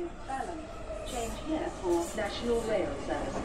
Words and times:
to 0.00 0.10
Balham. 0.26 0.60
Change 1.10 1.36
here 1.46 1.68
for 1.80 1.96
National 2.16 2.60
Rail 2.68 2.92
Service. 3.06 3.38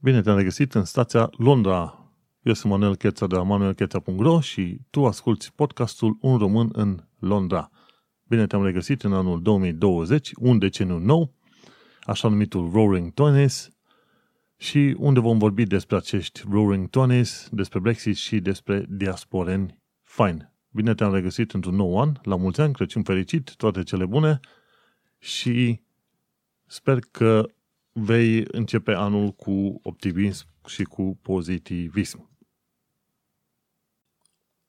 Bine 0.00 0.22
te-am 0.22 0.36
regăsit 0.36 0.74
în 0.74 0.84
stația 0.84 1.30
Londra. 1.36 1.98
Eu 2.42 2.52
sunt 2.52 2.72
Manuel 2.72 2.96
Cheța 2.96 3.26
de 3.26 3.34
la 3.34 3.42
manuelcheța.ro 3.42 4.40
și 4.40 4.80
tu 4.90 5.06
asculti 5.06 5.52
podcastul 5.54 6.18
Un 6.20 6.38
român 6.38 6.68
în 6.72 7.04
Londra. 7.18 7.70
Bine 8.24 8.46
te-am 8.46 8.64
regăsit 8.64 9.02
în 9.02 9.12
anul 9.12 9.42
2020, 9.42 10.30
un 10.36 10.58
deceniu 10.58 10.98
nou, 10.98 11.34
așa 12.02 12.28
numitul 12.28 12.70
Roaring 12.72 13.12
Twenties, 13.12 13.73
și 14.56 14.94
unde 14.98 15.20
vom 15.20 15.38
vorbi 15.38 15.64
despre 15.64 15.96
acești 15.96 16.42
Roaring 16.50 16.88
Twenties, 16.88 17.48
despre 17.50 17.78
Brexit 17.78 18.16
și 18.16 18.40
despre 18.40 18.86
diasporeni 18.88 19.82
fine. 20.02 20.54
Bine 20.70 20.94
te-am 20.94 21.12
regăsit 21.14 21.52
într-un 21.52 21.74
nou 21.74 22.00
an, 22.00 22.12
la 22.22 22.36
mulți 22.36 22.60
ani, 22.60 22.72
Crăciun 22.72 23.02
fericit, 23.02 23.54
toate 23.56 23.82
cele 23.82 24.06
bune 24.06 24.40
și 25.18 25.80
sper 26.66 26.98
că 27.10 27.46
vei 27.92 28.44
începe 28.50 28.92
anul 28.92 29.30
cu 29.30 29.80
optimism 29.82 30.46
și 30.66 30.82
cu 30.82 31.18
pozitivism. 31.22 32.32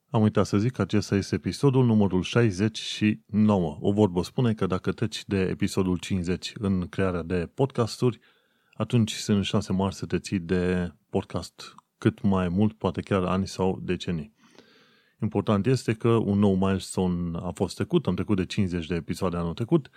Am 0.10 0.22
uitat 0.22 0.46
să 0.46 0.58
zic 0.58 0.72
că 0.72 0.82
acesta 0.82 1.16
este 1.16 1.36
episodul 1.36 1.86
numărul 1.86 2.22
69. 2.22 3.78
O 3.82 3.92
vorbă 3.92 4.24
spune 4.24 4.54
că 4.54 4.66
dacă 4.66 4.92
treci 4.92 5.26
de 5.26 5.40
episodul 5.40 5.98
50 5.98 6.54
în 6.58 6.88
crearea 6.88 7.22
de 7.24 7.52
podcasturi, 7.54 8.20
atunci 8.76 9.12
sunt 9.12 9.46
șanse 9.46 9.74
mari 9.74 9.96
să 9.96 10.06
te 10.06 10.20
ții 10.20 10.40
de 10.40 10.94
podcast 11.10 11.76
cât 11.98 12.22
mai 12.22 12.50
mult, 12.50 12.74
poate 12.74 13.02
chiar 13.02 13.24
ani 13.24 13.48
sau 13.48 13.80
decenii. 13.82 14.34
Important 15.22 15.66
este 15.66 15.94
că 15.94 16.10
un 16.10 16.40
nou 16.40 16.56
milestone 16.56 17.38
a 17.42 17.52
fost 17.52 17.76
trecut, 17.76 18.08
am 18.08 18.14
trecut 18.14 18.38
de 18.38 18.46
50 18.46 18.88
de 18.88 18.96
episoade 18.96 19.38
anul 19.38 19.54
trecut, 19.54 19.90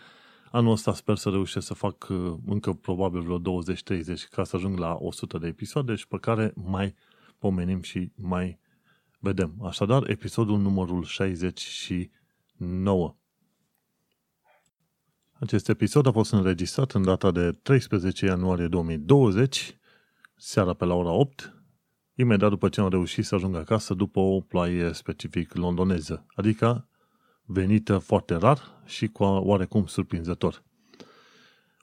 Anul 0.50 0.72
ăsta 0.72 0.94
sper 0.94 1.16
să 1.16 1.28
reușesc 1.28 1.66
să 1.66 1.74
fac 1.74 2.08
uh, 2.08 2.34
încă 2.46 2.72
probabil 2.72 3.20
vreo 3.20 3.38
20-30 3.38 3.42
ca 4.30 4.44
să 4.44 4.56
ajung 4.56 4.78
la 4.78 4.96
100 4.98 5.38
de 5.38 5.46
episoade 5.46 5.94
și 5.94 6.08
pe 6.08 6.18
care 6.18 6.52
mai 6.54 6.94
pomenim 7.38 7.82
și 7.82 8.12
mai 8.14 8.60
vedem. 9.18 9.54
Așadar, 9.62 10.08
episodul 10.08 10.58
numărul 10.58 11.04
69. 11.04 13.16
Acest 15.40 15.68
episod 15.68 16.06
a 16.06 16.12
fost 16.12 16.32
înregistrat 16.32 16.92
în 16.92 17.02
data 17.02 17.30
de 17.30 17.50
13 17.62 18.26
ianuarie 18.26 18.66
2020, 18.66 19.76
seara 20.36 20.72
pe 20.74 20.84
la 20.84 20.94
ora 20.94 21.10
8, 21.10 21.62
imediat 22.14 22.50
după 22.50 22.68
ce 22.68 22.80
am 22.80 22.88
reușit 22.88 23.24
să 23.24 23.34
ajung 23.34 23.56
acasă 23.56 23.94
după 23.94 24.20
o 24.20 24.40
ploaie 24.40 24.92
specific 24.92 25.54
londoneză, 25.54 26.26
adică 26.34 26.88
venită 27.44 27.98
foarte 27.98 28.34
rar 28.34 28.58
și 28.84 29.06
cu 29.06 29.22
oarecum 29.22 29.86
surprinzător. 29.86 30.62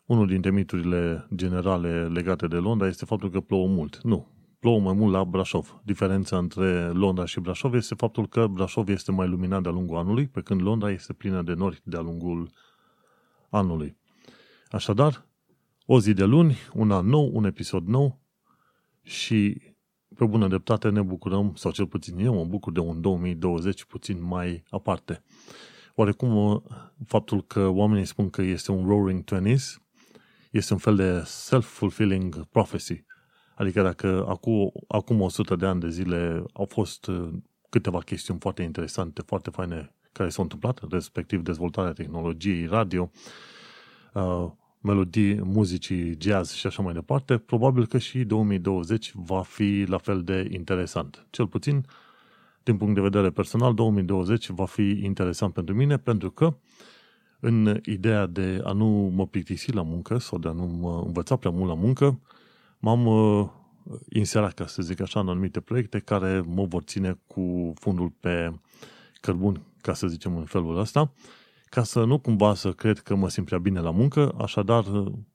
Unul 0.06 0.28
dintre 0.28 0.52
miturile 0.52 1.28
generale 1.36 2.08
legate 2.08 2.48
de 2.48 2.58
Londra 2.58 2.88
este 2.88 3.06
faptul 3.06 3.30
că 3.30 3.40
plouă 3.40 3.68
mult. 3.68 4.00
Nu, 4.04 4.28
plouă 4.60 4.80
mai 4.80 4.94
mult 4.94 5.14
la 5.14 5.24
Brașov. 5.24 5.82
Diferența 5.84 6.38
între 6.38 6.90
Londra 6.90 7.26
și 7.26 7.40
Brașov 7.40 7.74
este 7.74 7.96
faptul 7.96 8.28
că 8.28 8.48
Brașov 8.48 8.90
este 8.90 9.12
mai 9.12 9.28
luminat 9.28 9.62
de-a 9.62 9.72
lungul 9.72 9.98
anului, 9.98 10.28
pe 10.28 10.42
când 10.42 10.62
Londra 10.62 10.92
este 10.92 11.14
plină 11.14 11.42
de 11.42 11.54
nori 11.54 11.82
de-a 11.84 12.02
lungul 12.02 12.50
anului. 13.56 13.98
Așadar, 14.70 15.26
o 15.86 16.00
zi 16.00 16.14
de 16.14 16.24
luni, 16.24 16.58
un 16.74 16.92
an 16.92 17.08
nou, 17.08 17.30
un 17.34 17.46
episod 17.46 17.88
nou 17.88 18.20
și 19.02 19.62
pe 20.16 20.26
bună 20.26 20.48
dreptate 20.48 20.90
ne 20.90 21.02
bucurăm, 21.02 21.54
sau 21.56 21.72
cel 21.72 21.88
puțin 21.88 22.18
eu 22.20 22.34
mă 22.34 22.46
bucur 22.46 22.72
de 22.72 22.80
un 22.80 23.02
2020 23.02 23.84
puțin 23.84 24.24
mai 24.24 24.64
aparte. 24.70 25.24
Oarecum, 25.96 26.36
uh, 26.36 26.62
faptul 27.06 27.44
că 27.44 27.68
oamenii 27.68 28.06
spun 28.06 28.30
că 28.30 28.42
este 28.42 28.72
un 28.72 28.88
roaring 28.88 29.24
twenties 29.24 29.80
este 30.52 30.74
un 30.74 30.80
fel 30.80 30.96
de 30.96 31.24
self-fulfilling 31.26 32.46
prophecy. 32.46 33.06
Adică 33.56 33.82
dacă 33.82 34.26
acum, 34.28 34.72
acum 34.88 35.22
100 35.22 35.56
de 35.56 35.66
ani 35.66 35.80
de 35.80 35.90
zile 35.90 36.44
au 36.54 36.66
fost 36.66 37.08
uh, 37.08 37.34
câteva 37.70 38.00
chestiuni 38.00 38.40
foarte 38.40 38.64
interesante, 38.64 39.22
foarte 39.22 39.50
faine 39.50 39.95
care 40.18 40.30
s-au 40.30 40.44
întâmplat, 40.44 40.82
respectiv 40.90 41.42
dezvoltarea 41.42 41.92
tehnologiei 41.92 42.66
radio, 42.66 43.12
uh, 44.14 44.48
melodii, 44.82 45.42
muzicii, 45.44 46.18
jazz 46.20 46.54
și 46.54 46.68
așa 46.68 46.82
mai 46.82 46.94
departe, 46.94 47.38
probabil 47.38 47.88
că 47.88 47.98
și 47.98 48.24
2020 48.24 49.12
va 49.16 49.42
fi 49.42 49.84
la 49.88 49.98
fel 49.98 50.24
de 50.24 50.48
interesant. 50.52 51.26
Cel 51.30 51.48
puțin, 51.48 51.86
din 52.64 52.78
punct 52.78 52.96
de 52.96 53.02
vedere 53.02 53.30
personal, 53.30 53.74
2020 53.74 54.50
va 54.50 54.66
fi 54.66 55.00
interesant 55.04 55.54
pentru 55.54 55.76
mine 55.76 55.98
pentru 55.98 56.32
că 56.32 56.56
în 57.40 57.80
ideea 57.86 58.26
de 58.26 58.62
a 58.64 58.72
nu 58.72 59.12
mă 59.16 59.28
plictisi 59.28 59.74
la 59.74 59.82
muncă 59.82 60.18
sau 60.18 60.38
de 60.38 60.48
a 60.48 60.52
nu 60.52 60.66
mă 60.66 61.04
învăța 61.06 61.36
prea 61.36 61.52
mult 61.52 61.68
la 61.70 61.76
muncă, 61.76 62.20
m-am 62.80 63.06
uh, 63.06 63.50
inserat, 64.10 64.54
ca 64.54 64.68
să 64.68 64.82
zic 64.82 65.02
așa, 65.02 65.20
în 65.20 65.30
anumite 65.30 65.60
proiecte 65.60 66.00
care 66.00 66.44
mă 66.48 66.66
vor 66.66 66.82
ține 66.82 67.20
cu 67.28 67.74
fundul 67.76 68.10
pe 68.20 68.52
cărbun, 69.22 69.62
ca 69.86 69.94
să 69.94 70.08
zicem 70.08 70.38
în 70.38 70.46
felul 70.46 70.78
ăsta, 70.78 71.14
ca 71.66 71.84
să 71.84 72.04
nu 72.04 72.20
cumva 72.20 72.54
să 72.54 72.72
cred 72.72 73.00
că 73.00 73.16
mă 73.16 73.30
simt 73.30 73.46
prea 73.46 73.60
bine 73.60 73.80
la 73.80 73.92
muncă, 73.92 74.36
așadar 74.38 74.86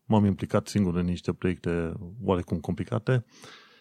m-am 0.05 0.25
implicat 0.25 0.67
singur 0.67 0.95
în 0.97 1.05
niște 1.05 1.33
proiecte 1.33 1.93
oarecum 2.23 2.61
complicate 2.61 3.25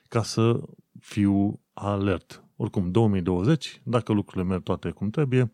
ca 0.07 0.23
să 0.23 0.61
fiu 0.99 1.61
alert. 1.73 2.43
Oricum, 2.55 2.91
2020, 2.91 3.81
dacă 3.83 4.13
lucrurile 4.13 4.49
merg 4.49 4.63
toate 4.63 4.89
cum 4.89 5.09
trebuie, 5.09 5.51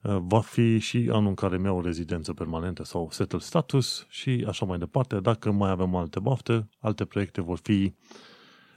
va 0.00 0.40
fi 0.40 0.78
și 0.78 1.08
anul 1.12 1.28
în 1.28 1.34
care 1.34 1.58
mi-au 1.58 1.80
rezidență 1.80 2.32
permanentă 2.32 2.84
sau 2.84 3.08
settle 3.10 3.38
status 3.38 4.06
și 4.08 4.44
așa 4.48 4.66
mai 4.66 4.78
departe. 4.78 5.20
Dacă 5.20 5.50
mai 5.50 5.70
avem 5.70 5.94
alte 5.94 6.20
bafte, 6.20 6.68
alte 6.78 7.04
proiecte 7.04 7.40
vor 7.40 7.58
fi 7.62 7.94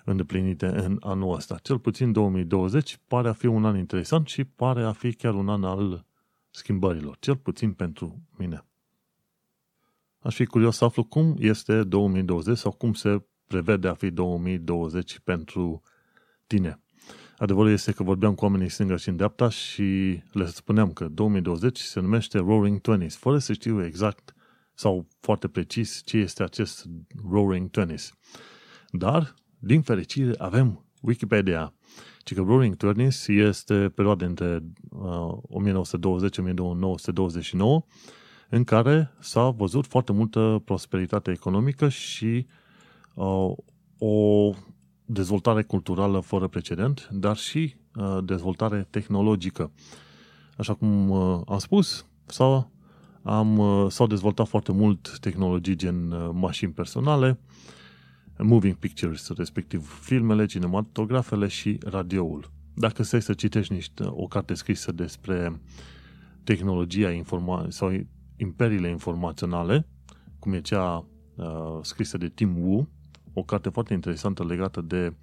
îndeplinite 0.06 0.66
în 0.66 0.98
anul 1.00 1.36
ăsta. 1.36 1.58
Cel 1.62 1.80
puțin 1.80 2.12
2020 2.12 3.00
pare 3.08 3.28
a 3.28 3.34
fi 3.34 3.46
un 3.46 3.66
an 3.66 3.78
interesant 3.78 4.28
și 4.28 4.44
pare 4.44 4.84
a 4.84 4.92
fi 4.92 5.14
chiar 5.14 5.34
un 5.34 5.50
an 5.50 5.64
al 5.64 6.06
schimbărilor, 6.50 7.18
cel 7.20 7.36
puțin 7.36 7.74
pentru 7.74 8.22
mine. 8.38 8.66
Aș 10.20 10.36
fi 10.36 10.46
curios 10.46 10.78
să 10.78 10.86
aflu 10.86 11.04
cum 11.04 11.36
este 11.40 11.84
2020 11.84 12.58
sau 12.58 12.72
cum 12.72 12.94
se 12.94 13.24
prevede 13.48 13.88
a 13.88 13.94
fi 13.94 14.10
2020 14.12 15.20
pentru 15.20 15.82
tine. 16.48 16.80
Adevărul 17.38 17.72
este 17.72 17.92
că 17.92 18.04
vorbeam 18.04 18.36
cu 18.36 18.44
oamenii 18.44 18.70
stânga 18.70 18.96
și 18.96 19.10
în 19.10 19.16
dreapta 19.16 19.50
și 19.50 20.22
le 20.32 20.46
spuneam 20.46 20.92
că 20.92 21.08
2020 21.08 21.80
se 21.80 22.00
numește 22.00 22.38
Roaring 22.38 22.80
Twenties, 22.80 23.16
fără 23.16 23.38
să 23.38 23.54
știu 23.54 23.86
exact 23.86 24.34
sau 24.74 25.08
foarte 25.20 25.48
precis 25.48 26.02
ce 26.06 26.18
este 26.18 26.44
acest 26.44 26.86
Roaring 27.32 27.70
Twenties. 27.70 28.14
Dar, 28.90 29.34
din 29.60 29.82
fericire, 29.82 30.34
avem 30.38 30.86
Wikipedia 31.02 31.74
ci 32.30 32.34
că 32.34 32.42
Roaring 32.42 32.76
Twenties 32.76 33.28
este 33.28 33.92
perioada 33.96 34.26
între 34.26 34.64
uh, 34.90 35.38
1920-1929 37.48 37.58
în 38.50 38.64
care 38.64 39.12
s-a 39.20 39.50
văzut 39.50 39.86
foarte 39.86 40.12
multă 40.12 40.62
prosperitate 40.66 41.32
economică 41.32 41.90
și 41.90 42.46
uh, 43.14 43.52
o 43.98 44.50
dezvoltare 45.06 45.64
culturală 45.64 46.20
fără 46.20 46.48
precedent, 46.48 47.10
dar 47.12 47.38
și 47.38 47.76
uh, 47.96 48.18
dezvoltare 48.24 48.88
tehnologică. 48.90 49.72
Așa 50.58 50.74
cum 50.74 51.10
uh, 51.10 51.42
am 51.46 51.58
spus, 51.58 52.06
s-au, 52.26 52.72
am, 53.22 53.58
uh, 53.58 53.92
s-au 53.92 54.08
dezvoltat 54.08 54.48
foarte 54.48 54.72
mult 54.72 55.20
tehnologii 55.20 55.76
gen 55.76 56.12
uh, 56.12 56.30
mașini 56.34 56.72
personale, 56.72 57.40
moving 58.44 58.76
pictures, 58.76 59.30
respectiv 59.38 60.00
filmele, 60.02 60.46
cinematografele 60.46 61.48
și 61.48 61.78
radioul. 61.86 62.52
Dacă 62.74 63.04
stai 63.04 63.22
să 63.22 63.34
citești 63.34 63.74
niște, 63.74 64.04
o 64.06 64.28
carte 64.28 64.54
scrisă 64.54 64.92
despre 64.92 65.62
tehnologia 66.44 67.12
informa- 67.12 67.68
sau 67.68 67.92
imperiile 68.38 68.90
informaționale, 68.90 69.88
cum 70.40 70.54
e 70.54 70.62
cea 70.62 71.06
uh, 71.36 71.46
scrisă 71.82 72.18
de 72.18 72.28
Tim 72.28 72.58
Wu, 72.58 72.88
o 73.34 73.44
carte 73.44 73.70
foarte 73.70 73.94
interesantă 73.94 74.46
legată 74.46 74.82
de 74.82 75.14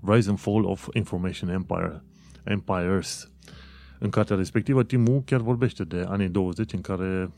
Rise 0.00 0.28
and 0.28 0.38
Fall 0.38 0.64
of 0.64 0.88
Information 0.92 1.48
Empire, 1.48 2.02
Empires. 2.44 3.32
În 3.98 4.10
cartea 4.10 4.36
respectivă, 4.36 4.82
Tim 4.82 5.06
Wu 5.06 5.22
chiar 5.26 5.40
vorbește 5.40 5.84
de 5.84 6.04
anii 6.08 6.28
20 6.28 6.72
în 6.72 6.80
care 6.80 7.30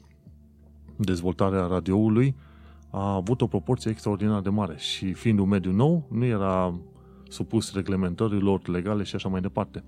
dezvoltarea 0.96 1.67
radioului 1.67 2.34
a 2.98 3.14
avut 3.14 3.40
o 3.40 3.46
proporție 3.46 3.90
extraordinar 3.90 4.40
de 4.40 4.48
mare 4.48 4.75
și 4.78 5.12
fiind 5.12 5.38
un 5.38 5.48
mediu 5.48 5.72
nou, 5.72 6.06
nu 6.10 6.25
era 6.25 6.81
supus 7.28 7.75
reglementărilor 7.75 8.69
legale 8.69 9.02
și 9.02 9.14
așa 9.14 9.28
mai 9.28 9.40
departe. 9.40 9.84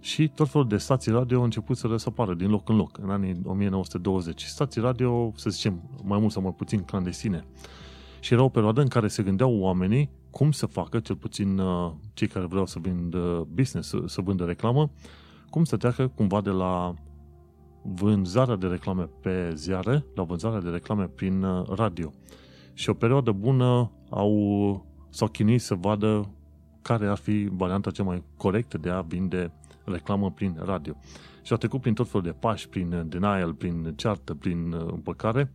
Și 0.00 0.28
tot 0.28 0.48
felul 0.48 0.68
de 0.68 0.76
stații 0.76 1.12
radio 1.12 1.38
au 1.38 1.44
început 1.44 1.76
să 1.76 1.86
răsăpară 1.86 2.34
din 2.34 2.50
loc 2.50 2.68
în 2.68 2.76
loc, 2.76 2.98
în 3.02 3.10
anii 3.10 3.40
1920. 3.44 4.42
Stații 4.42 4.80
radio, 4.80 5.32
să 5.36 5.50
zicem, 5.50 5.82
mai 6.04 6.18
mult 6.18 6.32
sau 6.32 6.42
mai 6.42 6.54
puțin 6.56 6.80
clandestine. 6.80 7.44
Și 8.20 8.32
era 8.32 8.42
o 8.42 8.48
perioadă 8.48 8.80
în 8.80 8.88
care 8.88 9.08
se 9.08 9.22
gândeau 9.22 9.58
oamenii 9.58 10.10
cum 10.30 10.52
să 10.52 10.66
facă, 10.66 10.98
cel 10.98 11.16
puțin 11.16 11.58
uh, 11.58 11.92
cei 12.14 12.28
care 12.28 12.46
vreau 12.46 12.66
să 12.66 12.78
vândă 12.78 13.46
business, 13.54 13.88
să, 13.88 14.02
să 14.06 14.20
vândă 14.20 14.44
reclamă, 14.44 14.90
cum 15.50 15.64
să 15.64 15.76
treacă 15.76 16.08
cumva 16.08 16.40
de 16.40 16.50
la 16.50 16.94
vânzarea 17.82 18.56
de 18.56 18.66
reclame 18.66 19.08
pe 19.20 19.52
ziare 19.54 20.04
la 20.14 20.22
vânzarea 20.22 20.60
de 20.60 20.68
reclame 20.68 21.06
prin 21.06 21.42
uh, 21.42 21.68
radio. 21.68 22.12
Și 22.72 22.90
o 22.90 22.94
perioadă 22.94 23.32
bună 23.32 23.92
au, 24.10 24.86
s-au 25.10 25.28
chinuit 25.28 25.60
să 25.60 25.74
vadă 25.74 26.34
care 26.82 27.06
ar 27.06 27.16
fi 27.16 27.48
varianta 27.52 27.90
cea 27.90 28.02
mai 28.02 28.22
corectă 28.36 28.78
de 28.78 28.90
a 28.90 29.00
vinde 29.00 29.52
reclamă 29.84 30.30
prin 30.30 30.56
radio. 30.64 30.94
Și 31.42 31.52
au 31.52 31.58
trecut 31.58 31.80
prin 31.80 31.94
tot 31.94 32.08
felul 32.08 32.26
de 32.26 32.32
pași, 32.32 32.68
prin 32.68 33.04
denial, 33.08 33.54
prin 33.54 33.92
ceartă, 33.96 34.34
prin 34.34 34.72
uh, 34.72 34.92
împăcare, 34.92 35.54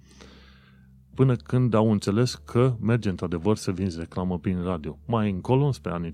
până 1.13 1.35
când 1.35 1.73
au 1.73 1.91
înțeles 1.91 2.35
că 2.35 2.75
merge 2.79 3.09
într-adevăr 3.09 3.55
să 3.55 3.71
vinzi 3.71 3.99
reclamă 3.99 4.39
prin 4.39 4.63
radio. 4.63 4.97
Mai 5.05 5.29
încolo, 5.29 5.71
spre 5.71 5.91
anii 5.91 6.11
50-60, 6.11 6.13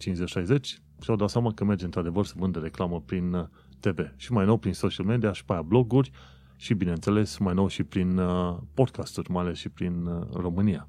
și-au 1.02 1.16
dat 1.16 1.30
seama 1.30 1.54
că 1.54 1.64
merge 1.64 1.86
într-adevăr 1.86 2.26
să 2.26 2.34
vândă 2.38 2.60
reclamă 2.60 3.02
prin 3.06 3.34
uh, 3.34 3.46
TV 3.82 4.14
și 4.16 4.32
mai 4.32 4.46
nou 4.46 4.58
prin 4.58 4.74
social 4.74 5.06
media 5.06 5.32
și 5.32 5.46
pe 5.46 5.54
aia 5.54 5.62
bloguri 5.62 6.12
și, 6.56 6.74
bineînțeles, 6.74 7.38
mai 7.38 7.54
nou 7.54 7.68
și 7.68 7.84
prin 7.84 8.18
uh, 8.18 8.58
podcasturi, 8.74 9.32
mai 9.32 9.44
ales 9.44 9.58
și 9.58 9.70
prin 9.70 10.26
România. 10.34 10.88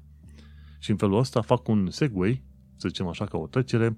Și 0.79 0.91
în 0.91 0.97
felul 0.97 1.17
ăsta 1.17 1.41
fac 1.41 1.67
un 1.67 1.89
segue, 1.89 2.43
să 2.75 2.87
zicem 2.87 3.07
așa, 3.07 3.25
ca 3.25 3.37
o 3.37 3.47
trecere. 3.47 3.97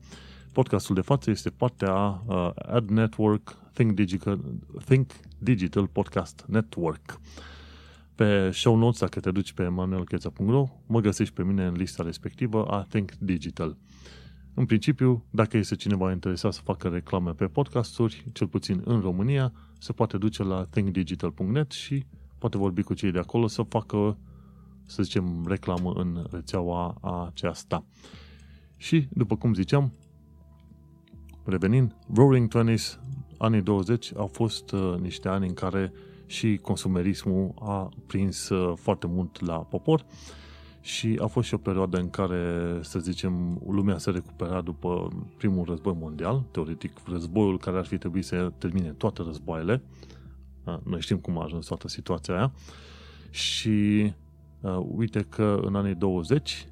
Podcastul 0.52 0.96
de 0.96 1.02
față 1.02 1.30
este 1.30 1.50
partea 1.50 1.94
uh, 2.26 2.50
Ad 2.56 2.90
Network 2.90 3.58
Think 3.74 3.92
Digital, 3.92 4.40
Think 4.86 5.12
Digital 5.38 5.88
Podcast 5.88 6.46
Network. 6.48 7.20
Pe 8.16 8.52
show 8.52 8.76
notes, 8.76 9.00
dacă 9.00 9.20
te 9.20 9.32
duci 9.32 9.54
pe 9.54 9.68
manuelcheța.ro, 9.68 10.68
mă 10.86 11.00
găsești 11.00 11.34
pe 11.34 11.44
mine 11.44 11.66
în 11.66 11.74
lista 11.74 12.04
respectivă 12.04 12.66
a 12.66 12.86
Think 12.90 13.12
Digital. 13.12 13.78
În 14.58 14.66
principiu, 14.66 15.24
dacă 15.30 15.58
este 15.58 15.76
cineva 15.76 16.12
interesat 16.12 16.54
să 16.54 16.62
facă 16.64 16.88
reclame 16.88 17.32
pe 17.32 17.46
podcasturi, 17.46 18.26
cel 18.34 18.48
puțin 18.48 18.82
în 18.86 19.00
România, 19.00 19.54
se 19.80 19.94
poate 19.94 20.18
duce 20.18 20.44
la 20.44 20.66
thinkdigital.net 20.66 21.72
și 21.72 22.06
poate 22.38 22.58
vorbi 22.58 22.82
cu 22.82 22.94
cei 22.94 23.12
de 23.12 23.20
acolo 23.20 23.48
să 23.48 23.62
facă, 23.62 24.18
să 24.86 25.04
zicem, 25.04 25.46
reclamă 25.48 25.92
în 25.96 26.26
rețeaua 26.32 26.98
aceasta. 27.28 27.86
Și, 28.78 29.08
după 29.12 29.36
cum 29.36 29.54
ziceam, 29.54 29.92
revenind, 31.44 31.96
Roaring 32.14 32.50
Twenties, 32.50 33.00
anii 33.38 33.62
20 33.62 34.12
au 34.16 34.28
fost 34.28 34.72
uh, 34.72 34.96
niște 35.00 35.28
ani 35.28 35.48
în 35.48 35.54
care 35.54 35.94
și 36.26 36.60
consumerismul 36.62 37.54
a 37.60 37.90
prins 38.08 38.50
uh, 38.50 38.78
foarte 38.78 39.08
mult 39.08 39.46
la 39.46 39.56
popor 39.58 40.06
și 40.86 41.20
a 41.22 41.26
fost 41.26 41.48
și 41.48 41.54
o 41.54 41.58
perioadă 41.58 41.98
în 41.98 42.10
care, 42.10 42.78
să 42.82 43.00
zicem, 43.00 43.62
lumea 43.68 43.98
se 43.98 44.12
recupera 44.12 44.62
după 44.62 45.08
primul 45.38 45.66
război 45.66 45.96
mondial, 46.00 46.44
teoretic 46.52 46.92
războiul 47.08 47.58
care 47.58 47.78
ar 47.78 47.86
fi 47.86 47.98
trebuit 47.98 48.26
să 48.26 48.52
termine 48.58 48.90
toate 48.90 49.22
războaiele. 49.26 49.82
Noi 50.84 51.02
știm 51.02 51.18
cum 51.18 51.40
a 51.40 51.44
ajuns 51.44 51.66
toată 51.66 51.88
situația 51.88 52.36
aia. 52.36 52.52
Și 53.30 54.14
uh, 54.62 54.78
uite 54.96 55.22
că 55.30 55.60
în 55.64 55.76
anii 55.76 55.96
20 55.96 56.68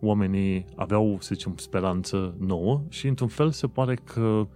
oamenii 0.00 0.64
aveau, 0.76 1.16
să 1.20 1.34
zicem, 1.34 1.54
speranță 1.56 2.34
nouă 2.38 2.82
și 2.88 3.06
într-un 3.06 3.28
fel 3.28 3.50
se 3.50 3.66
pare 3.66 3.94
că 3.94 4.48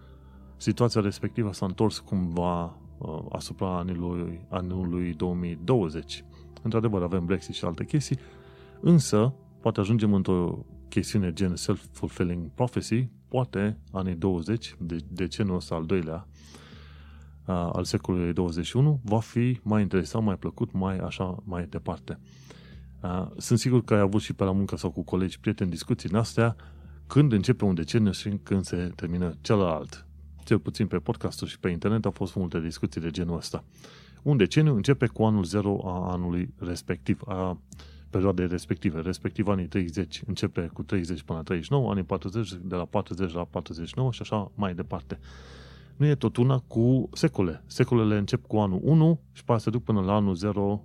situația 0.56 1.00
respectivă 1.00 1.52
s-a 1.52 1.66
întors 1.66 1.98
cumva 1.98 2.78
uh, 2.98 3.18
asupra 3.30 3.76
anului, 3.76 4.46
anului 4.48 5.14
2020. 5.14 6.24
Într-adevăr, 6.64 7.02
avem 7.02 7.24
Brexit 7.24 7.54
și 7.54 7.64
alte 7.64 7.84
chestii, 7.84 8.18
însă 8.80 9.34
poate 9.60 9.80
ajungem 9.80 10.14
într-o 10.14 10.66
chestiune 10.88 11.32
gen 11.32 11.56
self-fulfilling 11.56 12.50
prophecy, 12.54 13.08
poate 13.28 13.78
anii 13.92 14.14
20, 14.14 14.76
de 14.78 14.96
decenul 15.08 15.56
ăsta 15.56 15.74
al 15.74 15.84
doilea, 15.84 16.26
uh, 17.46 17.68
al 17.72 17.84
secolului 17.84 18.32
21, 18.32 19.00
va 19.04 19.20
fi 19.20 19.60
mai 19.62 19.82
interesant, 19.82 20.24
mai 20.24 20.36
plăcut, 20.36 20.72
mai 20.72 20.98
așa, 20.98 21.42
mai 21.44 21.66
departe. 21.66 22.18
Uh, 23.02 23.26
sunt 23.36 23.58
sigur 23.58 23.84
că 23.84 23.94
ai 23.94 24.00
avut 24.00 24.20
și 24.20 24.32
pe 24.32 24.44
la 24.44 24.52
muncă 24.52 24.76
sau 24.76 24.90
cu 24.90 25.02
colegi, 25.02 25.40
prieteni, 25.40 25.70
discuții 25.70 26.08
în 26.12 26.18
astea, 26.18 26.56
când 27.06 27.32
începe 27.32 27.64
un 27.64 27.74
deceniu 27.74 28.12
și 28.12 28.28
când 28.42 28.64
se 28.64 28.92
termină 28.96 29.34
celălalt. 29.40 30.06
Cel 30.44 30.58
puțin 30.58 30.86
pe 30.86 30.98
podcasturi 30.98 31.50
și 31.50 31.58
pe 31.58 31.68
internet 31.68 32.04
au 32.04 32.10
fost 32.10 32.34
multe 32.34 32.60
discuții 32.60 33.00
de 33.00 33.10
genul 33.10 33.36
ăsta. 33.36 33.64
Un 34.24 34.36
deceniu 34.36 34.74
începe 34.74 35.06
cu 35.06 35.22
anul 35.22 35.44
0 35.44 35.80
a 35.84 36.12
anului 36.12 36.54
respectiv, 36.58 37.20
a 37.26 37.58
perioadei 38.10 38.46
respective, 38.46 39.00
respectiv 39.00 39.48
anii 39.48 39.66
30 39.66 40.22
începe 40.26 40.70
cu 40.72 40.82
30 40.82 41.22
până 41.22 41.38
la 41.38 41.44
39, 41.44 41.90
anii 41.90 42.02
40 42.02 42.52
de 42.62 42.74
la 42.74 42.84
40 42.84 43.32
la 43.32 43.44
49 43.44 44.10
și 44.12 44.20
așa 44.22 44.50
mai 44.54 44.74
departe. 44.74 45.18
Nu 45.96 46.06
e 46.06 46.14
tot 46.14 46.36
una 46.36 46.58
cu 46.58 47.08
secole. 47.12 47.62
Secolele 47.66 48.16
încep 48.16 48.46
cu 48.46 48.56
anul 48.56 48.80
1 48.82 49.20
și 49.32 49.44
pe 49.44 49.56
se 49.56 49.70
duc 49.70 49.82
până 49.82 50.00
la 50.00 50.14
anul 50.14 50.34
0 50.34 50.82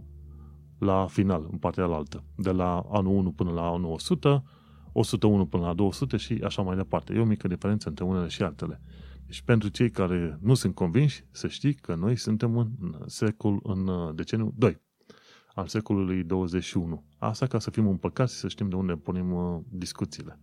la 0.78 1.06
final, 1.10 1.48
în 1.52 1.58
partea 1.58 1.84
altă. 1.84 2.24
De 2.36 2.52
la 2.52 2.86
anul 2.92 3.16
1 3.16 3.32
până 3.32 3.52
la 3.52 3.68
anul 3.68 3.92
100, 3.92 4.44
101 4.92 5.46
până 5.46 5.66
la 5.66 5.74
200 5.74 6.18
și 6.18 6.42
așa 6.44 6.62
mai 6.62 6.76
departe. 6.76 7.14
E 7.14 7.20
o 7.20 7.26
mică 7.26 7.48
diferență 7.48 7.90
între 7.90 8.04
unele 8.04 8.28
și 8.28 8.44
altele. 8.44 8.82
Deci 9.30 9.42
pentru 9.42 9.70
cei 9.70 9.90
care 9.90 10.38
nu 10.42 10.54
sunt 10.54 10.76
convinși, 10.76 11.24
să 11.32 11.48
știi 11.48 11.74
că 11.74 11.96
noi 11.96 12.16
suntem 12.16 12.58
în 12.58 13.04
secol, 13.06 13.60
în 13.64 13.88
uh, 13.88 14.16
deceniul 14.16 14.54
2 14.58 14.82
al 15.54 15.68
secolului 15.68 16.24
21. 16.24 17.04
Asta 17.18 17.48
ca 17.48 17.60
să 17.60 17.70
fim 17.70 17.88
împăcați 17.88 18.34
și 18.34 18.40
să 18.40 18.48
știm 18.48 18.70
de 18.70 18.76
unde 18.76 18.94
punem 18.94 19.32
uh, 19.32 19.60
discuțiile. 19.70 20.40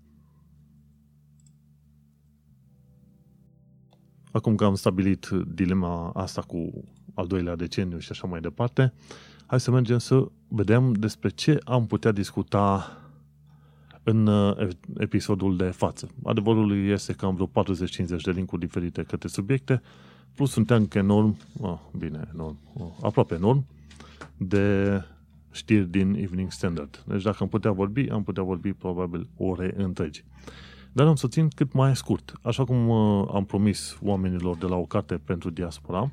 Acum 4.32 4.54
că 4.54 4.64
am 4.64 4.74
stabilit 4.74 5.28
dilema 5.28 6.10
asta 6.10 6.42
cu 6.42 6.84
al 7.14 7.26
doilea 7.26 7.56
deceniu 7.56 7.98
și 7.98 8.10
așa 8.10 8.26
mai 8.26 8.40
departe, 8.40 8.92
hai 9.46 9.60
să 9.60 9.70
mergem 9.70 9.98
să 9.98 10.26
vedem 10.48 10.92
despre 10.92 11.28
ce 11.28 11.58
am 11.64 11.86
putea 11.86 12.12
discuta 12.12 12.90
în 14.08 14.26
uh, 14.26 14.68
episodul 14.98 15.56
de 15.56 15.64
față. 15.64 16.08
Adevărul 16.24 16.86
este 16.86 17.12
că 17.12 17.26
am 17.26 17.34
vreo 17.34 17.64
40-50 17.64 18.22
de 18.24 18.30
linkuri 18.30 18.60
diferite 18.60 19.02
către 19.02 19.28
subiecte, 19.28 19.82
plus 20.34 20.54
un 20.54 20.64
tank 20.64 20.94
enorm, 20.94 21.36
oh, 21.60 21.78
bine, 21.98 22.28
enorm, 22.34 22.58
oh, 22.74 22.86
aproape 23.02 23.34
enorm, 23.34 23.66
de 24.36 25.02
știri 25.50 25.90
din 25.90 26.14
Evening 26.14 26.50
Standard. 26.50 27.04
Deci 27.06 27.22
dacă 27.22 27.36
am 27.40 27.48
putea 27.48 27.70
vorbi, 27.70 28.08
am 28.10 28.22
putea 28.22 28.42
vorbi 28.42 28.72
probabil 28.72 29.28
ore 29.36 29.74
întregi. 29.76 30.24
Dar 30.92 31.06
am 31.06 31.14
să 31.14 31.28
țin 31.28 31.48
cât 31.48 31.72
mai 31.72 31.96
scurt. 31.96 32.32
Așa 32.42 32.64
cum 32.64 32.88
uh, 32.88 33.28
am 33.34 33.44
promis 33.44 33.98
oamenilor 34.02 34.56
de 34.56 34.66
la 34.66 34.76
o 34.76 34.84
carte 34.84 35.14
pentru 35.24 35.50
diaspora, 35.50 36.10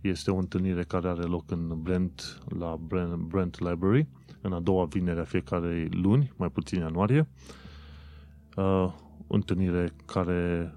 este 0.00 0.30
o 0.30 0.36
întâlnire 0.36 0.82
care 0.82 1.08
are 1.08 1.22
loc 1.22 1.50
în 1.50 1.82
Brent, 1.82 2.38
la 2.58 2.78
Brent, 2.86 3.14
Brent 3.14 3.58
Library, 3.58 4.06
în 4.42 4.52
a 4.52 4.60
doua 4.60 4.84
vinere 4.84 5.20
a 5.20 5.24
fiecarei 5.24 5.88
luni, 5.90 6.32
mai 6.36 6.48
puțin 6.48 6.78
ianuarie. 6.78 7.28
Uh, 8.56 8.92
întâlnire 9.26 9.94
care 10.06 10.74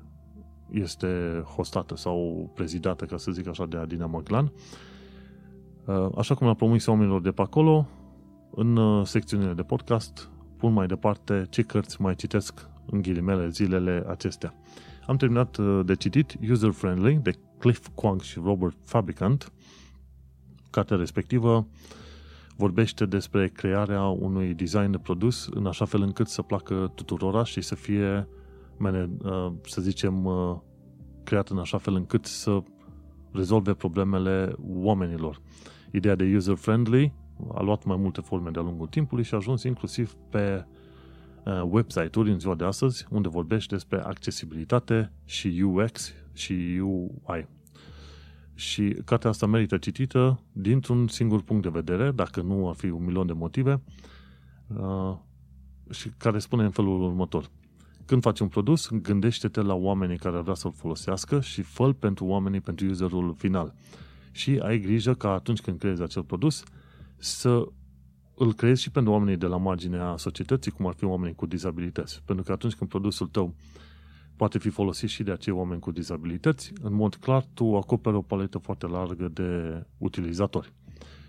este 0.71 1.43
hostată 1.55 1.95
sau 1.95 2.51
prezidată, 2.55 3.05
ca 3.05 3.17
să 3.17 3.31
zic 3.31 3.47
așa, 3.47 3.65
de 3.65 3.77
Adina 3.77 4.05
Maglan. 4.05 4.51
Uh, 5.85 6.07
așa 6.17 6.35
cum 6.35 6.47
am 6.47 6.55
promis 6.55 6.85
oamenilor 6.85 7.21
de 7.21 7.31
pe 7.31 7.41
acolo, 7.41 7.87
în 8.51 8.75
uh, 8.75 9.05
secțiunile 9.05 9.53
de 9.53 9.61
podcast 9.61 10.29
pun 10.57 10.73
mai 10.73 10.87
departe 10.87 11.45
ce 11.49 11.61
cărți 11.61 12.01
mai 12.01 12.15
citesc 12.15 12.69
în 12.85 13.01
ghilimele 13.01 13.49
zilele 13.49 14.03
acestea. 14.07 14.53
Am 15.07 15.17
terminat 15.17 15.57
uh, 15.57 15.85
de 15.85 15.95
citit 15.95 16.37
User 16.49 16.71
Friendly 16.71 17.15
de 17.15 17.31
Cliff 17.57 17.87
Kwang 17.93 18.21
și 18.21 18.39
Robert 18.43 18.77
Fabricant. 18.83 19.51
Cartea 20.69 20.97
respectivă 20.97 21.67
vorbește 22.55 23.05
despre 23.05 23.47
crearea 23.47 24.03
unui 24.03 24.53
design 24.53 24.91
de 24.91 24.97
produs 24.97 25.47
în 25.53 25.65
așa 25.65 25.85
fel 25.85 26.01
încât 26.01 26.27
să 26.27 26.41
placă 26.41 26.91
tuturora 26.95 27.43
și 27.43 27.61
să 27.61 27.75
fie, 27.75 28.27
uh, 28.79 29.51
să 29.61 29.81
zicem, 29.81 30.25
uh, 30.25 30.57
creat 31.23 31.49
în 31.49 31.57
așa 31.57 31.77
fel 31.77 31.95
încât 31.95 32.25
să 32.25 32.63
rezolve 33.31 33.73
problemele 33.73 34.55
oamenilor. 34.59 35.41
Ideea 35.91 36.15
de 36.15 36.33
user-friendly 36.35 37.13
a 37.53 37.61
luat 37.61 37.83
mai 37.83 37.97
multe 37.97 38.21
forme 38.21 38.49
de-a 38.49 38.61
lungul 38.61 38.87
timpului 38.87 39.23
și 39.23 39.33
a 39.33 39.37
ajuns 39.37 39.63
inclusiv 39.63 40.13
pe 40.29 40.65
uh, 41.45 41.61
website-uri 41.69 42.31
în 42.31 42.39
ziua 42.39 42.55
de 42.55 42.63
astăzi, 42.63 43.05
unde 43.09 43.29
vorbește 43.29 43.75
despre 43.75 43.99
accesibilitate 43.99 45.11
și 45.25 45.63
UX 45.65 46.13
și 46.33 46.81
UI. 46.83 47.47
Și 48.55 48.95
cartea 49.05 49.29
asta 49.29 49.45
merită 49.45 49.77
citită 49.77 50.39
dintr-un 50.51 51.07
singur 51.07 51.41
punct 51.41 51.63
de 51.63 51.69
vedere, 51.69 52.11
dacă 52.11 52.41
nu 52.41 52.69
ar 52.69 52.75
fi 52.75 52.89
un 52.89 53.05
milion 53.05 53.25
de 53.25 53.33
motive, 53.33 53.81
uh, 54.67 55.15
și 55.89 56.09
care 56.17 56.39
spune 56.39 56.63
în 56.63 56.71
felul 56.71 57.01
următor. 57.01 57.49
Când 58.05 58.21
faci 58.21 58.39
un 58.39 58.47
produs, 58.47 58.89
gândește-te 58.89 59.61
la 59.61 59.73
oamenii 59.73 60.17
care 60.17 60.39
vrea 60.39 60.53
să-l 60.53 60.73
folosească 60.75 61.41
și 61.41 61.61
fă 61.61 61.93
pentru 61.93 62.25
oamenii, 62.25 62.61
pentru 62.61 62.85
userul 62.89 63.35
final. 63.37 63.73
Și 64.31 64.59
ai 64.63 64.79
grijă 64.79 65.13
ca 65.13 65.31
atunci 65.31 65.61
când 65.61 65.79
creezi 65.79 66.01
acel 66.01 66.23
produs 66.23 66.63
să 67.17 67.67
îl 68.35 68.53
creezi 68.53 68.81
și 68.81 68.91
pentru 68.91 69.11
oamenii 69.11 69.37
de 69.37 69.45
la 69.45 69.57
marginea 69.57 70.17
societății, 70.17 70.71
cum 70.71 70.87
ar 70.87 70.93
fi 70.93 71.03
oamenii 71.03 71.35
cu 71.35 71.45
dizabilități. 71.45 72.21
Pentru 72.25 72.45
că 72.45 72.51
atunci 72.51 72.73
când 72.73 72.89
produsul 72.89 73.27
tău 73.27 73.55
poate 74.35 74.57
fi 74.57 74.69
folosit 74.69 75.09
și 75.09 75.23
de 75.23 75.31
acei 75.31 75.53
oameni 75.53 75.79
cu 75.79 75.91
dizabilități, 75.91 76.73
în 76.81 76.93
mod 76.93 77.15
clar 77.15 77.45
tu 77.53 77.75
acoperi 77.75 78.15
o 78.15 78.21
paletă 78.21 78.57
foarte 78.57 78.87
largă 78.87 79.27
de 79.27 79.83
utilizatori. 79.97 80.73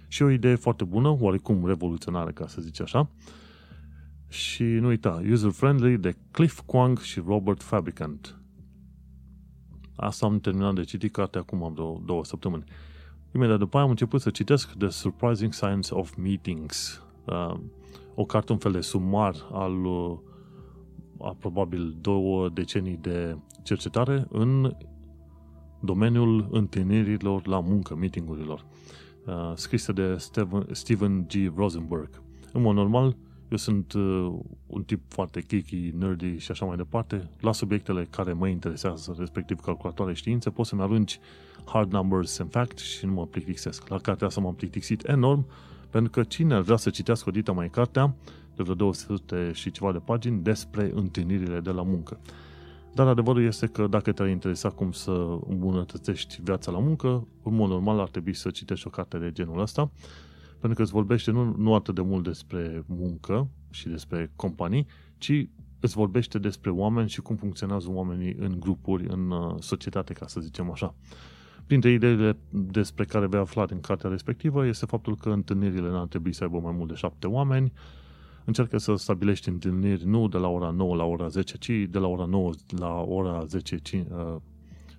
Și 0.08 0.22
o 0.22 0.30
idee 0.30 0.54
foarte 0.54 0.84
bună, 0.84 1.16
oarecum 1.20 1.66
revoluționară, 1.66 2.30
ca 2.30 2.46
să 2.46 2.60
zici 2.60 2.80
așa, 2.80 3.10
și 4.28 4.62
nu 4.62 4.86
uita, 4.86 5.22
user-friendly 5.30 5.98
de 5.98 6.16
Cliff 6.30 6.60
Kwang 6.66 6.98
și 6.98 7.22
Robert 7.26 7.62
Fabricant. 7.62 8.40
Asta 9.96 10.26
am 10.26 10.40
terminat 10.40 10.74
de 10.74 10.84
citit 10.84 11.12
cartea 11.12 11.40
acum 11.40 11.62
am 11.62 11.74
două, 11.74 12.00
două 12.04 12.24
săptămâni. 12.24 12.64
Imediat 13.34 13.58
după 13.58 13.76
aia 13.76 13.84
am 13.84 13.90
început 13.90 14.20
să 14.20 14.30
citesc 14.30 14.72
The 14.72 14.88
Surprising 14.88 15.52
Science 15.52 15.94
of 15.94 16.14
Meetings, 16.16 17.02
uh, 17.24 17.54
o 18.14 18.24
carte, 18.24 18.52
un 18.52 18.58
fel 18.58 18.72
de 18.72 18.80
sumar 18.80 19.34
al 19.52 19.84
uh, 19.84 20.18
a 21.20 21.36
probabil 21.38 21.96
două 22.00 22.48
decenii 22.48 22.98
de 23.00 23.36
cercetare 23.62 24.26
în 24.30 24.76
domeniul 25.80 26.48
întâlnirilor 26.50 27.46
la 27.46 27.60
muncă, 27.60 27.94
meetingurilor, 27.94 28.64
uh, 29.26 29.52
scrisă 29.54 29.92
de 29.92 30.16
Steven, 30.16 30.66
Steven 30.70 31.26
G. 31.26 31.56
Rosenberg. 31.56 32.22
În 32.52 32.62
mod 32.62 32.74
normal, 32.74 33.16
eu 33.48 33.56
sunt 33.56 33.92
uh, 33.92 34.32
un 34.66 34.82
tip 34.82 35.00
foarte 35.08 35.40
geeky, 35.40 35.92
nerdy 35.98 36.38
și 36.38 36.50
așa 36.50 36.64
mai 36.64 36.76
departe. 36.76 37.30
La 37.40 37.52
subiectele 37.52 38.06
care 38.10 38.32
mă 38.32 38.48
interesează, 38.48 39.14
respectiv 39.18 39.60
calculatoare 39.60 40.14
științe, 40.14 40.50
pot 40.50 40.66
să-mi 40.66 40.82
arunci 40.82 41.18
hard 41.64 41.92
numbers 41.92 42.38
and 42.38 42.50
facts 42.50 42.82
și 42.82 43.06
nu 43.06 43.12
mă 43.12 43.26
plictisesc. 43.26 43.88
La 43.88 43.98
cartea 43.98 44.26
asta 44.26 44.40
m-am 44.40 44.54
plictisit 44.54 45.08
enorm, 45.08 45.46
pentru 45.90 46.10
că 46.10 46.22
cine 46.22 46.54
ar 46.54 46.60
vrea 46.60 46.76
să 46.76 46.90
citească 46.90 47.28
o 47.28 47.32
dita 47.32 47.52
mai 47.52 47.70
cartea, 47.70 48.14
de 48.56 48.62
vreo 48.62 48.74
200 48.74 49.50
și 49.54 49.70
ceva 49.70 49.92
de 49.92 49.98
pagini, 49.98 50.42
despre 50.42 50.90
întâlnirile 50.94 51.60
de 51.60 51.70
la 51.70 51.82
muncă. 51.82 52.20
Dar 52.94 53.06
adevărul 53.06 53.42
este 53.42 53.66
că 53.66 53.86
dacă 53.86 54.12
te-ar 54.12 54.28
interesa 54.28 54.70
cum 54.70 54.92
să 54.92 55.38
îmbunătățești 55.48 56.40
viața 56.42 56.70
la 56.70 56.78
muncă, 56.78 57.26
în 57.42 57.54
mod 57.54 57.68
normal 57.68 58.00
ar 58.00 58.08
trebui 58.08 58.34
să 58.34 58.50
citești 58.50 58.86
o 58.86 58.90
carte 58.90 59.18
de 59.18 59.32
genul 59.32 59.60
ăsta, 59.60 59.90
pentru 60.50 60.74
că 60.74 60.82
îți 60.82 60.92
vorbește 60.92 61.30
nu, 61.30 61.54
nu 61.56 61.74
atât 61.74 61.94
de 61.94 62.00
mult 62.00 62.24
despre 62.24 62.84
muncă 62.86 63.48
și 63.70 63.88
despre 63.88 64.32
companii, 64.36 64.86
ci 65.18 65.48
îți 65.80 65.94
vorbește 65.94 66.38
despre 66.38 66.70
oameni 66.70 67.08
și 67.08 67.20
cum 67.20 67.36
funcționează 67.36 67.88
oamenii 67.90 68.36
în 68.38 68.56
grupuri, 68.60 69.06
în 69.08 69.30
uh, 69.30 69.54
societate, 69.58 70.12
ca 70.12 70.26
să 70.26 70.40
zicem 70.40 70.70
așa. 70.70 70.94
Printre 71.66 71.90
ideile 71.90 72.36
despre 72.50 73.04
care 73.04 73.26
vei 73.26 73.40
afla 73.40 73.66
în 73.70 73.80
cartea 73.80 74.10
respectivă 74.10 74.66
este 74.66 74.86
faptul 74.86 75.16
că 75.16 75.28
întâlnirile 75.28 75.90
n-ar 75.90 76.06
trebui 76.06 76.32
să 76.32 76.44
aibă 76.44 76.58
mai 76.58 76.74
mult 76.76 76.88
de 76.88 76.94
șapte 76.94 77.26
oameni, 77.26 77.72
încearcă 78.46 78.78
să 78.78 78.94
stabilești 78.94 79.48
întâlniri 79.48 80.06
nu 80.06 80.28
de 80.28 80.36
la 80.36 80.48
ora 80.48 80.70
9 80.70 80.96
la 80.96 81.04
ora 81.04 81.28
10, 81.28 81.56
ci 81.56 81.70
de 81.90 81.98
la 81.98 82.06
ora 82.06 82.24
9 82.24 82.50
la 82.78 83.00
ora 83.00 83.44
10, 83.44 83.76
9.50, 83.76 84.06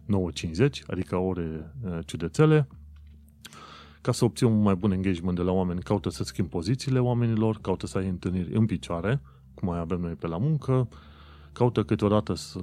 uh, 0.10 0.70
adică 0.88 1.16
ore 1.16 1.74
uh, 1.84 2.00
ciudățele, 2.06 2.68
ca 4.02 4.12
să 4.12 4.26
obții 4.26 4.46
un 4.46 4.62
mai 4.62 4.76
bun 4.76 4.92
engagement 4.92 5.38
de 5.38 5.44
la 5.44 5.52
oameni, 5.52 5.82
caută 5.82 6.10
să 6.10 6.24
schimbi 6.24 6.50
pozițiile 6.50 7.00
oamenilor, 7.00 7.58
caută 7.62 7.88
să 7.88 7.98
ai 7.98 8.08
întâlniri 8.08 8.54
în 8.54 8.66
picioare, 8.66 9.22
cum 9.54 9.68
mai 9.68 9.80
avem 9.80 10.00
noi 10.00 10.14
pe 10.14 10.28
la 10.28 10.38
muncă, 10.38 10.88
caută 11.54 11.84
câteodată, 11.84 12.34
să, 12.34 12.60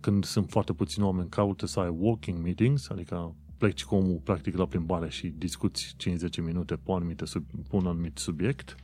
când 0.00 0.24
sunt 0.24 0.50
foarte 0.50 0.72
puțini 0.72 1.04
oameni, 1.04 1.28
caută 1.28 1.66
să 1.66 1.80
ai 1.80 1.96
walking 1.98 2.42
meetings, 2.42 2.88
adică 2.88 3.34
pleci 3.58 3.84
cu 3.84 3.94
omul 3.94 4.20
practic 4.24 4.56
la 4.56 4.66
plimbare 4.66 5.08
și 5.08 5.34
discuți 5.38 5.94
50 5.96 6.40
minute 6.40 6.74
pe, 6.74 6.92
anumite, 6.92 7.24
pe 7.70 7.76
un 7.76 7.86
anumit 7.86 8.18
subiect. 8.18 8.76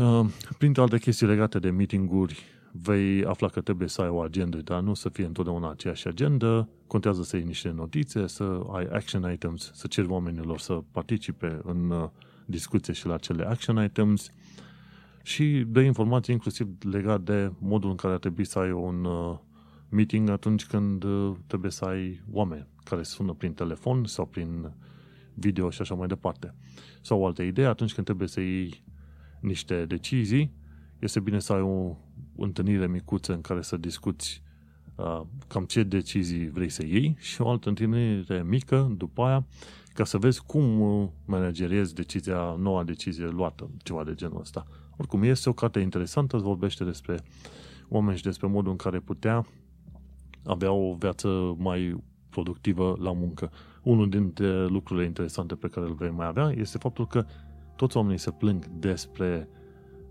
Uh, 0.00 0.26
printre 0.58 0.82
alte 0.82 0.98
chestii 0.98 1.26
legate 1.26 1.58
de 1.58 1.70
meetinguri, 1.70 2.44
vei 2.72 3.24
afla 3.24 3.48
că 3.48 3.60
trebuie 3.60 3.88
să 3.88 4.02
ai 4.02 4.08
o 4.08 4.20
agendă, 4.20 4.56
dar 4.56 4.80
nu 4.80 4.94
să 4.94 5.08
fie 5.08 5.24
întotdeauna 5.24 5.70
aceeași 5.70 6.08
agendă. 6.08 6.68
Contează 6.86 7.22
să 7.22 7.36
iei 7.36 7.44
niște 7.44 7.70
notițe, 7.70 8.26
să 8.26 8.60
ai 8.72 8.84
action 8.84 9.32
items, 9.32 9.70
să 9.74 9.86
ceri 9.86 10.08
oamenilor 10.08 10.58
să 10.58 10.82
participe 10.90 11.60
în 11.62 11.90
uh, 11.90 12.08
discuție 12.46 12.92
și 12.92 13.06
la 13.06 13.16
cele 13.16 13.44
action 13.44 13.84
items 13.84 14.30
și 15.22 15.64
de 15.66 15.80
informații 15.80 16.34
inclusiv 16.34 16.68
legat 16.90 17.20
de 17.20 17.52
modul 17.58 17.90
în 17.90 17.96
care 17.96 18.12
ar 18.12 18.18
trebui 18.18 18.44
să 18.44 18.58
ai 18.58 18.70
un 18.70 19.04
uh, 19.04 19.38
meeting 19.88 20.28
atunci 20.28 20.66
când 20.66 21.04
uh, 21.04 21.32
trebuie 21.46 21.70
să 21.70 21.84
ai 21.84 22.22
oameni 22.30 22.66
care 22.84 23.02
sună 23.02 23.32
prin 23.32 23.52
telefon 23.52 24.04
sau 24.04 24.26
prin 24.26 24.72
video 25.34 25.70
și 25.70 25.80
așa 25.80 25.94
mai 25.94 26.06
departe. 26.06 26.54
Sau 27.00 27.20
o 27.20 27.26
altă 27.26 27.42
idee, 27.42 27.66
atunci 27.66 27.94
când 27.94 28.06
trebuie 28.06 28.28
să 28.28 28.40
iei 28.40 28.88
niște 29.40 29.84
decizii, 29.84 30.52
este 30.98 31.20
bine 31.20 31.38
să 31.38 31.52
ai 31.52 31.60
o 31.60 31.96
întâlnire 32.36 32.86
micuță 32.86 33.32
în 33.32 33.40
care 33.40 33.62
să 33.62 33.76
discuți 33.76 34.42
uh, 34.94 35.20
cam 35.48 35.64
ce 35.64 35.82
decizii 35.82 36.50
vrei 36.50 36.68
să 36.68 36.84
iei 36.84 37.16
și 37.18 37.40
o 37.40 37.48
altă 37.48 37.68
întâlnire 37.68 38.42
mică 38.42 38.94
după 38.96 39.22
aia 39.22 39.46
ca 39.92 40.04
să 40.04 40.18
vezi 40.18 40.42
cum 40.46 40.80
uh, 40.80 41.08
manageriezi 41.24 41.94
decizia, 41.94 42.56
noua 42.58 42.84
decizie 42.84 43.28
luată, 43.28 43.70
ceva 43.82 44.04
de 44.04 44.14
genul 44.14 44.40
ăsta. 44.40 44.66
Oricum, 44.96 45.22
este 45.22 45.48
o 45.48 45.52
carte 45.52 45.80
interesantă, 45.80 46.36
îți 46.36 46.44
vorbește 46.44 46.84
despre 46.84 47.20
oameni 47.88 48.16
și 48.16 48.22
despre 48.22 48.46
modul 48.46 48.70
în 48.70 48.76
care 48.76 49.00
putea 49.00 49.46
avea 50.44 50.72
o 50.72 50.94
viață 50.94 51.54
mai 51.58 52.02
productivă 52.28 52.96
la 53.00 53.12
muncă. 53.12 53.50
Unul 53.82 54.08
dintre 54.08 54.66
lucrurile 54.66 55.06
interesante 55.06 55.54
pe 55.54 55.68
care 55.68 55.86
îl 55.86 55.94
vei 55.94 56.10
mai 56.10 56.26
avea 56.26 56.52
este 56.56 56.78
faptul 56.78 57.06
că 57.06 57.24
toți 57.80 57.96
oamenii 57.96 58.18
se 58.18 58.30
plâng 58.30 58.66
despre 58.66 59.48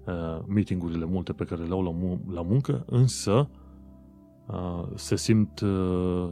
uh, 0.06 0.40
meetingurile 0.48 1.06
multe 1.06 1.34
pe 1.34 1.44
care 1.44 1.64
le 1.64 1.74
au 1.74 1.84
la, 1.84 1.92
mu- 1.92 2.22
la 2.30 2.42
muncă, 2.42 2.84
însă 2.88 3.50
uh, 4.48 4.88
se 4.96 5.16
simt 5.16 5.60
uh, 5.60 6.30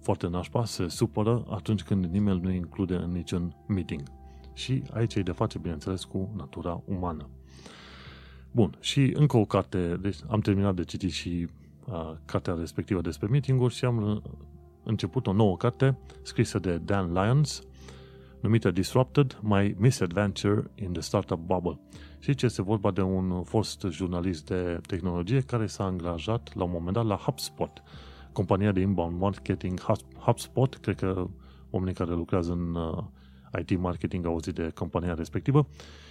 foarte 0.00 0.28
nașpa, 0.28 0.64
se 0.64 0.88
supără 0.88 1.44
atunci 1.50 1.82
când 1.82 2.04
nimeni 2.04 2.40
nu 2.40 2.50
include 2.50 2.94
în 2.94 3.10
niciun 3.10 3.54
meeting. 3.68 4.02
Și 4.52 4.82
aici 4.92 5.14
e 5.14 5.22
de 5.22 5.32
face, 5.32 5.58
bineînțeles, 5.58 6.04
cu 6.04 6.30
natura 6.36 6.82
umană. 6.84 7.28
Bun, 8.52 8.76
și 8.80 9.12
încă 9.16 9.36
o 9.36 9.44
carte, 9.44 9.98
deci 10.02 10.18
am 10.28 10.40
terminat 10.40 10.74
de 10.74 10.84
citit 10.84 11.10
și 11.10 11.48
uh, 11.86 12.12
cartea 12.24 12.54
respectivă 12.54 13.00
despre 13.00 13.28
meeting-uri 13.28 13.74
și 13.74 13.84
am 13.84 14.02
uh, 14.02 14.22
început 14.84 15.26
o 15.26 15.32
nouă 15.32 15.56
carte 15.56 15.98
scrisă 16.22 16.58
de 16.58 16.78
Dan 16.78 17.12
Lyons, 17.12 17.62
numită 18.46 18.70
Disrupted, 18.70 19.38
My 19.42 19.74
Misadventure 19.78 20.70
in 20.74 20.92
the 20.92 21.00
Startup 21.00 21.38
Bubble. 21.38 21.80
Și 22.18 22.34
ce 22.34 22.44
este 22.44 22.62
vorba 22.62 22.90
de 22.90 23.02
un 23.02 23.42
fost 23.42 23.86
jurnalist 23.90 24.46
de 24.46 24.80
tehnologie 24.86 25.40
care 25.40 25.66
s-a 25.66 25.84
angajat 25.84 26.50
la 26.54 26.64
un 26.64 26.70
moment 26.70 26.92
dat 26.92 27.06
la 27.06 27.14
HubSpot, 27.14 27.82
compania 28.32 28.72
de 28.72 28.80
inbound 28.80 29.18
marketing 29.18 29.80
HubSpot, 30.18 30.76
cred 30.76 30.96
că 30.96 31.28
oamenii 31.70 31.94
care 31.94 32.10
lucrează 32.10 32.52
în 32.52 32.74
uh, 32.74 33.04
IT 33.60 33.78
marketing 33.78 34.26
au 34.26 34.32
auzit 34.32 34.54
de 34.54 34.70
compania 34.74 35.14
respectivă 35.14 35.66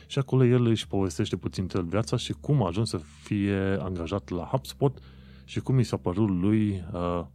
și 0.07 0.19
acolo 0.19 0.45
el 0.45 0.65
își 0.65 0.87
povestește 0.87 1.35
puțin 1.35 1.67
el 1.73 1.83
viața 1.83 2.17
și 2.17 2.33
cum 2.33 2.63
a 2.63 2.67
ajuns 2.67 2.89
să 2.89 2.97
fie 2.97 3.77
angajat 3.79 4.29
la 4.29 4.43
HubSpot 4.43 4.97
și 5.45 5.59
cum 5.59 5.79
i 5.79 5.83
s-a 5.83 5.97
părut 5.97 6.29
lui 6.29 6.83
uh, 6.93 7.25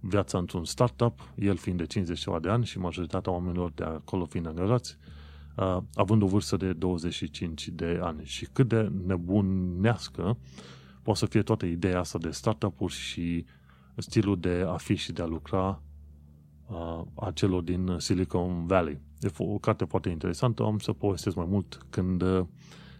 viața 0.00 0.38
într-un 0.38 0.64
startup, 0.64 1.32
el 1.34 1.56
fiind 1.56 1.78
de 1.78 1.86
50 1.86 2.18
ceva 2.18 2.38
de 2.38 2.48
ani 2.48 2.64
și 2.64 2.78
majoritatea 2.78 3.32
oamenilor 3.32 3.72
de 3.74 3.84
acolo 3.84 4.24
fiind 4.24 4.46
angajați, 4.46 4.96
uh, 5.56 5.78
având 5.94 6.22
o 6.22 6.26
vârstă 6.26 6.56
de 6.56 6.72
25 6.72 7.68
de 7.68 7.98
ani. 8.02 8.24
Și 8.24 8.48
cât 8.52 8.68
de 8.68 8.92
nebunească 9.06 10.38
poate 11.02 11.18
să 11.18 11.26
fie 11.26 11.42
toată 11.42 11.66
ideea 11.66 11.98
asta 11.98 12.18
de 12.18 12.30
startup-uri 12.30 12.92
și 12.92 13.44
stilul 13.96 14.40
de 14.40 14.64
a 14.66 14.76
fi 14.76 14.94
și 14.94 15.12
de 15.12 15.22
a 15.22 15.26
lucra 15.26 15.82
uh, 16.66 17.02
a 17.14 17.30
celor 17.30 17.62
din 17.62 17.94
Silicon 17.98 18.66
Valley. 18.66 19.00
E 19.20 19.30
o 19.38 19.58
carte 19.58 19.84
foarte 19.84 20.08
interesantă, 20.08 20.62
am 20.62 20.78
să 20.78 20.92
povestesc 20.92 21.36
mai 21.36 21.46
mult 21.48 21.86
când 21.90 22.22
uh, 22.22 22.46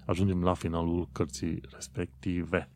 ajungem 0.06 0.42
la 0.42 0.54
finalul 0.54 1.08
cărții 1.12 1.60
respective. 1.72 2.70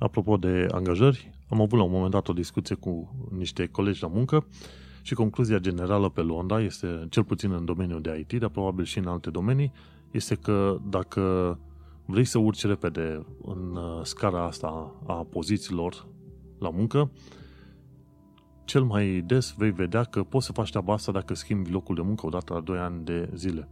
Apropo 0.00 0.36
de 0.36 0.66
angajări, 0.70 1.30
am 1.48 1.60
avut 1.60 1.78
la 1.78 1.84
un 1.84 1.90
moment 1.90 2.10
dat 2.10 2.28
o 2.28 2.32
discuție 2.32 2.74
cu 2.74 3.14
niște 3.38 3.66
colegi 3.66 4.02
la 4.02 4.08
muncă 4.08 4.46
și 5.02 5.14
concluzia 5.14 5.58
generală 5.58 6.08
pe 6.08 6.20
Londra 6.20 6.60
este, 6.60 7.06
cel 7.10 7.24
puțin 7.24 7.52
în 7.52 7.64
domeniul 7.64 8.00
de 8.00 8.26
IT, 8.28 8.40
dar 8.40 8.48
probabil 8.48 8.84
și 8.84 8.98
în 8.98 9.06
alte 9.06 9.30
domenii, 9.30 9.72
este 10.10 10.34
că 10.34 10.78
dacă 10.88 11.58
vrei 12.04 12.24
să 12.24 12.38
urci 12.38 12.64
repede 12.64 13.26
în 13.42 13.76
uh, 13.76 14.00
scara 14.02 14.44
asta 14.44 14.94
a 15.06 15.26
pozițiilor 15.30 16.06
la 16.58 16.70
muncă, 16.70 17.10
cel 18.64 18.82
mai 18.82 19.22
des 19.26 19.54
vei 19.56 19.70
vedea 19.70 20.04
că 20.04 20.22
poți 20.22 20.46
să 20.46 20.52
faci 20.52 20.70
treaba 20.70 20.92
asta 20.92 21.12
dacă 21.12 21.34
schimbi 21.34 21.70
locul 21.70 21.94
de 21.94 22.02
muncă 22.02 22.26
odată 22.26 22.52
la 22.52 22.60
2 22.60 22.78
ani 22.78 23.04
de 23.04 23.30
zile. 23.34 23.68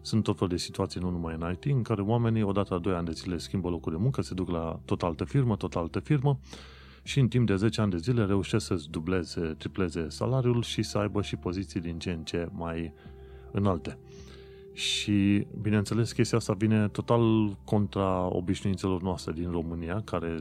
Sunt 0.00 0.22
tot 0.22 0.38
fel 0.38 0.48
de 0.48 0.56
situații, 0.56 1.00
nu 1.00 1.10
numai 1.10 1.36
în 1.38 1.50
IT, 1.50 1.64
în 1.64 1.82
care 1.82 2.02
oamenii 2.02 2.42
odată 2.42 2.74
la 2.74 2.80
2 2.80 2.94
ani 2.94 3.06
de 3.06 3.12
zile 3.12 3.38
schimbă 3.38 3.68
locul 3.68 3.92
de 3.92 3.98
muncă, 4.00 4.22
se 4.22 4.34
duc 4.34 4.50
la 4.50 4.80
tot 4.84 5.02
altă 5.02 5.24
firmă, 5.24 5.56
tot 5.56 5.74
altă 5.74 5.98
firmă 5.98 6.38
și 7.02 7.20
în 7.20 7.28
timp 7.28 7.46
de 7.46 7.56
10 7.56 7.80
ani 7.80 7.90
de 7.90 7.96
zile 7.96 8.24
reușesc 8.24 8.66
să-ți 8.66 8.90
dubleze, 8.90 9.40
tripleze 9.40 10.08
salariul 10.08 10.62
și 10.62 10.82
să 10.82 10.98
aibă 10.98 11.22
și 11.22 11.36
poziții 11.36 11.80
din 11.80 11.98
ce 11.98 12.10
în 12.10 12.22
ce 12.22 12.48
mai 12.52 12.92
înalte. 13.50 13.98
Și, 14.72 15.46
bineînțeles, 15.60 16.12
chestia 16.12 16.38
asta 16.38 16.52
vine 16.52 16.88
total 16.88 17.56
contra 17.64 18.36
obișnuințelor 18.36 19.02
noastre 19.02 19.32
din 19.32 19.50
România, 19.50 20.02
care 20.04 20.38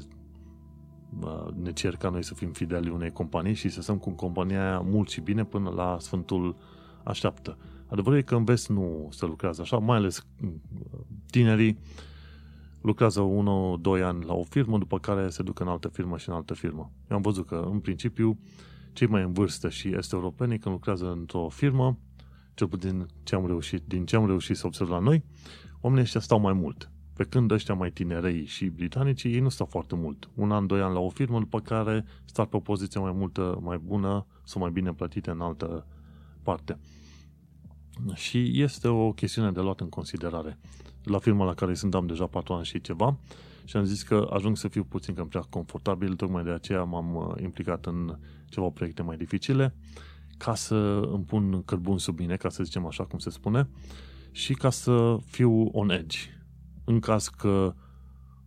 ne 1.62 1.72
cer 1.72 1.96
ca 1.96 2.10
noi 2.10 2.24
să 2.24 2.34
fim 2.34 2.52
fideli 2.52 2.90
unei 2.90 3.12
companii 3.12 3.54
și 3.54 3.70
să 3.70 3.82
stăm 3.82 3.98
cu 3.98 4.10
compania 4.10 4.68
aia 4.70 4.80
mult 4.80 5.10
și 5.10 5.22
bine 5.22 5.44
până 5.44 5.70
la 5.70 5.98
Sfântul 6.00 6.56
așteaptă. 7.04 7.58
Adevărul 7.88 8.17
e 8.17 8.22
că 8.22 8.36
în 8.36 8.44
vest 8.44 8.70
nu 8.70 9.08
se 9.12 9.25
lucrează 9.25 9.62
așa, 9.62 9.77
mai 9.77 9.98
ales 9.98 10.25
tinerii 11.29 11.79
lucrează 12.82 13.22
1-2 14.00 14.03
ani 14.03 14.25
la 14.25 14.34
o 14.34 14.44
firmă, 14.44 14.77
după 14.77 15.00
care 15.00 15.29
se 15.29 15.44
duc 15.44 15.60
în 15.60 15.67
altă 15.67 15.88
firmă 15.88 16.17
și 16.17 16.29
în 16.29 16.36
altă 16.36 16.53
firmă. 16.53 16.91
Eu 17.10 17.15
am 17.15 17.22
văzut 17.22 17.48
că, 17.48 17.67
în 17.72 17.79
principiu, 17.79 18.39
cei 18.94 19.08
mai 19.08 19.22
în 19.22 19.34
vârstă 19.34 19.70
și 19.70 19.96
este 19.96 20.15
europenii, 20.15 20.60
când 20.60 20.75
lucrează 20.75 21.12
într-o 21.12 21.50
firmă, 21.50 21.98
cel 22.53 22.67
puțin 22.67 23.08
ce 23.24 23.36
am 23.36 23.48
reușit, 23.48 23.84
din 23.88 24.06
ce 24.06 24.15
am 24.15 24.25
reușit 24.25 24.56
să 24.56 24.65
observ 24.65 24.89
la 24.89 25.00
noi, 25.00 25.24
oamenii 25.82 26.03
ăștia 26.03 26.20
stau 26.20 26.39
mai 26.39 26.53
mult. 26.53 26.91
Pe 27.13 27.24
când 27.24 27.51
ăștia 27.51 27.74
mai 27.74 27.91
tinerei 27.91 28.46
și 28.46 28.65
britanicii, 28.65 29.34
ei 29.34 29.39
nu 29.39 29.50
stau 29.50 29.65
foarte 29.65 29.96
mult. 29.96 30.29
Un 30.34 30.51
an, 30.51 30.67
doi 30.67 30.82
ani 30.82 30.94
la 30.94 31.00
o 31.00 31.10
firmă, 31.10 31.39
după 31.39 31.60
care 31.60 32.06
stau 32.25 32.46
pe 32.46 32.56
o 32.56 32.60
poziție 32.60 33.00
mai 33.00 33.12
multă, 33.12 33.60
mai 33.62 33.77
bună 33.77 34.25
sau 34.44 34.62
mai 34.62 34.72
bine 34.72 34.94
plătite 34.94 35.29
în 35.29 35.41
altă 35.41 35.88
parte. 36.44 36.77
Și 38.13 38.62
este 38.62 38.88
o 38.88 39.12
chestiune 39.12 39.51
de 39.51 39.60
luat 39.60 39.80
în 39.80 39.89
considerare. 39.89 40.60
La 41.04 41.18
firma 41.18 41.46
la 41.46 41.54
care 41.54 41.74
sunt 41.74 41.96
am 41.96 42.06
deja 42.06 42.25
4 42.25 42.54
ani 42.54 42.66
și 42.66 42.82
ceva 42.82 43.18
și 43.66 43.77
am 43.77 43.84
zis 43.84 44.04
că 44.04 44.27
ajung 44.34 44.58
să 44.58 44.68
fiu 44.68 44.84
puțin 44.84 45.13
cam 45.13 45.27
prea 45.27 45.42
confortabil, 45.42 46.16
tocmai 46.16 46.44
de 46.44 46.50
aceea 46.50 46.84
m-am 46.84 47.16
uh, 47.16 47.42
implicat 47.42 47.86
în 47.86 48.18
ceva 48.50 48.70
proiecte 48.70 49.01
mai 49.01 49.18
dificile 49.18 49.75
ca 50.38 50.56
să 50.56 50.75
îmi 51.12 51.24
pun 51.24 51.63
cărbun 51.66 51.98
sub 51.98 52.20
mine, 52.20 52.36
ca 52.36 52.50
să 52.50 52.63
zicem 52.63 52.86
așa 52.86 53.04
cum 53.06 53.20
se 53.20 53.30
spune, 53.30 53.70
și 54.32 54.54
ca 54.54 54.70
să 54.70 55.18
fiu 55.25 55.70
on 55.72 55.89
edge. 55.89 56.18
În 56.86 57.00
caz 57.00 57.27
că 57.27 57.74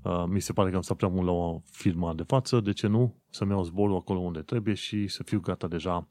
uh, 0.02 0.24
mi 0.26 0.40
se 0.40 0.52
pare 0.52 0.70
că 0.70 0.76
am 0.76 0.82
stat 0.82 0.96
prea 0.96 1.08
mult 1.08 1.26
la 1.26 1.32
o 1.32 1.62
firmă 1.70 2.12
de 2.14 2.22
față, 2.22 2.60
de 2.60 2.72
ce 2.72 2.86
nu? 2.86 3.22
Să-mi 3.30 3.50
iau 3.50 3.62
zborul 3.62 3.96
acolo 3.96 4.18
unde 4.18 4.40
trebuie 4.40 4.74
și 4.74 5.06
să 5.06 5.22
fiu 5.22 5.40
gata 5.40 5.66
deja 5.66 6.08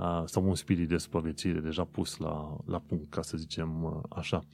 uh, 0.00 0.22
să 0.24 0.38
am 0.38 0.46
un 0.46 0.54
spirit 0.54 0.88
de 0.88 0.96
supraviețuire 0.96 1.60
deja 1.60 1.84
pus 1.84 2.16
la, 2.16 2.56
la 2.64 2.78
punct, 2.78 3.10
ca 3.10 3.22
să 3.22 3.36
zicem 3.36 3.82
uh, 3.82 4.00
așa. 4.08 4.44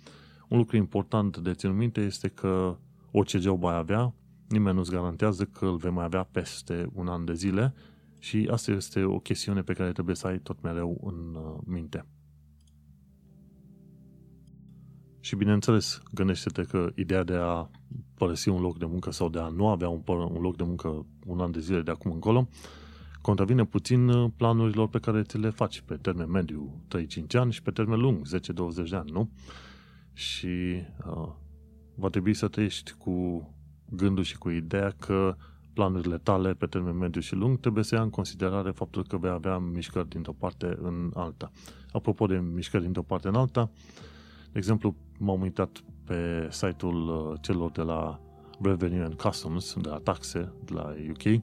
Un 0.48 0.58
lucru 0.58 0.76
important 0.76 1.36
de 1.36 1.54
ținut 1.54 1.76
minte 1.76 2.00
este 2.00 2.28
că 2.28 2.76
orice 3.10 3.38
job 3.38 3.64
ai 3.64 3.76
avea, 3.76 4.14
nimeni 4.48 4.76
nu-ți 4.76 4.90
garantează 4.90 5.44
că 5.44 5.66
îl 5.66 5.76
vei 5.76 5.90
mai 5.90 6.04
avea 6.04 6.22
peste 6.22 6.88
un 6.92 7.08
an 7.08 7.24
de 7.24 7.34
zile 7.34 7.74
și 8.18 8.48
asta 8.50 8.70
este 8.70 9.02
o 9.02 9.18
chestiune 9.18 9.62
pe 9.62 9.72
care 9.72 9.92
trebuie 9.92 10.14
să 10.14 10.26
ai 10.26 10.38
tot 10.38 10.62
mereu 10.62 11.00
în 11.04 11.34
uh, 11.34 11.58
minte. 11.64 12.06
Și 15.20 15.36
bineînțeles, 15.36 16.02
gândește-te 16.14 16.62
că 16.62 16.90
ideea 16.94 17.24
de 17.24 17.34
a 17.34 17.70
părăsi 18.14 18.48
un 18.48 18.60
loc 18.60 18.78
de 18.78 18.84
muncă 18.84 19.10
sau 19.10 19.28
de 19.28 19.38
a 19.38 19.48
nu 19.48 19.68
avea 19.68 19.88
un, 19.88 20.02
un 20.06 20.40
loc 20.40 20.56
de 20.56 20.62
muncă 20.62 21.06
un 21.26 21.40
an 21.40 21.50
de 21.50 21.60
zile 21.60 21.82
de 21.82 21.90
acum 21.90 22.12
încolo, 22.12 22.48
contravine 23.26 23.64
puțin 23.64 24.09
uh, 24.09 24.30
planurilor 24.37 24.88
pe 24.88 24.99
care 24.99 25.23
ți 25.23 25.38
le 25.38 25.50
faci 25.50 25.80
pe 25.80 25.97
termen 25.97 26.30
mediu 26.30 26.83
3-5 26.97 27.26
ani 27.33 27.52
și 27.52 27.62
pe 27.62 27.71
termen 27.71 28.00
lung 28.00 28.26
10-20 28.26 28.88
de 28.90 28.97
ani, 28.97 29.11
nu? 29.11 29.30
Și 30.12 30.83
uh, 31.06 31.28
va 31.95 32.09
trebui 32.09 32.35
să 32.35 32.49
trăiești 32.49 32.92
cu 32.92 33.14
gândul 33.90 34.25
și 34.25 34.38
cu 34.38 34.50
ideea 34.50 34.90
că 34.99 35.37
planurile 35.73 36.18
tale 36.18 36.54
pe 36.54 36.66
termen 36.66 36.97
mediu 36.97 37.21
și 37.21 37.35
lung, 37.35 37.61
trebuie 37.61 37.85
să 37.85 37.95
ia 37.95 38.02
în 38.02 38.11
considerare 38.11 38.71
faptul 38.71 39.04
că 39.06 39.16
vei 39.16 39.30
avea 39.30 39.59
mișcări 39.59 40.09
dintr-o 40.09 40.33
parte 40.33 40.76
în 40.83 41.11
alta. 41.14 41.50
Apropo 41.92 42.26
de 42.26 42.37
mișcări 42.37 42.83
dintr-o 42.83 43.02
parte 43.02 43.28
în 43.28 43.35
alta, 43.35 43.71
de 44.52 44.59
exemplu, 44.59 44.97
m-am 45.18 45.40
uitat 45.40 45.83
pe 46.04 46.49
site-ul 46.50 47.09
uh, 47.09 47.38
celor 47.40 47.71
de 47.71 47.83
la 47.83 48.21
Revenue 48.61 49.04
and 49.04 49.14
Customs, 49.14 49.74
de 49.81 49.88
la 49.88 49.98
taxe, 49.98 50.53
de 50.64 50.74
la 50.74 50.94
UK, 51.11 51.42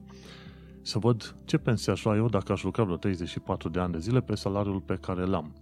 să 0.84 0.98
văd 0.98 1.34
ce 1.44 1.58
pensie 1.58 1.92
aș 1.92 2.04
lua 2.04 2.16
eu 2.16 2.28
dacă 2.28 2.52
aș 2.52 2.62
lucra 2.62 2.84
vreo 2.84 2.96
34 2.96 3.68
de 3.68 3.80
ani 3.80 3.92
de 3.92 3.98
zile 3.98 4.20
pe 4.20 4.34
salariul 4.34 4.80
pe 4.80 4.94
care 4.94 5.24
l-am. 5.24 5.54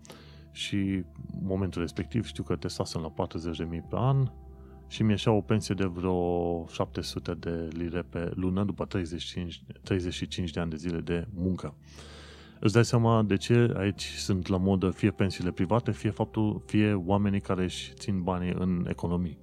Și 0.53 0.77
în 0.77 1.43
momentul 1.43 1.81
respectiv 1.81 2.27
știu 2.27 2.43
că 2.43 2.57
testasem 2.57 3.01
la 3.01 3.27
40.000 3.27 3.69
pe 3.89 3.97
an, 3.97 4.31
și 4.93 5.03
mi-e 5.03 5.17
o 5.25 5.41
pensie 5.41 5.75
de 5.75 5.85
vreo 5.85 6.67
700 6.67 7.35
de 7.35 7.69
lire 7.73 8.03
pe 8.03 8.33
lună 8.35 8.65
după 8.65 8.85
35, 8.85 9.63
35 9.83 10.51
de 10.51 10.61
ani 10.61 10.71
de 10.71 10.77
zile 10.77 11.01
de 11.01 11.27
muncă. 11.35 11.75
Îți 12.61 12.73
dai 12.73 12.85
seama 12.85 13.23
de 13.23 13.37
ce 13.37 13.73
aici 13.77 14.03
sunt 14.03 14.47
la 14.47 14.57
modă 14.57 14.91
fie 14.91 15.11
pensiile 15.11 15.51
private, 15.51 15.93
fie 15.93 16.11
faptul, 16.11 16.63
fie 16.67 16.93
oamenii 16.93 17.41
care 17.41 17.63
își 17.63 17.93
țin 17.95 18.23
banii 18.23 18.55
în 18.59 18.87
economii. 18.89 19.39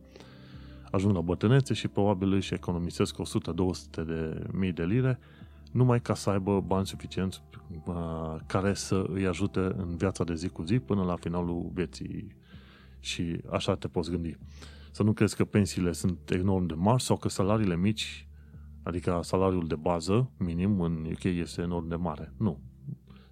Ajung 0.92 1.14
la 1.14 1.22
bătrânețe 1.22 1.74
și 1.74 1.88
probabil 1.88 2.34
își 2.34 2.54
economisesc 2.54 3.16
100-200 3.16 4.06
de 4.06 4.48
mii 4.52 4.72
de 4.72 4.84
lire 4.84 5.20
numai 5.72 6.02
ca 6.02 6.14
să 6.14 6.30
aibă 6.30 6.62
bani 6.62 6.88
suficienți 6.88 7.44
uh, 7.86 8.36
care 8.46 8.74
să 8.74 9.06
îi 9.08 9.28
ajute 9.28 9.60
în 9.60 9.96
viața 9.96 10.24
de 10.24 10.36
zi 10.36 10.48
cu 10.48 10.64
zi 10.64 10.80
până 10.80 11.04
la 11.04 11.16
finalul 11.16 11.72
vieții. 11.74 12.36
Și 13.00 13.42
așa 13.52 13.76
te 13.76 13.88
poți 13.88 14.10
gândi. 14.10 14.38
Să 14.92 15.04
nu 15.04 15.14
crezi 15.14 15.36
că 15.36 15.46
pensiile 15.46 15.92
sunt 15.92 16.30
enorm 16.30 16.66
de 16.66 16.74
mari 16.74 17.02
sau 17.02 17.18
că 17.18 17.30
salariile 17.30 17.78
mici, 17.78 18.28
adică 18.84 19.20
salariul 19.24 19.68
de 19.68 19.76
bază, 19.76 20.32
minim, 20.38 20.82
în 20.82 21.08
UK 21.12 21.24
este 21.24 21.62
enorm 21.62 21.88
de 21.88 21.96
mare. 21.96 22.34
Nu. 22.38 22.60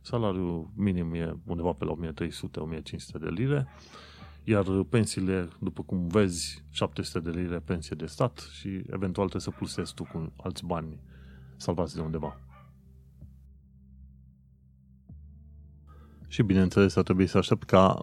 Salariul 0.01 0.69
minim 0.75 1.13
e 1.13 1.37
undeva 1.45 1.71
pe 1.71 1.85
la 1.85 1.93
1300-1500 1.95 3.19
de 3.19 3.29
lire, 3.29 3.67
iar 4.43 4.65
pensiile, 4.89 5.47
după 5.59 5.83
cum 5.83 6.07
vezi, 6.07 6.63
700 6.69 7.31
de 7.31 7.39
lire 7.39 7.59
pensie 7.59 7.95
de 7.95 8.05
stat 8.05 8.49
și 8.51 8.67
eventual 8.67 9.29
trebuie 9.29 9.41
să 9.41 9.51
plusezi 9.51 9.93
tu 9.93 10.03
cu 10.03 10.33
alți 10.37 10.65
bani 10.65 10.99
salvați 11.57 11.95
de 11.95 12.01
undeva. 12.01 12.39
Și 16.27 16.43
bineînțeles, 16.43 16.95
ar 16.95 17.03
trebui 17.03 17.27
să 17.27 17.37
aștept 17.37 17.63
ca 17.63 18.01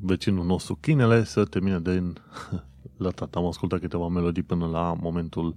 vecinul 0.00 0.44
nostru, 0.44 0.74
chinele, 0.74 1.24
să 1.24 1.44
termine 1.44 1.78
de 1.78 2.12
lătat. 2.96 3.34
Am 3.36 3.46
ascultat 3.46 3.80
câteva 3.80 4.08
melodii 4.08 4.42
până 4.42 4.66
la 4.66 4.94
momentul 5.00 5.54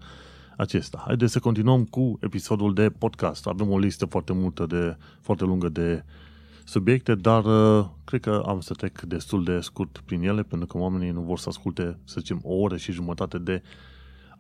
acesta. 0.58 1.04
Haideți 1.06 1.32
să 1.32 1.40
continuăm 1.40 1.86
cu 1.86 2.18
episodul 2.22 2.74
de 2.74 2.90
podcast. 2.90 3.48
Avem 3.48 3.70
o 3.70 3.80
listă 3.80 4.06
foarte 4.06 4.34
multă 4.34 4.66
de, 4.66 4.98
foarte 5.22 5.44
lungă 5.44 5.70
de 5.70 6.04
subiecte, 6.64 7.16
dar 7.16 7.46
uh, 7.46 7.86
cred 8.04 8.22
că 8.22 8.44
am 8.46 8.60
să 8.60 8.74
trec 8.74 9.02
destul 9.02 9.44
de 9.44 9.60
scurt 9.60 10.02
prin 10.06 10.24
ele, 10.24 10.44
pentru 10.44 10.68
că 10.68 10.78
oamenii 10.78 11.12
nu 11.12 11.22
vor 11.22 11.40
să 11.40 11.50
asculte, 11.50 11.98
să 12.04 12.16
zicem, 12.20 12.40
o 12.44 12.54
oră 12.54 12.78
și 12.78 12.92
jumătate 12.92 13.38
de 13.38 13.62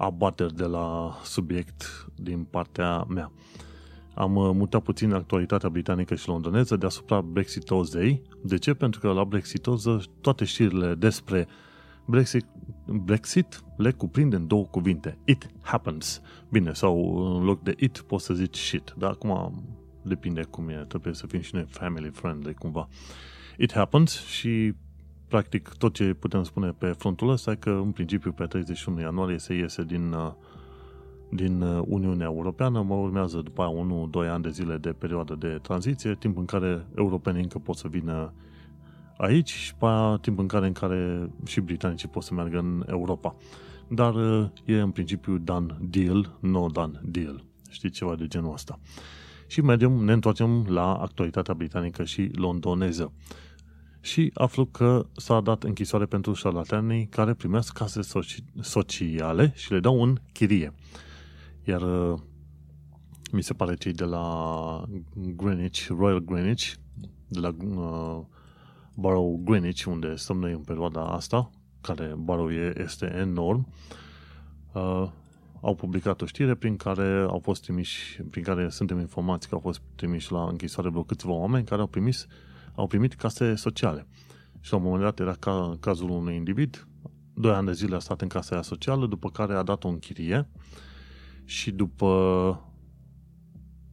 abateri 0.04 0.56
de 0.56 0.66
la 0.66 1.18
subiect 1.24 2.08
din 2.16 2.44
partea 2.44 3.04
mea. 3.04 3.32
Am 4.13 4.36
uh, 4.36 4.50
mutat 4.54 4.82
puțin 4.82 5.13
actualitatea 5.13 5.70
britanică 5.70 6.16
și 6.16 6.28
londoneză 6.28 6.76
deasupra 6.76 7.22
Brexitozei. 7.22 8.22
De 8.44 8.58
ce? 8.58 8.74
Pentru 8.74 9.00
că 9.00 9.12
la 9.12 9.24
Brexitoză 9.24 10.02
toate 10.22 10.46
știrile 10.46 10.96
despre 10.96 11.48
Brexit, 12.06 12.46
Brexit 12.86 13.63
le 13.78 13.92
cuprinde 13.92 14.36
în 14.36 14.48
două 14.48 14.66
cuvinte. 14.66 15.18
It 15.26 15.50
happens. 15.62 16.22
Bine, 16.50 16.74
sau 16.74 17.16
în 17.38 17.44
loc 17.44 17.63
de 17.63 17.74
it 17.78 18.00
poți 18.00 18.26
să 18.26 18.34
zici 18.34 18.58
shit. 18.58 18.94
Dar 18.98 19.10
acum 19.10 19.63
depinde 20.02 20.44
cum 20.44 20.70
e. 20.70 20.86
Trebuie 20.88 21.13
să 21.13 21.28
fim 21.28 21.42
și 21.42 21.56
noi 21.56 21.66
family 21.70 22.10
friendly 22.10 22.54
cumva. 22.54 22.88
It 23.58 23.74
happens 23.74 24.26
și 24.26 24.74
practic 25.34 25.69
tot 25.78 25.93
ce 25.93 26.13
putem 26.13 26.43
spune 26.43 26.76
pe 26.78 26.86
frontul 26.86 27.30
ăsta 27.30 27.52
e 27.52 27.56
că 27.56 27.69
în 27.69 27.91
principiu 27.91 28.32
pe 28.32 28.46
31 28.46 29.00
ianuarie 29.00 29.38
se 29.38 29.54
iese 29.54 29.84
din, 29.84 30.12
uh, 30.12 30.32
din 31.30 31.62
uh, 31.62 31.84
Uniunea 31.88 32.26
Europeană, 32.26 32.82
mă 32.82 32.93
urmează 32.93 33.41
după 33.41 33.62
aia 33.62 33.72
1-2 34.26 34.30
ani 34.30 34.43
de 34.43 34.50
zile 34.50 34.78
de 34.78 34.89
perioadă 34.89 35.36
de 35.36 35.60
tranziție, 35.62 36.15
timp 36.15 36.38
în 36.38 36.46
care 36.46 36.86
europenii 36.98 37.41
încă 37.41 37.60
pot 37.60 37.76
să 37.76 37.88
vină 37.88 38.34
aici 39.17 39.50
și 39.50 39.76
pe 39.76 39.86
aia 39.86 40.17
timp 40.22 40.39
în 40.39 40.48
care, 40.48 40.65
în 40.65 40.74
care 40.74 41.30
și 41.46 41.62
britanicii 41.62 42.08
pot 42.08 42.24
să 42.24 42.34
meargă 42.34 42.58
în 42.58 42.84
Europa. 42.89 43.36
Dar 43.88 44.13
uh, 44.13 44.48
e 44.65 44.80
în 44.80 44.91
principiu 44.91 45.38
done 45.38 45.78
deal, 45.82 46.38
no 46.39 46.67
done 46.67 47.00
deal. 47.04 47.43
Știți, 47.69 47.96
ceva 47.96 48.15
de 48.15 48.28
genul 48.28 48.54
ăsta. 48.54 48.80
Și 49.48 49.62
mergem, 49.62 49.91
ne 49.91 50.13
întoarcem 50.13 50.65
la 50.69 50.93
actualitatea 50.93 51.54
britanică 51.54 52.04
și 52.04 52.32
londoneză. 52.34 53.12
Și 54.04 54.32
aflu 54.34 54.66
că 54.66 55.06
s-a 55.16 55.42
dat 55.42 55.63
închisoare 55.63 56.06
pentru 56.06 56.34
șarlatanii 56.34 57.06
care 57.06 57.34
primesc 57.34 57.74
case 57.74 58.00
sociale 58.62 59.52
și 59.56 59.72
le 59.72 59.80
dau 59.80 60.04
în 60.04 60.18
chirie. 60.32 60.74
Iar 61.63 61.82
uh, 61.82 62.20
mi 63.32 63.44
se 63.44 63.54
pare 63.54 63.76
cei 63.76 63.94
de 63.94 64.04
la 64.04 64.84
Greenwich, 65.36 65.88
Royal 65.88 66.20
Greenwich, 66.20 66.74
de 67.28 67.39
la 67.39 67.48
uh, 67.48 68.26
Barrow 68.94 69.42
Greenwich, 69.44 69.84
unde 69.84 70.16
stăm 70.16 70.38
noi 70.38 70.52
în 70.52 70.62
perioada 70.62 71.06
asta, 71.06 71.50
care 71.82 72.13
Barrow 72.18 72.52
este 72.52 73.16
enorm, 73.16 73.68
uh, 74.74 75.08
au 75.62 75.76
publicat 75.76 76.22
o 76.22 76.26
știre 76.26 76.56
prin 76.56 76.76
care 76.76 77.26
au 77.30 77.39
fost 77.39 77.62
trimiși, 77.62 78.22
prin 78.22 78.44
care 78.44 78.70
suntem 78.70 79.00
informați 79.00 79.50
că 79.50 79.56
au 79.56 79.62
fost 79.62 79.82
trimiși 79.96 80.32
la 80.32 80.48
închisoare 80.48 80.89
vreo 80.89 81.04
câțiva 81.04 81.34
oameni 81.34 81.66
care 81.66 81.82
au 81.82 81.88
primit, 81.88 82.28
au 82.76 82.88
primit 82.88 83.14
case 83.14 83.56
sociale. 83.56 84.08
Și 84.60 84.72
la 84.72 84.78
un 84.78 84.84
moment 84.84 85.04
dat 85.04 85.20
era 85.20 85.34
ca, 85.34 85.78
cazul 85.80 86.10
unui 86.10 86.36
individ, 86.36 86.88
doi 87.34 87.54
ani 87.54 87.66
de 87.66 87.74
zile 87.74 87.96
a 87.96 88.00
stat 88.00 88.22
în 88.22 88.28
casa 88.28 88.54
aia 88.54 88.62
socială, 88.62 89.08
după 89.08 89.30
care 89.30 89.54
a 89.54 89.64
dat 89.64 89.84
o 89.84 89.88
închirie 89.88 90.50
și 91.46 91.72
după 91.72 92.08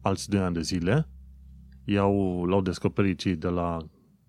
alți 0.01 0.29
doi 0.29 0.39
ani 0.39 0.53
de 0.53 0.61
zile 0.61 1.07
i-au, 1.85 2.45
l-au 2.45 2.61
descoperit 2.61 3.19
cei 3.19 3.35
de 3.35 3.47
la 3.47 3.77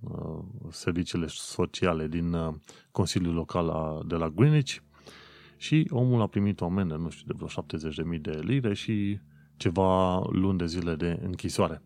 uh, 0.01 0.45
serviciile 0.71 1.27
sociale 1.29 2.09
din 2.09 2.33
uh, 2.33 2.55
Consiliul 2.91 3.35
Local 3.35 3.69
a, 3.69 4.01
de 4.07 4.15
la 4.15 4.29
Greenwich 4.29 4.77
și 5.57 5.87
omul 5.91 6.21
a 6.21 6.27
primit 6.27 6.61
o 6.61 6.65
amendă, 6.65 6.97
nu 6.97 7.11
știu, 7.11 7.25
de 7.27 7.33
vreo 7.37 7.81
70.000 8.15 8.21
de 8.21 8.41
lire 8.43 8.75
și 8.75 9.21
ceva 9.57 10.19
luni 10.19 10.59
de 10.59 10.67
zile 10.67 10.95
de 10.95 11.19
închisoare. 11.23 11.83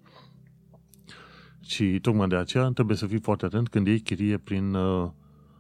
Și 1.67 1.99
tocmai 2.01 2.29
de 2.29 2.37
aceea 2.37 2.71
trebuie 2.71 2.97
să 2.97 3.07
fii 3.07 3.21
foarte 3.21 3.45
atent 3.45 3.69
când 3.69 3.87
iei 3.87 4.01
chirie 4.01 4.39
prin 4.39 4.75
uh, 4.75 5.11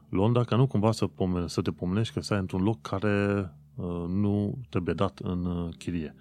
Londra, 0.08 0.44
ca 0.44 0.56
nu 0.56 0.66
cumva 0.66 0.92
să, 0.92 1.06
pomene, 1.06 1.48
să 1.48 1.62
te 1.62 1.70
pomenești 1.70 2.14
că 2.14 2.20
stai 2.20 2.38
într-un 2.38 2.62
loc 2.62 2.80
care 2.80 3.50
uh, 3.74 4.04
nu 4.08 4.58
trebuie 4.68 4.94
dat 4.94 5.18
în 5.18 5.44
uh, 5.44 5.74
chirie. 5.78 6.14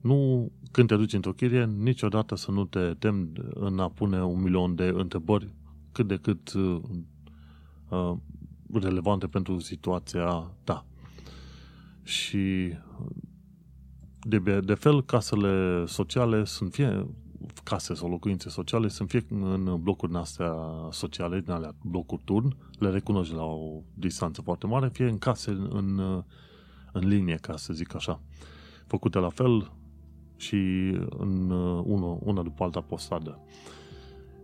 Nu, 0.00 0.50
când 0.70 0.88
te 0.88 0.96
duci 0.96 1.12
într-o 1.12 1.32
chirie, 1.32 1.64
niciodată 1.64 2.34
să 2.34 2.50
nu 2.50 2.64
te 2.64 2.94
temi 2.98 3.32
în 3.54 3.78
a 3.78 3.88
pune 3.88 4.22
un 4.22 4.42
milion 4.42 4.74
de 4.74 4.92
întrebări 4.94 5.48
cât 5.92 6.06
de 6.06 6.16
cât 6.16 6.52
uh, 6.52 6.80
uh 7.88 8.16
relevante 8.72 9.26
pentru 9.26 9.58
situația 9.58 10.50
ta. 10.64 10.86
Și 12.02 12.72
de, 14.20 14.60
de 14.60 14.74
fel, 14.74 15.04
casele 15.04 15.84
sociale 15.86 16.44
sunt 16.44 16.72
fie 16.72 17.06
case 17.62 17.94
sau 17.94 18.08
locuințe 18.08 18.48
sociale 18.48 18.88
sunt 18.88 19.10
fie 19.10 19.24
în 19.30 19.76
blocuri 19.82 20.14
astea 20.14 20.54
sociale, 20.90 21.40
din 21.40 21.50
alea 21.50 21.74
blocuri 21.82 22.22
turn, 22.24 22.56
le 22.78 22.90
recunoști 22.90 23.34
la 23.34 23.44
o 23.44 23.82
distanță 23.94 24.42
foarte 24.42 24.66
mare, 24.66 24.88
fie 24.88 25.08
în 25.08 25.18
case 25.18 25.50
în, 25.50 25.98
în 26.92 27.08
linie, 27.08 27.34
ca 27.34 27.56
să 27.56 27.72
zic 27.72 27.94
așa. 27.94 28.20
Făcute 28.86 29.18
la 29.18 29.28
fel 29.28 29.72
și 30.36 30.56
în 31.18 31.50
una, 31.84 32.18
una 32.20 32.42
după 32.42 32.64
alta 32.64 32.80
postadă. 32.80 33.38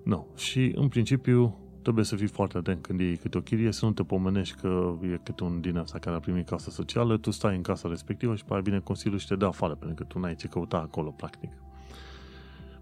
No. 0.05 0.25
Și 0.37 0.73
în 0.75 0.89
principiu 0.89 1.59
trebuie 1.83 2.05
să 2.05 2.17
fii 2.17 2.27
foarte 2.27 2.59
atent 2.59 2.83
când 2.83 3.01
iei 3.01 3.17
câte 3.17 3.39
o 3.39 3.41
chirie, 3.41 3.73
să 3.73 3.85
nu 3.85 3.93
te 3.93 4.03
pomenești 4.03 4.61
că 4.61 4.99
e 5.03 5.21
câte 5.23 5.45
un 5.45 5.61
din 5.61 5.77
asta 5.77 5.99
care 5.99 6.17
a 6.17 6.21
primit 6.21 6.49
casă 6.49 6.71
socială, 6.71 7.17
tu 7.17 7.31
stai 7.31 7.57
în 7.57 7.63
casa 7.63 7.89
respectivă 7.89 8.37
și 8.37 8.45
pe 8.45 8.53
aia 8.53 8.63
vine 8.63 8.79
Consiliul 8.79 9.19
și 9.19 9.27
te 9.27 9.37
dă 9.37 9.47
afară, 9.47 9.75
pentru 9.75 9.97
că 9.97 10.05
tu 10.05 10.19
n-ai 10.19 10.35
ce 10.35 10.49
căuta 10.49 10.77
acolo, 10.77 11.11
practic. 11.11 11.51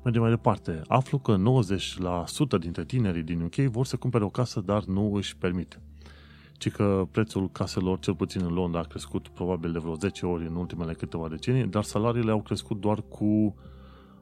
Mergem 0.02 0.22
mai 0.22 0.30
departe. 0.30 0.80
Aflu 0.86 1.18
că 1.18 1.36
90% 2.56 2.58
dintre 2.60 2.84
tinerii 2.84 3.22
din 3.22 3.40
UK 3.40 3.54
vor 3.54 3.86
să 3.86 3.96
cumpere 3.96 4.24
o 4.24 4.28
casă, 4.28 4.60
dar 4.60 4.84
nu 4.84 5.14
își 5.14 5.36
permit. 5.36 5.80
Ci 6.52 6.70
că 6.70 7.08
prețul 7.10 7.50
caselor, 7.50 7.98
cel 7.98 8.14
puțin 8.14 8.40
în 8.44 8.52
Londra, 8.52 8.80
a 8.80 8.82
crescut 8.82 9.28
probabil 9.28 9.72
de 9.72 9.78
vreo 9.78 9.94
10 9.94 10.26
ori 10.26 10.46
în 10.46 10.54
ultimele 10.54 10.94
câteva 10.94 11.28
decenii, 11.28 11.66
dar 11.66 11.82
salariile 11.82 12.30
au 12.30 12.42
crescut 12.42 12.80
doar 12.80 13.02
cu 13.02 13.54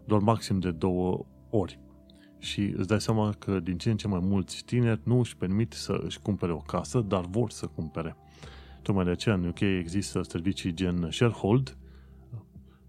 doar 0.05 0.21
maxim 0.21 0.59
de 0.59 0.71
două 0.71 1.27
ori. 1.51 1.81
Și 2.39 2.75
îți 2.77 2.89
dai 2.89 3.01
seama 3.01 3.33
că 3.39 3.61
din 3.61 3.79
ce 3.79 3.91
în 3.91 3.97
ce 3.97 4.09
mai 4.09 4.21
mulți 4.23 4.65
tineri 4.65 5.01
nu 5.03 5.19
își 5.19 5.37
permit 5.37 5.73
să 5.73 6.01
își 6.05 6.21
cumpere 6.21 6.53
o 6.53 6.59
casă, 6.59 7.01
dar 7.01 7.25
vor 7.31 7.51
să 7.51 7.67
cumpere. 7.67 8.17
Tocmai 8.83 9.05
de 9.05 9.11
aceea 9.11 9.35
în 9.35 9.47
UK 9.47 9.61
există 9.61 10.23
servicii 10.23 10.75
gen 10.75 11.09
sharehold, 11.11 11.77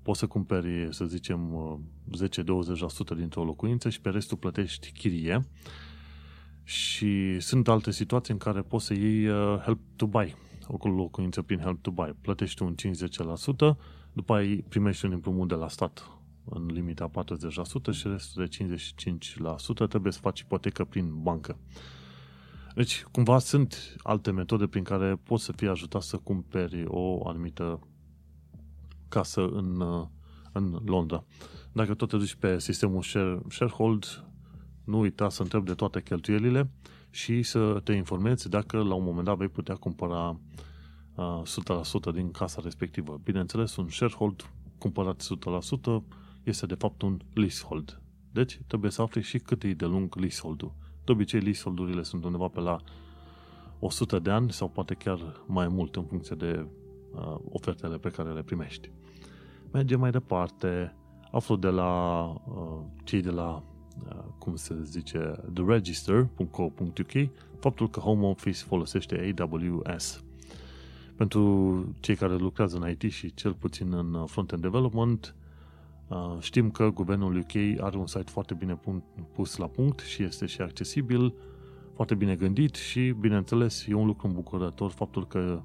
poți 0.02 0.19
să 0.19 0.28
cumperi, 0.28 0.88
să 0.91 1.06
zicem, 1.06 1.39
10-20% 3.13 3.17
dintr-o 3.17 3.43
locuință 3.43 3.89
și 3.89 4.02
pe 4.02 4.10
restul 4.10 4.38
plătești 4.38 4.91
chirie. 4.91 5.48
Și 6.63 7.39
sunt 7.39 7.67
alte 7.67 7.91
situații 7.91 8.34
în 8.34 8.39
care 8.39 8.62
poți 8.62 8.86
să 8.86 8.93
iei 8.93 9.28
uh, 9.28 9.60
help 9.63 9.80
to 9.96 10.08
buy, 10.08 10.36
o 10.67 10.88
locuință 10.88 11.41
prin 11.41 11.60
help 11.60 11.82
to 11.82 11.91
buy. 11.91 12.15
Plătești 12.22 12.62
un 12.62 12.76
50%, 12.76 13.78
după 14.13 14.34
aia 14.34 14.58
primești 14.70 15.06
un 15.06 15.12
împrumut 15.12 15.48
de 15.48 15.56
la 15.56 15.70
stat 15.70 16.12
în 16.50 16.65
limita 16.65 17.10
40% 17.10 17.91
și 17.91 18.08
restul 18.08 18.46
de 18.46 18.78
55% 19.86 19.88
trebuie 19.89 20.12
să 20.12 20.20
faci 20.20 20.39
ipotecă 20.39 20.86
prin 20.86 21.22
bancă. 21.22 21.58
Deci, 22.76 23.04
cumva 23.12 23.39
sunt 23.39 23.96
alte 24.04 24.32
metode 24.32 24.67
prin 24.67 24.84
care 24.84 25.15
poți 25.24 25.43
să 25.43 25.52
fii 25.52 25.67
ajutat 25.67 26.02
să 26.02 26.17
cumperi 26.17 26.84
o 26.88 27.28
anumită 27.28 27.80
casă 29.08 29.48
în, 29.48 29.82
în 30.58 30.82
Londra. 30.86 31.24
Dacă 31.72 31.93
tot 31.93 32.10
te 32.10 32.17
duci 32.17 32.36
pe 32.36 32.60
sistemul 32.60 33.02
share, 33.02 33.39
sharehold, 33.50 34.26
nu 34.84 35.00
uita 35.00 35.30
să 35.30 35.41
întrebi 35.41 35.65
de 35.65 35.74
toate 35.74 36.02
cheltuielile 36.02 36.70
și 37.10 37.43
să 37.43 37.82
te 37.84 37.93
informezi 37.93 38.50
dacă 38.50 38.78
la 38.78 38.93
un 38.93 39.04
moment 39.04 39.26
dat 39.26 39.38
vei 39.38 39.48
putea 39.48 39.76
cumpăra 39.76 40.39
uh, 41.15 41.41
100% 42.12 42.13
din 42.13 42.32
casa 42.32 42.62
respectivă. 42.63 43.20
Bineînțeles, 43.24 43.76
un 43.76 43.89
sharehold 43.89 44.50
cumpărat 44.78 45.24
100% 46.02 46.04
este 46.43 46.65
de 46.65 46.76
fapt 46.76 47.02
un 47.02 47.20
leasehold. 47.34 48.02
Deci 48.32 48.60
trebuie 48.67 48.91
să 48.91 49.02
afli 49.02 49.22
și 49.22 49.39
cât 49.39 49.63
e 49.63 49.74
de 49.74 49.86
lung 49.86 50.15
leasehold-ul. 50.15 50.74
De 51.04 51.12
obicei, 51.12 51.39
leasehold-urile 51.39 52.04
sunt 52.04 52.24
undeva 52.24 52.48
pe 52.48 52.60
la 52.60 52.78
100 53.80 54.20
de 54.20 54.30
ani 54.30 54.52
sau 54.52 54.70
poate 54.70 54.93
chiar 54.93 55.43
mai 55.48 55.67
mult 55.67 55.96
în 55.96 56.04
funcție 56.04 56.36
de 56.36 56.67
uh, 57.12 57.36
ofertele 57.50 57.98
pe 57.98 58.10
care 58.10 58.34
le 58.34 58.41
primești. 58.43 58.91
Mergem 59.78 60.00
mai 60.00 60.12
departe. 60.12 60.96
Aflu 61.32 61.56
de 61.56 61.68
la 61.68 62.24
uh, 62.46 62.80
cei 63.04 63.22
de 63.22 63.30
la, 63.30 63.63
uh, 64.10 64.24
cum 64.38 64.56
se 64.56 64.76
zice, 64.84 65.36
theregister.co.uk 65.54 67.30
faptul 67.60 67.90
că 67.90 68.00
Home 68.00 68.26
Office 68.26 68.63
folosește 68.63 69.36
AWS. 69.38 70.24
Pentru 71.16 71.96
cei 72.00 72.16
care 72.16 72.36
lucrează 72.36 72.78
în 72.78 72.90
IT 72.90 73.12
și 73.12 73.34
cel 73.34 73.54
puțin 73.54 73.94
în 73.94 74.26
front-end 74.26 74.62
development, 74.62 75.36
uh, 76.08 76.38
știm 76.40 76.72
că 76.72 76.90
guvernul 76.90 77.38
UK 77.38 77.82
are 77.82 77.98
un 77.98 78.08
site 78.08 78.32
foarte 78.32 78.54
bine 78.54 78.80
pus 79.34 79.56
la 79.56 79.68
punct 79.68 80.00
și 80.00 80.24
este 80.24 80.46
și 80.46 80.62
accesibil, 80.62 81.34
foarte 81.94 82.16
bine 82.16 82.36
gândit 82.36 82.76
și, 82.76 83.16
bineînțeles, 83.20 83.86
e 83.88 83.94
un 83.94 84.06
lucru 84.06 84.28
îmbucurător 84.28 84.92
faptul 84.92 85.28
că 85.28 85.62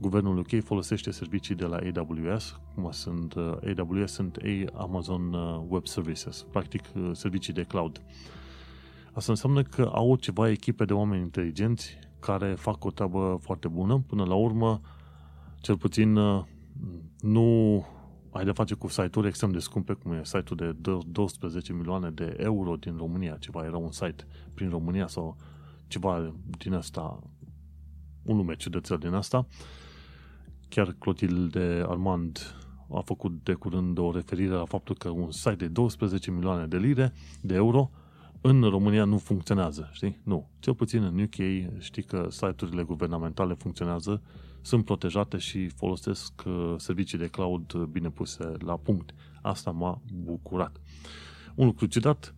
guvernul 0.00 0.38
UK 0.38 0.62
folosește 0.64 1.10
servicii 1.10 1.54
de 1.54 1.64
la 1.64 1.76
AWS, 1.76 2.60
cum 2.74 2.90
sunt 2.90 3.34
uh, 3.34 3.56
AWS, 3.76 4.12
sunt 4.12 4.38
Amazon 4.74 5.32
uh, 5.32 5.64
Web 5.68 5.86
Services, 5.86 6.46
practic 6.50 6.82
uh, 6.94 7.10
servicii 7.12 7.52
de 7.52 7.62
cloud. 7.62 8.02
Asta 9.12 9.32
înseamnă 9.32 9.62
că 9.62 9.90
au 9.94 10.16
ceva 10.16 10.50
echipe 10.50 10.84
de 10.84 10.92
oameni 10.92 11.22
inteligenți 11.22 11.98
care 12.20 12.54
fac 12.54 12.84
o 12.84 12.90
treabă 12.90 13.38
foarte 13.40 13.68
bună. 13.68 14.04
Până 14.06 14.24
la 14.24 14.34
urmă, 14.34 14.80
cel 15.60 15.76
puțin 15.76 16.18
nu 17.20 17.84
ai 18.30 18.44
de 18.44 18.52
face 18.52 18.74
cu 18.74 18.88
site-uri 18.88 19.26
extrem 19.26 19.50
de 19.50 19.58
scumpe, 19.58 19.92
cum 19.92 20.12
e 20.12 20.20
site-ul 20.24 20.56
de 20.56 20.76
12 21.06 21.72
milioane 21.72 22.10
de 22.10 22.36
euro 22.38 22.76
din 22.76 22.96
România, 22.96 23.36
ceva 23.36 23.64
era 23.64 23.76
un 23.76 23.90
site 23.90 24.26
prin 24.54 24.68
România 24.68 25.06
sau 25.06 25.36
ceva 25.86 26.34
din 26.58 26.74
asta, 26.74 27.18
un 28.22 28.36
nume 28.36 28.56
ciudățel 28.56 28.98
din 28.98 29.12
asta, 29.12 29.46
Chiar 30.68 30.94
Clotilde 30.98 31.84
Armand 31.88 32.54
a 32.94 33.00
făcut 33.00 33.44
de 33.44 33.52
curând 33.52 33.98
o 33.98 34.12
referire 34.12 34.52
la 34.52 34.64
faptul 34.64 34.96
că 34.96 35.08
un 35.08 35.30
site 35.30 35.54
de 35.54 35.68
12 35.68 36.30
milioane 36.30 36.66
de 36.66 36.76
lire, 36.76 37.12
de 37.40 37.54
euro, 37.54 37.90
în 38.40 38.62
România 38.62 39.04
nu 39.04 39.18
funcționează, 39.18 39.88
știi? 39.92 40.20
Nu. 40.22 40.48
Cel 40.58 40.74
puțin 40.74 41.02
în 41.02 41.20
UK 41.20 41.34
știi 41.78 42.02
că 42.02 42.26
site-urile 42.30 42.82
guvernamentale 42.82 43.54
funcționează, 43.54 44.22
sunt 44.60 44.84
protejate 44.84 45.38
și 45.38 45.68
folosesc 45.68 46.32
uh, 46.46 46.74
servicii 46.76 47.18
de 47.18 47.26
cloud 47.26 47.72
bine 47.72 48.10
puse 48.10 48.52
la 48.58 48.76
punct. 48.76 49.14
Asta 49.42 49.70
m-a 49.70 50.00
bucurat. 50.12 50.80
Un 51.54 51.66
lucru 51.66 51.86
ciudat, 51.86 52.34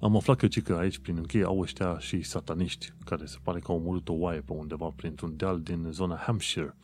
am 0.00 0.16
aflat 0.16 0.36
că, 0.36 0.46
că 0.46 0.74
aici 0.74 0.98
prin 0.98 1.18
UK 1.18 1.34
au 1.34 1.60
ăștia 1.60 1.98
și 1.98 2.22
sataniști, 2.22 2.92
care 3.04 3.24
se 3.24 3.36
pare 3.42 3.58
că 3.58 3.70
au 3.70 3.76
omorât 3.76 4.08
o 4.08 4.12
oaie 4.12 4.40
pe 4.40 4.52
undeva 4.52 4.92
printr-un 4.96 5.36
deal 5.36 5.60
din 5.60 5.86
zona 5.90 6.16
Hampshire, 6.16 6.76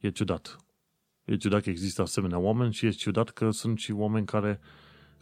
E 0.00 0.10
ciudat. 0.10 0.56
E 1.24 1.36
ciudat 1.36 1.62
că 1.62 1.70
există 1.70 2.02
asemenea 2.02 2.38
oameni 2.38 2.72
și 2.72 2.86
e 2.86 2.90
ciudat 2.90 3.30
că 3.30 3.50
sunt 3.50 3.78
și 3.78 3.92
oameni 3.92 4.26
care 4.26 4.60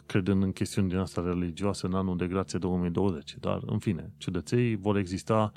cred 0.06 0.28
în 0.28 0.52
chestiuni 0.52 0.88
din 0.88 0.98
asta 0.98 1.22
religioase 1.22 1.86
în 1.86 1.94
anul 1.94 2.16
de 2.16 2.26
grație 2.26 2.58
2020. 2.58 3.36
Dar, 3.40 3.60
în 3.66 3.78
fine, 3.78 4.12
ciudăței 4.16 4.76
vor 4.76 4.96
exista 4.96 5.52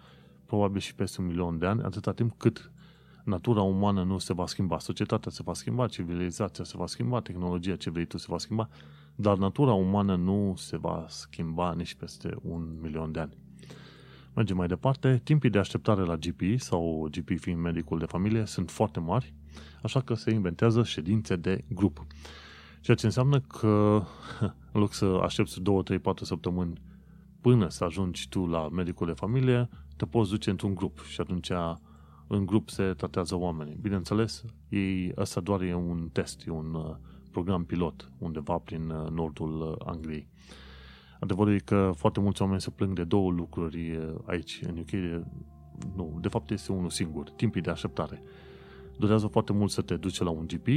probabil 0.46 0.80
și 0.80 0.96
peste 0.96 1.22
un 1.22 1.28
milion 1.28 1.58
de 1.58 1.66
ani, 1.66 1.82
atâta 1.82 2.12
timp 2.12 2.38
cât 2.38 2.72
natura 3.24 3.62
umană 3.62 4.04
nu 4.04 4.18
se 4.18 4.34
va 4.34 4.46
schimba, 4.46 4.80
societatea 4.80 5.32
se 5.32 5.42
va 5.44 5.54
schimba, 5.54 5.88
civilizația 5.88 6.64
se 6.64 6.78
va 6.78 6.86
schimba, 6.88 7.20
tehnologia 7.20 7.76
ce 7.76 7.90
vrei 7.90 8.06
tu 8.06 8.18
se 8.18 8.26
va 8.30 8.38
schimba, 8.38 8.70
dar 9.16 9.38
natura 9.38 9.74
umană 9.74 10.16
nu 10.16 10.54
se 10.58 10.78
va 10.78 11.06
schimba 11.08 11.74
nici 11.74 11.94
peste 11.94 12.36
un 12.42 12.78
milion 12.82 13.12
de 13.12 13.20
ani. 13.20 13.38
Mergem 14.34 14.58
mai 14.58 14.68
departe. 14.68 15.22
Timpii 15.24 15.50
de 15.50 15.58
așteptare 15.58 16.02
la 16.02 16.16
GP 16.16 16.42
sau 16.60 17.08
GP 17.12 17.40
fiind 17.40 17.60
medicul 17.60 18.00
de 18.00 18.06
familie 18.06 18.46
sunt 18.46 18.70
foarte 18.70 19.00
mari. 19.00 19.34
Așa 19.82 20.02
că 20.02 20.14
se 20.14 20.32
inventează 20.32 20.84
ședințe 20.84 21.36
de 21.36 21.64
grup. 21.68 22.06
Ceea 22.82 22.98
ce 22.98 23.06
înseamnă 23.06 23.40
că 23.40 24.04
în 24.72 24.82
loc 24.82 24.94
să 24.94 25.06
aștepți 25.06 25.62
2, 25.62 25.84
3, 25.84 26.00
4 26.00 26.26
săptămâni 26.26 26.82
până 27.42 27.70
să 27.70 27.84
ajungi 27.84 28.30
tu 28.30 28.46
la 28.46 28.70
medicul 28.70 29.08
de 29.08 29.14
familie, 29.14 29.70
te 29.96 30.06
poți 30.06 30.30
duce 30.30 30.50
într-un 30.50 30.76
grup 30.76 31.04
și 31.04 31.22
atunci 31.22 31.52
în 32.28 32.46
grup 32.46 32.70
se 32.70 32.84
tratează 32.84 33.36
oamenii. 33.36 33.78
Bineînțeles, 33.82 34.44
ei, 34.70 35.12
asta 35.16 35.42
doar 35.42 35.62
e 35.62 35.74
un 35.74 36.10
test, 36.12 36.48
e 36.48 36.52
un 36.52 36.74
uh, 36.74 36.96
program 37.32 37.64
pilot 37.64 38.12
undeva 38.18 38.58
prin 38.58 38.90
uh, 38.90 39.10
nordul 39.10 39.62
uh, 39.62 39.88
Angliei. 39.88 40.28
Adevărul 41.22 41.54
e 41.54 41.58
că 41.58 41.92
foarte 41.96 42.20
mulți 42.20 42.42
oameni 42.42 42.62
se 42.62 42.70
plâng 42.70 42.96
de 42.96 43.04
două 43.04 43.32
lucruri 43.32 44.00
aici, 44.26 44.62
în 44.68 44.78
UK. 44.78 45.24
Nu, 45.96 46.18
de 46.22 46.28
fapt 46.28 46.52
este 46.52 46.72
unul 46.72 46.90
singur, 46.90 47.30
timpii 47.30 47.62
de 47.62 47.70
așteptare. 47.70 48.24
Durează 48.98 49.28
foarte 49.28 49.54
mult 49.54 49.72
să 49.72 49.82
te 49.82 49.96
duci 49.96 50.20
la 50.20 50.30
un 50.30 50.48
GP, 50.48 50.68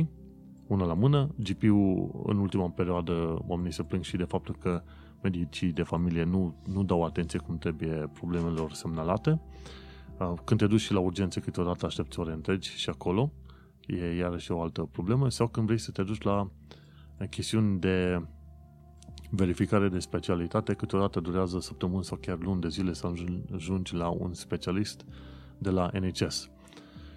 una 0.66 0.84
la 0.84 0.94
mână. 0.94 1.34
GP-ul, 1.38 2.22
în 2.26 2.38
ultima 2.38 2.68
perioadă, 2.68 3.38
oamenii 3.46 3.72
se 3.72 3.82
plâng 3.82 4.02
și 4.02 4.16
de 4.16 4.24
faptul 4.24 4.56
că 4.56 4.82
medicii 5.22 5.72
de 5.72 5.82
familie 5.82 6.24
nu, 6.24 6.54
nu 6.66 6.84
dau 6.84 7.04
atenție 7.04 7.38
cum 7.38 7.58
trebuie 7.58 8.10
problemelor 8.12 8.72
semnalate. 8.72 9.40
Când 10.44 10.60
te 10.60 10.66
duci 10.66 10.80
și 10.80 10.92
la 10.92 11.00
urgențe, 11.00 11.40
câteodată 11.40 11.86
aștepți 11.86 12.20
ore 12.20 12.32
întregi 12.32 12.70
și 12.76 12.88
acolo. 12.88 13.32
E 13.86 14.16
iarăși 14.16 14.52
o 14.52 14.62
altă 14.62 14.82
problemă. 14.82 15.30
Sau 15.30 15.48
când 15.48 15.66
vrei 15.66 15.78
să 15.78 15.90
te 15.90 16.02
duci 16.02 16.22
la 16.22 16.48
chestiuni 17.30 17.80
de 17.80 18.26
verificare 19.36 19.88
de 19.88 19.98
specialitate, 19.98 20.74
câteodată 20.74 21.20
durează 21.20 21.60
săptămâni 21.60 22.04
sau 22.04 22.16
chiar 22.16 22.38
luni 22.38 22.60
de 22.60 22.68
zile 22.68 22.92
să 22.92 23.12
ajungi 23.54 23.94
la 23.94 24.08
un 24.08 24.34
specialist 24.34 25.04
de 25.58 25.70
la 25.70 25.90
NHS. 26.00 26.50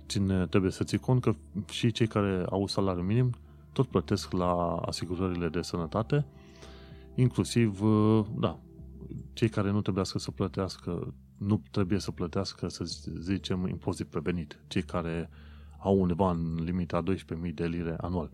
Cine 0.06 0.48
trebuie 0.48 0.72
să 0.72 0.84
ții 0.84 0.98
cont 0.98 1.22
că 1.22 1.36
și 1.70 1.92
cei 1.92 2.08
care 2.08 2.46
au 2.50 2.68
salariu 2.68 3.04
minim 3.04 3.34
tot 3.74 3.88
plătesc 3.88 4.32
la 4.32 4.76
asigurările 4.76 5.50
de 5.50 5.62
sănătate, 5.62 6.26
inclusiv, 7.16 7.80
da, 8.40 8.60
cei 9.34 9.50
care 9.50 9.72
nu 9.72 9.82
trebuie 9.82 10.06
să 10.06 10.32
plătească, 10.32 11.14
nu 11.38 11.62
trebuie 11.72 12.00
să 12.00 12.12
plătească, 12.12 12.68
să 12.68 12.84
zicem, 13.20 13.68
impozit 13.68 14.08
prevenit, 14.08 14.60
cei 14.68 14.82
care 14.82 15.30
au 15.80 16.00
undeva 16.00 16.32
în 16.32 16.64
limita 16.64 17.04
12.000 17.04 17.54
de 17.54 17.66
lire 17.66 17.96
anual 17.98 18.30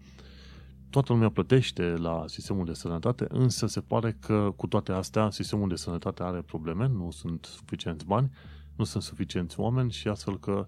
toată 0.94 1.14
lumea 1.14 1.30
plătește 1.30 1.84
la 1.84 2.24
sistemul 2.28 2.66
de 2.66 2.74
sănătate, 2.74 3.26
însă 3.30 3.68
se 3.68 3.82
pare 3.82 4.18
că 4.20 4.54
cu 4.56 4.68
toate 4.68 4.92
astea 4.92 5.30
sistemul 5.30 5.70
de 5.70 5.76
sănătate 5.76 6.24
are 6.24 6.42
probleme, 6.42 6.88
nu 6.88 7.12
sunt 7.12 7.46
suficienți 7.46 8.06
bani, 8.06 8.32
nu 8.76 8.84
sunt 8.84 9.04
suficienți 9.04 9.60
oameni 9.60 9.92
și 9.92 10.08
astfel 10.08 10.40
că 10.40 10.64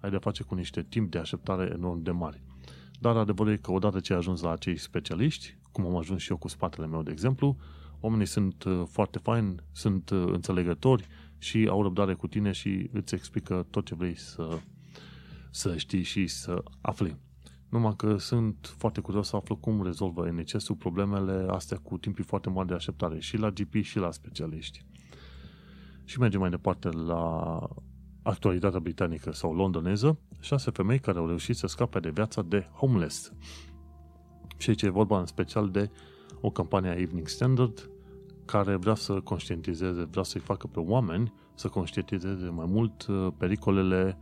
ai 0.00 0.10
de 0.10 0.16
face 0.16 0.42
cu 0.42 0.54
niște 0.54 0.82
timp 0.82 1.10
de 1.10 1.18
așteptare 1.18 1.70
enorm 1.74 2.02
de 2.02 2.10
mari. 2.10 2.42
Dar 2.98 3.16
adevărul 3.16 3.52
e 3.52 3.56
că 3.56 3.72
odată 3.72 4.00
ce 4.00 4.12
ai 4.12 4.18
ajuns 4.18 4.40
la 4.40 4.50
acei 4.50 4.76
specialiști, 4.76 5.58
cum 5.72 5.86
am 5.86 5.96
ajuns 5.96 6.20
și 6.20 6.30
eu 6.30 6.36
cu 6.36 6.48
spatele 6.48 6.86
meu, 6.86 7.02
de 7.02 7.10
exemplu, 7.10 7.56
oamenii 8.00 8.26
sunt 8.26 8.64
uh, 8.64 8.82
foarte 8.88 9.18
faini, 9.18 9.54
sunt 9.72 10.10
uh, 10.10 10.24
înțelegători 10.26 11.06
și 11.38 11.66
au 11.70 11.82
răbdare 11.82 12.14
cu 12.14 12.26
tine 12.26 12.52
și 12.52 12.90
îți 12.92 13.14
explică 13.14 13.66
tot 13.70 13.84
ce 13.84 13.94
vrei 13.94 14.18
să, 14.18 14.58
să 15.50 15.76
știi 15.76 16.02
și 16.02 16.26
să 16.26 16.62
afli. 16.80 17.16
Numai 17.70 17.94
că 17.96 18.16
sunt 18.16 18.74
foarte 18.78 19.00
curios 19.00 19.28
să 19.28 19.36
aflu 19.36 19.56
cum 19.56 19.82
rezolvă 19.82 20.30
NHS-ul 20.30 20.74
problemele 20.74 21.46
astea 21.50 21.76
cu 21.76 21.98
timpii 21.98 22.24
foarte 22.24 22.50
mari 22.50 22.68
de 22.68 22.74
așteptare 22.74 23.20
și 23.20 23.36
la 23.36 23.50
GP 23.50 23.74
și 23.82 23.98
la 23.98 24.10
specialiști. 24.10 24.84
Și 26.04 26.18
mergem 26.18 26.40
mai 26.40 26.50
departe 26.50 26.88
la 26.88 27.58
actualitatea 28.22 28.80
britanică 28.80 29.32
sau 29.32 29.54
londoneză, 29.54 30.18
șase 30.40 30.70
femei 30.70 30.98
care 30.98 31.18
au 31.18 31.26
reușit 31.26 31.56
să 31.56 31.66
scape 31.66 32.00
de 32.00 32.10
viața 32.10 32.42
de 32.42 32.68
homeless. 32.74 33.32
Și 34.56 34.68
aici 34.68 34.82
e 34.82 34.88
vorba 34.88 35.18
în 35.18 35.26
special 35.26 35.68
de 35.68 35.90
o 36.40 36.50
campanie 36.50 36.90
a 36.90 36.98
Evening 36.98 37.28
Standard 37.28 37.90
care 38.44 38.76
vrea 38.76 38.94
să 38.94 39.20
conștientizeze, 39.20 40.02
vrea 40.02 40.22
să-i 40.22 40.40
facă 40.40 40.66
pe 40.66 40.80
oameni 40.80 41.32
să 41.54 41.68
conștientizeze 41.68 42.48
mai 42.48 42.66
mult 42.68 43.06
uh, 43.06 43.28
pericolele 43.36 44.18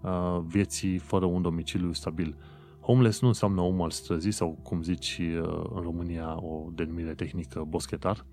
uh, 0.00 0.40
vieții 0.46 0.98
fără 0.98 1.24
un 1.24 1.42
domiciliu 1.42 1.92
stabil. 1.92 2.36
Homeless 2.84 3.20
nu 3.20 3.28
înseamnă 3.28 3.60
om 3.60 3.82
al 3.82 3.90
străzii 3.90 4.32
sau, 4.32 4.58
cum 4.62 4.82
zici 4.82 5.20
uh, 5.20 5.64
în 5.74 5.82
România, 5.82 6.42
o 6.42 6.68
denumire 6.72 7.14
tehnică, 7.14 7.64
boschetar, 7.68 8.26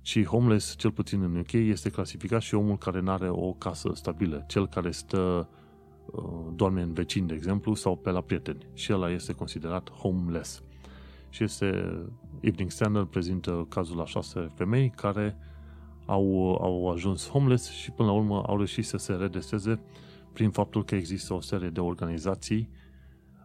ci 0.00 0.24
homeless, 0.24 0.76
cel 0.76 0.90
puțin 0.90 1.22
în 1.22 1.36
UK, 1.36 1.52
este 1.52 1.90
clasificat 1.90 2.40
și 2.40 2.54
omul 2.54 2.78
care 2.78 3.00
nu 3.00 3.10
are 3.10 3.28
o 3.28 3.52
casă 3.52 3.90
stabilă, 3.94 4.44
cel 4.48 4.68
care 4.68 4.90
stă, 4.90 5.48
uh, 6.06 6.22
doarme 6.54 6.82
în 6.82 6.92
vecini, 6.92 7.26
de 7.26 7.34
exemplu, 7.34 7.74
sau 7.74 7.96
pe 7.96 8.10
la 8.10 8.20
prieteni. 8.20 8.66
Și 8.74 8.92
ăla 8.92 9.10
este 9.10 9.32
considerat 9.32 9.90
homeless. 9.90 10.62
Și 11.28 11.44
este, 11.44 11.66
Evening 12.40 12.70
Standard 12.70 13.08
prezintă 13.08 13.66
cazul 13.68 13.96
la 13.96 14.06
șase 14.06 14.50
femei 14.54 14.90
care 14.90 15.36
au, 16.06 16.54
au 16.60 16.90
ajuns 16.90 17.28
homeless 17.28 17.70
și 17.70 17.90
până 17.90 18.08
la 18.08 18.14
urmă 18.14 18.42
au 18.46 18.56
reușit 18.56 18.84
să 18.84 18.96
se 18.96 19.12
redeseze 19.12 19.80
prin 20.32 20.50
faptul 20.50 20.84
că 20.84 20.94
există 20.94 21.34
o 21.34 21.40
serie 21.40 21.68
de 21.68 21.80
organizații 21.80 22.68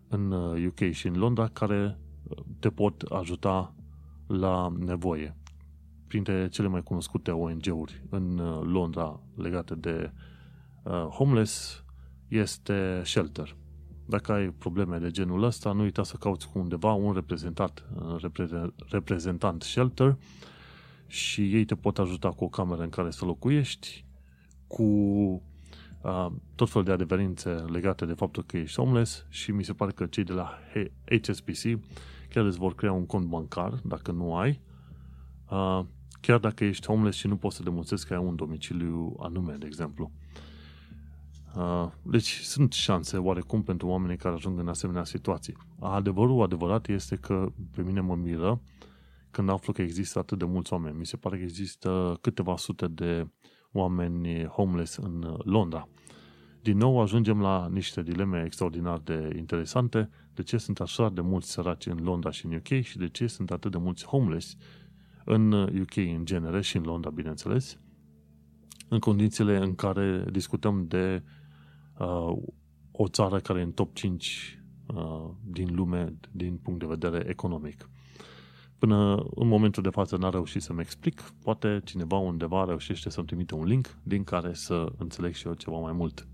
în 0.09 0.31
UK 0.65 0.79
uh, 0.79 0.91
și 0.91 1.07
în 1.07 1.17
Londra 1.17 1.47
care 1.47 1.97
uh, 2.23 2.37
te 2.59 2.69
pot 2.69 3.01
ajuta 3.01 3.75
la 4.27 4.73
nevoie. 4.79 5.35
Printre 6.07 6.47
cele 6.49 6.67
mai 6.67 6.83
cunoscute 6.83 7.31
ONG-uri 7.31 8.03
în 8.09 8.37
uh, 8.37 8.61
Londra 8.63 9.19
legate 9.35 9.75
de 9.75 10.11
homeless 11.09 11.83
este 12.27 13.01
Shelter. 13.03 13.55
Dacă 14.05 14.31
ai 14.31 14.49
probleme 14.49 14.97
de 14.97 15.11
genul 15.11 15.43
ăsta, 15.43 15.71
nu 15.71 15.81
uita 15.81 16.03
să 16.03 16.15
cauți 16.17 16.49
cu 16.49 16.59
undeva 16.59 16.93
un 16.93 17.13
reprezentant, 17.13 17.85
reprezentant 18.89 19.61
Shelter 19.61 20.17
și 21.07 21.53
ei 21.53 21.65
te 21.65 21.75
pot 21.75 21.99
ajuta 21.99 22.29
cu 22.29 22.43
o 22.43 22.47
cameră 22.47 22.83
în 22.83 22.89
care 22.89 23.09
să 23.09 23.25
locuiești, 23.25 24.05
cu 24.67 24.83
tot 26.55 26.69
felul 26.69 26.83
de 26.83 26.91
adeverințe 26.91 27.49
legate 27.49 28.05
de 28.05 28.13
faptul 28.13 28.43
că 28.43 28.57
ești 28.57 28.79
homeless 28.79 29.25
și 29.29 29.51
mi 29.51 29.63
se 29.63 29.73
pare 29.73 29.91
că 29.91 30.05
cei 30.05 30.23
de 30.23 30.33
la 30.33 30.59
HSBC 31.05 31.79
chiar 32.29 32.45
îți 32.45 32.57
vor 32.57 32.75
crea 32.75 32.91
un 32.91 33.05
cont 33.05 33.25
bancar 33.25 33.79
dacă 33.83 34.11
nu 34.11 34.35
ai, 34.35 34.61
chiar 36.21 36.39
dacă 36.39 36.63
ești 36.63 36.87
homeless 36.87 37.17
și 37.17 37.27
nu 37.27 37.35
poți 37.35 37.55
să 37.55 37.63
demonstrezi 37.63 38.07
că 38.07 38.13
ai 38.13 38.23
un 38.23 38.35
domiciliu 38.35 39.15
anume, 39.19 39.53
de 39.53 39.65
exemplu. 39.65 40.11
Deci 42.01 42.39
sunt 42.39 42.73
șanse 42.73 43.17
oarecum 43.17 43.63
pentru 43.63 43.87
oamenii 43.87 44.17
care 44.17 44.35
ajung 44.35 44.59
în 44.59 44.67
asemenea 44.67 45.03
situații. 45.03 45.57
Adevărul 45.79 46.41
adevărat 46.41 46.87
este 46.87 47.15
că 47.15 47.51
pe 47.71 47.81
mine 47.81 47.99
mă 47.99 48.15
miră 48.15 48.61
când 49.31 49.49
aflu 49.49 49.73
că 49.73 49.81
există 49.81 50.19
atât 50.19 50.37
de 50.37 50.45
mulți 50.45 50.73
oameni. 50.73 50.97
Mi 50.97 51.05
se 51.05 51.17
pare 51.17 51.37
că 51.37 51.43
există 51.43 52.17
câteva 52.21 52.57
sute 52.57 52.87
de 52.87 53.27
oameni 53.77 54.45
homeless 54.45 54.95
în 54.95 55.37
Londra. 55.43 55.87
Din 56.61 56.77
nou 56.77 57.01
ajungem 57.01 57.41
la 57.41 57.67
niște 57.71 58.01
dileme 58.01 58.43
extraordinar 58.45 58.99
de 58.99 59.33
interesante. 59.37 60.09
De 60.33 60.43
ce 60.43 60.57
sunt 60.57 60.79
așa 60.79 61.09
de 61.09 61.21
mulți 61.21 61.51
săraci 61.51 61.85
în 61.85 61.97
Londra 62.03 62.31
și 62.31 62.45
în 62.45 62.53
UK 62.53 62.81
și 62.81 62.97
de 62.97 63.07
ce 63.07 63.27
sunt 63.27 63.51
atât 63.51 63.71
de 63.71 63.77
mulți 63.77 64.05
homeless 64.05 64.57
în 65.25 65.51
UK 65.51 65.95
în 65.95 66.25
genere 66.25 66.61
și 66.61 66.77
în 66.77 66.83
Londra, 66.83 67.09
bineînțeles, 67.09 67.79
în 68.87 68.99
condițiile 68.99 69.57
în 69.57 69.75
care 69.75 70.25
discutăm 70.31 70.87
de 70.87 71.23
uh, 71.99 72.37
o 72.91 73.07
țară 73.07 73.39
care 73.39 73.59
e 73.59 73.63
în 73.63 73.71
top 73.71 73.95
5 73.95 74.59
uh, 74.87 75.29
din 75.43 75.75
lume 75.75 76.13
din 76.31 76.57
punct 76.57 76.79
de 76.79 76.85
vedere 76.85 77.25
economic. 77.29 77.89
Până 78.77 79.25
în 79.35 79.47
momentul 79.47 79.83
de 79.83 79.89
față 79.89 80.17
n-a 80.17 80.29
reușit 80.29 80.61
să-mi 80.61 80.79
explic, 80.79 81.21
poate 81.43 81.81
cineva 81.83 82.17
undeva 82.17 82.65
reușește 82.65 83.09
să-mi 83.09 83.25
trimite 83.25 83.55
un 83.55 83.65
link 83.65 83.97
din 84.03 84.23
care 84.23 84.53
să 84.53 84.91
înțeleg 84.97 85.33
și 85.33 85.47
eu 85.47 85.53
ceva 85.53 85.77
mai 85.77 85.91
mult. 85.91 86.27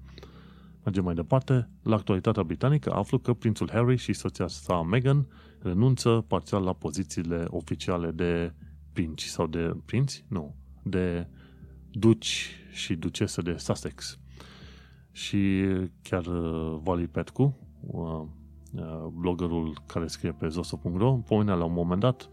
Mergem 0.83 1.03
mai 1.03 1.13
departe. 1.13 1.69
La 1.83 1.95
actualitatea 1.95 2.43
britanică 2.43 2.93
aflu 2.93 3.17
că 3.17 3.33
prințul 3.33 3.69
Harry 3.71 3.95
și 3.95 4.13
soția 4.13 4.47
sa 4.47 4.81
Meghan 4.81 5.27
renunță 5.59 6.25
parțial 6.27 6.63
la 6.63 6.73
pozițiile 6.73 7.45
oficiale 7.49 8.11
de 8.11 8.53
prinți 8.93 9.25
sau 9.25 9.47
de 9.47 9.75
prinți? 9.85 10.25
Nu. 10.27 10.55
De 10.83 11.27
duci 11.91 12.49
și 12.71 12.95
ducesă 12.95 13.41
de 13.41 13.55
Sussex. 13.57 14.19
Și 15.11 15.65
chiar 16.01 16.25
uh, 16.25 16.79
Vali 16.83 17.07
Petcu, 17.07 17.57
uh, 17.79 18.03
uh, 18.03 18.27
bloggerul 19.13 19.77
care 19.85 20.07
scrie 20.07 20.31
pe 20.31 20.47
zoso.ro, 20.47 21.11
pomenea 21.11 21.53
la 21.53 21.65
un 21.65 21.73
moment 21.73 21.99
dat 21.99 22.29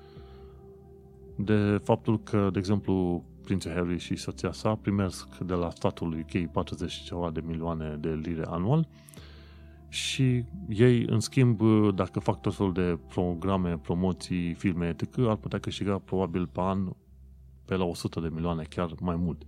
de 1.37 1.81
faptul 1.85 2.23
că, 2.23 2.49
de 2.53 2.59
exemplu, 2.59 3.25
prințul 3.43 3.71
Harry 3.71 3.99
și 3.99 4.17
soția 4.17 4.53
sa 4.53 4.75
primesc 4.75 5.39
de 5.39 5.55
la 5.55 5.71
statul 5.71 6.19
UK 6.19 6.51
40 6.51 6.93
ceva 6.93 7.31
de 7.31 7.43
milioane 7.47 7.97
de 8.01 8.21
lire 8.23 8.45
anual 8.47 8.89
și 9.89 10.45
ei, 10.69 11.05
în 11.09 11.21
schimb, 11.21 11.61
dacă 11.95 12.21
fac 12.21 12.41
tot 12.41 12.55
felul 12.55 12.73
de 12.73 12.99
programe, 13.09 13.79
promoții, 13.79 14.55
filme, 14.55 14.89
etc., 14.89 15.19
ar 15.19 15.37
putea 15.37 15.59
câștiga 15.59 15.99
probabil 15.99 16.47
pe 16.47 16.61
an 16.61 16.93
pe 17.65 17.77
la 17.77 17.85
100 17.85 18.21
de 18.21 18.29
milioane, 18.33 18.63
chiar 18.63 18.95
mai 19.01 19.17
mult. 19.17 19.43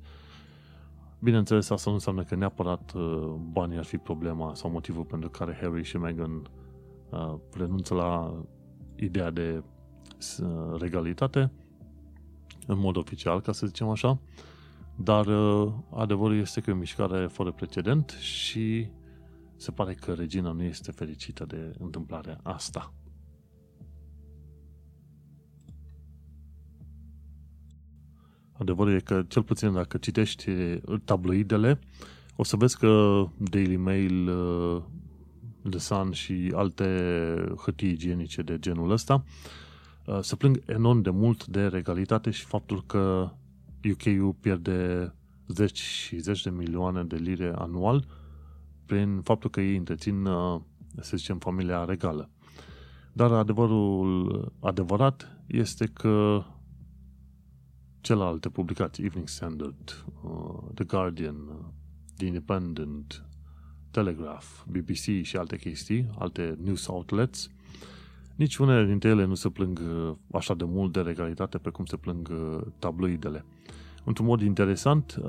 Bineînțeles, 1.18 1.70
asta 1.70 1.90
nu 1.90 1.96
înseamnă 1.96 2.22
că 2.22 2.35
neapărat 2.35 2.92
uh, 2.96 3.35
banii 3.52 3.78
ar 3.78 3.85
fi 3.85 3.96
problema 3.96 4.55
sau 4.55 4.70
motivul 4.70 5.05
pentru 5.05 5.31
care 5.31 5.59
Harry 5.61 5.83
și 5.83 5.96
Meghan 5.96 6.33
uh, 6.35 6.62
renunță 7.53 7.94
la 7.94 8.42
ideea 8.96 9.31
de 9.31 9.62
uh, 10.40 10.81
regalitate 10.81 11.53
în 12.66 12.79
mod 12.79 12.96
oficial, 12.96 13.40
ca 13.40 13.53
să 13.53 13.66
zicem 13.66 13.88
așa, 13.88 14.20
dar 14.96 15.27
adevărul 15.90 16.38
este 16.38 16.61
că 16.61 16.70
e 16.70 16.72
o 16.72 16.77
mișcare 16.77 17.27
fără 17.27 17.53
precedent 17.53 18.11
și 18.11 18.88
se 19.57 19.70
pare 19.70 19.94
că 19.94 20.12
regina 20.12 20.53
nu 20.53 20.62
este 20.62 20.90
fericită 20.90 21.44
de 21.44 21.72
întâmplarea 21.79 22.40
asta. 22.42 22.94
Adevărul 28.53 28.94
e 28.94 29.01
că, 29.01 29.22
cel 29.29 29.42
puțin 29.42 29.72
dacă 29.72 29.98
citești 29.98 30.51
tabloidele, 31.05 31.79
o 32.37 32.44
să 32.44 32.57
vezi 32.57 32.79
că 32.79 33.25
Daily 33.38 33.77
Mail, 33.77 34.29
uh, 34.29 34.83
The 35.70 35.79
Sun 35.79 36.12
și 36.12 36.53
alte 36.55 36.85
hârtii 37.57 37.90
igienice 37.90 38.42
de 38.42 38.59
genul 38.59 38.90
ăsta 38.90 39.25
uh, 40.05 40.18
se 40.20 40.37
plâng 40.37 40.62
enorm 40.66 41.01
de 41.01 41.11
mult 41.11 41.46
de 41.46 41.66
regalitate 41.66 42.31
și 42.31 42.44
faptul 42.44 42.85
că 42.87 43.31
UK-ul 43.90 44.37
pierde 44.40 45.12
zeci 45.48 45.81
și 45.81 46.18
zeci 46.18 46.42
de 46.42 46.51
milioane 46.51 47.05
de 47.05 47.16
lire 47.16 47.53
anual 47.57 48.07
prin 48.87 49.20
faptul 49.20 49.51
că 49.51 49.61
ei 49.61 49.77
întrețin, 49.77 50.25
uh, 50.25 50.61
să 51.01 51.16
zicem, 51.16 51.38
familia 51.38 51.85
regală. 51.85 52.31
Dar 53.12 53.33
adevărul 53.33 54.53
adevărat 54.61 55.42
este 55.46 55.87
că 55.87 56.44
celelalte 58.01 58.48
publicații, 58.48 59.05
Evening 59.05 59.29
Standard, 59.29 60.05
uh, 60.22 60.70
The 60.75 60.85
Guardian, 60.85 61.37
uh, 61.48 61.64
The 62.16 62.27
Independent, 62.27 63.27
Telegraph, 63.92 64.46
BBC 64.66 65.22
și 65.22 65.37
alte 65.37 65.57
chestii, 65.57 66.07
alte 66.18 66.59
news 66.64 66.87
outlets, 66.87 67.50
nici 68.37 68.57
unele 68.57 68.87
dintre 68.87 69.09
ele 69.09 69.24
nu 69.24 69.35
se 69.35 69.48
plâng 69.48 69.81
uh, 69.81 70.14
așa 70.33 70.55
de 70.55 70.64
mult 70.64 70.92
de 70.92 71.00
regalitate 71.00 71.59
pe 71.59 71.70
cum 71.70 71.85
se 71.85 71.96
plâng 71.96 72.31
tabloidele. 72.78 73.44
Într-un 74.05 74.26
mod 74.26 74.40
interesant, 74.40 75.20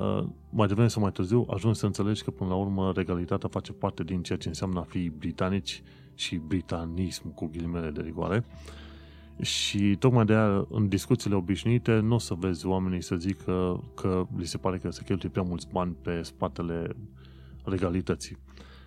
mai 0.50 0.66
devreme 0.66 0.88
sau 0.88 1.02
mai 1.02 1.12
târziu, 1.12 1.46
ajungi 1.50 1.78
să 1.78 1.86
înțelegi 1.86 2.22
că 2.22 2.30
până 2.30 2.50
la 2.50 2.56
urmă 2.56 2.92
regalitatea 2.94 3.48
face 3.48 3.72
parte 3.72 4.04
din 4.04 4.22
ceea 4.22 4.38
ce 4.38 4.48
înseamnă 4.48 4.80
a 4.80 4.82
fi 4.82 5.10
britanici 5.18 5.82
și 6.14 6.36
britanism 6.36 7.34
cu 7.34 7.46
ghilimele 7.46 7.90
de 7.90 8.00
rigoare, 8.00 8.44
și 9.40 9.96
tocmai 9.98 10.24
de 10.24 10.32
aia, 10.32 10.66
în 10.70 10.88
discuțiile 10.88 11.36
obișnuite, 11.36 11.98
nu 11.98 12.14
o 12.14 12.18
să 12.18 12.34
vezi 12.34 12.66
oamenii 12.66 13.02
să 13.02 13.16
zică 13.16 13.84
că 13.94 14.26
li 14.36 14.46
se 14.46 14.58
pare 14.58 14.78
că 14.78 14.90
se 14.90 15.02
cheltuie 15.04 15.30
prea 15.30 15.44
mulți 15.44 15.68
bani 15.72 15.96
pe 16.02 16.22
spatele 16.22 16.96
regalității. 17.64 18.36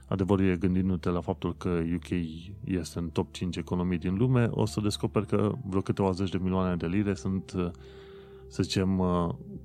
Adevărul 0.07 0.45
e 0.45 0.55
gândindu-te 0.55 1.09
la 1.09 1.21
faptul 1.21 1.55
că 1.55 1.81
UK 1.95 2.09
este 2.63 2.99
în 2.99 3.09
top 3.09 3.31
5 3.31 3.55
economii 3.55 3.97
din 3.97 4.15
lume, 4.15 4.47
o 4.51 4.65
să 4.65 4.81
descoperi 4.81 5.25
că 5.25 5.51
vreo 5.65 5.81
câteva 5.81 6.11
zeci 6.11 6.29
de 6.29 6.37
milioane 6.37 6.75
de 6.75 6.87
lire 6.87 7.13
sunt, 7.13 7.51
să 8.47 8.63
zicem, 8.63 9.01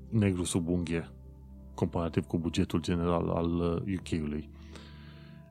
negru 0.08 0.44
sub 0.44 0.68
unghie, 0.68 1.08
comparativ 1.74 2.24
cu 2.24 2.38
bugetul 2.38 2.80
general 2.80 3.28
al 3.28 3.82
UK-ului. 3.98 4.50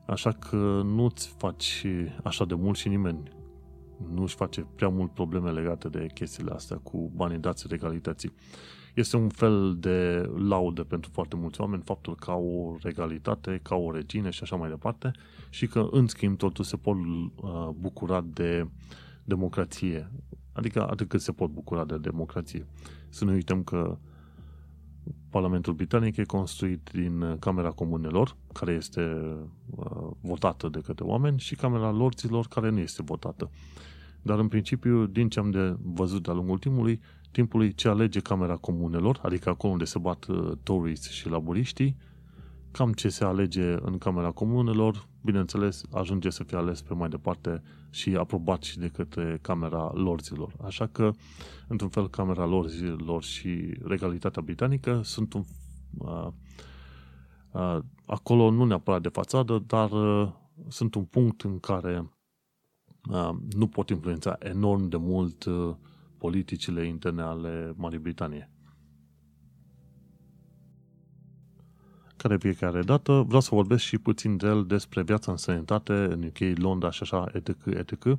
Așa 0.06 0.32
că 0.32 0.82
nu-ți 0.84 1.34
faci 1.36 1.86
așa 2.22 2.44
de 2.44 2.54
mult 2.54 2.76
și 2.76 2.88
nimeni 2.88 3.22
nu 4.14 4.22
își 4.22 4.34
face 4.34 4.66
prea 4.74 4.88
mult 4.88 5.10
probleme 5.10 5.50
legate 5.50 5.88
de 5.88 6.06
chestiile 6.14 6.50
astea 6.50 6.76
cu 6.76 7.12
banii 7.14 7.38
dați 7.38 7.66
regalității. 7.68 8.32
Este 8.94 9.16
un 9.16 9.28
fel 9.28 9.76
de 9.78 10.30
laudă 10.36 10.84
pentru 10.84 11.10
foarte 11.10 11.36
mulți 11.36 11.60
oameni 11.60 11.82
faptul 11.82 12.14
că 12.14 12.30
au 12.30 12.44
o 12.44 12.76
regalitate, 12.82 13.60
ca 13.62 13.74
o 13.74 13.92
regină 13.92 14.30
și 14.30 14.42
așa 14.42 14.56
mai 14.56 14.68
departe 14.68 15.10
și 15.50 15.66
că 15.66 15.88
în 15.90 16.06
schimb 16.06 16.36
totul 16.36 16.64
se 16.64 16.76
pot 16.76 16.96
uh, 16.96 17.68
bucura 17.74 18.24
de 18.32 18.68
democrație. 19.24 20.10
Adică 20.52 20.88
atât 20.88 21.08
cât 21.08 21.20
se 21.20 21.32
pot 21.32 21.50
bucura 21.50 21.84
de 21.84 21.98
democrație. 21.98 22.66
Să 23.08 23.24
nu 23.24 23.32
uităm 23.32 23.62
că 23.62 23.98
Parlamentul 25.30 25.72
Britanic 25.72 26.16
e 26.16 26.24
construit 26.24 26.90
din 26.92 27.36
Camera 27.38 27.70
Comunelor, 27.70 28.36
care 28.52 28.72
este 28.72 29.26
uh, 29.70 30.10
votată 30.20 30.68
de 30.68 30.80
către 30.80 31.04
oameni, 31.04 31.38
și 31.38 31.54
Camera 31.54 31.90
Lorților, 31.90 32.46
care 32.46 32.70
nu 32.70 32.78
este 32.78 33.02
votată. 33.02 33.50
Dar 34.22 34.38
în 34.38 34.48
principiu, 34.48 35.06
din 35.06 35.28
ce 35.28 35.38
am 35.38 35.50
de 35.50 35.76
văzut 35.82 36.22
de-a 36.22 36.32
lungul 36.32 36.58
timpului, 36.58 37.00
timpului 37.32 37.74
ce 37.74 37.88
alege 37.88 38.20
Camera 38.20 38.56
Comunelor, 38.56 39.20
adică 39.22 39.48
acolo 39.48 39.72
unde 39.72 39.84
se 39.84 39.98
bat 39.98 40.26
uh, 40.26 40.52
Tories 40.62 41.10
și 41.10 41.28
laburiștii, 41.28 41.96
cam 42.70 42.92
ce 42.92 43.08
se 43.08 43.24
alege 43.24 43.74
în 43.80 43.98
Camera 43.98 44.30
Comunelor, 44.30 45.06
bineînțeles, 45.22 45.82
ajunge 45.90 46.30
să 46.30 46.44
fie 46.44 46.56
ales 46.56 46.82
pe 46.82 46.94
mai 46.94 47.08
departe 47.08 47.62
și 47.90 48.16
aprobat 48.16 48.62
și 48.62 48.78
de 48.78 48.88
către 48.88 49.38
Camera 49.42 49.90
Lorzilor. 49.94 50.52
Așa 50.64 50.86
că, 50.86 51.10
într-un 51.68 51.88
fel, 51.88 52.08
Camera 52.08 52.44
Lorzilor 52.44 53.22
și 53.22 53.74
regalitatea 53.84 54.42
britanică 54.42 55.00
sunt 55.04 55.32
un, 55.32 55.44
uh, 55.98 56.28
uh, 57.52 57.78
acolo 58.06 58.50
nu 58.50 58.64
neapărat 58.64 59.02
de 59.02 59.08
fațadă, 59.08 59.62
dar 59.66 59.90
uh, 59.90 60.28
sunt 60.68 60.94
un 60.94 61.04
punct 61.04 61.40
în 61.40 61.58
care 61.58 62.10
uh, 63.10 63.30
nu 63.56 63.66
pot 63.66 63.90
influența 63.90 64.36
enorm 64.38 64.88
de 64.88 64.96
mult 64.96 65.44
uh, 65.44 65.74
politicile 66.22 66.86
interne 66.86 67.22
ale 67.22 67.72
Marii 67.76 67.98
Britanie. 67.98 68.50
care 72.22 72.36
fiecare 72.36 72.82
dată. 72.82 73.24
Vreau 73.26 73.40
să 73.40 73.54
vorbesc 73.54 73.82
și 73.82 73.98
puțin 73.98 74.36
de 74.36 74.46
el 74.46 74.64
despre 74.66 75.02
viața 75.02 75.30
în 75.30 75.36
sănătate 75.36 75.92
în 75.92 76.22
UK, 76.22 76.58
Londra 76.58 76.90
și 76.90 77.02
așa, 77.02 77.26
etc., 77.32 77.48
etc. 77.66 78.18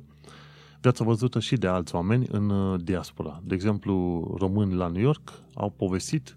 Viața 0.80 1.04
văzută 1.04 1.40
și 1.40 1.56
de 1.56 1.66
alți 1.66 1.94
oameni 1.94 2.26
în 2.30 2.50
uh, 2.50 2.80
diaspora. 2.82 3.40
De 3.44 3.54
exemplu, 3.54 4.24
români 4.38 4.74
la 4.74 4.88
New 4.88 5.02
York 5.02 5.32
au 5.54 5.70
povestit 5.70 6.36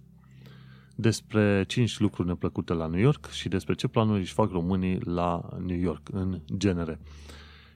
despre 0.95 1.63
5 1.67 1.99
lucruri 1.99 2.27
neplăcute 2.27 2.73
la 2.73 2.87
New 2.87 3.01
York 3.01 3.29
și 3.29 3.47
despre 3.47 3.73
ce 3.73 3.87
planuri 3.87 4.19
își 4.19 4.33
fac 4.33 4.51
românii 4.51 4.99
la 4.99 5.49
New 5.65 5.79
York, 5.79 6.07
în 6.11 6.41
genere. 6.57 6.99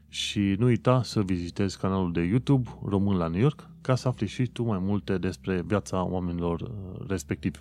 Și 0.07 0.55
nu 0.57 0.65
uita 0.65 1.03
să 1.03 1.21
vizitezi 1.21 1.79
canalul 1.79 2.11
de 2.11 2.21
YouTube 2.21 2.69
Român 2.85 3.17
la 3.17 3.27
New 3.27 3.41
York 3.41 3.69
ca 3.81 3.95
să 3.95 4.07
afli 4.07 4.27
și 4.27 4.47
tu 4.47 4.63
mai 4.63 4.79
multe 4.79 5.17
despre 5.17 5.61
viața 5.61 6.03
oamenilor 6.03 6.61
uh, 6.61 7.07
respectivi 7.07 7.59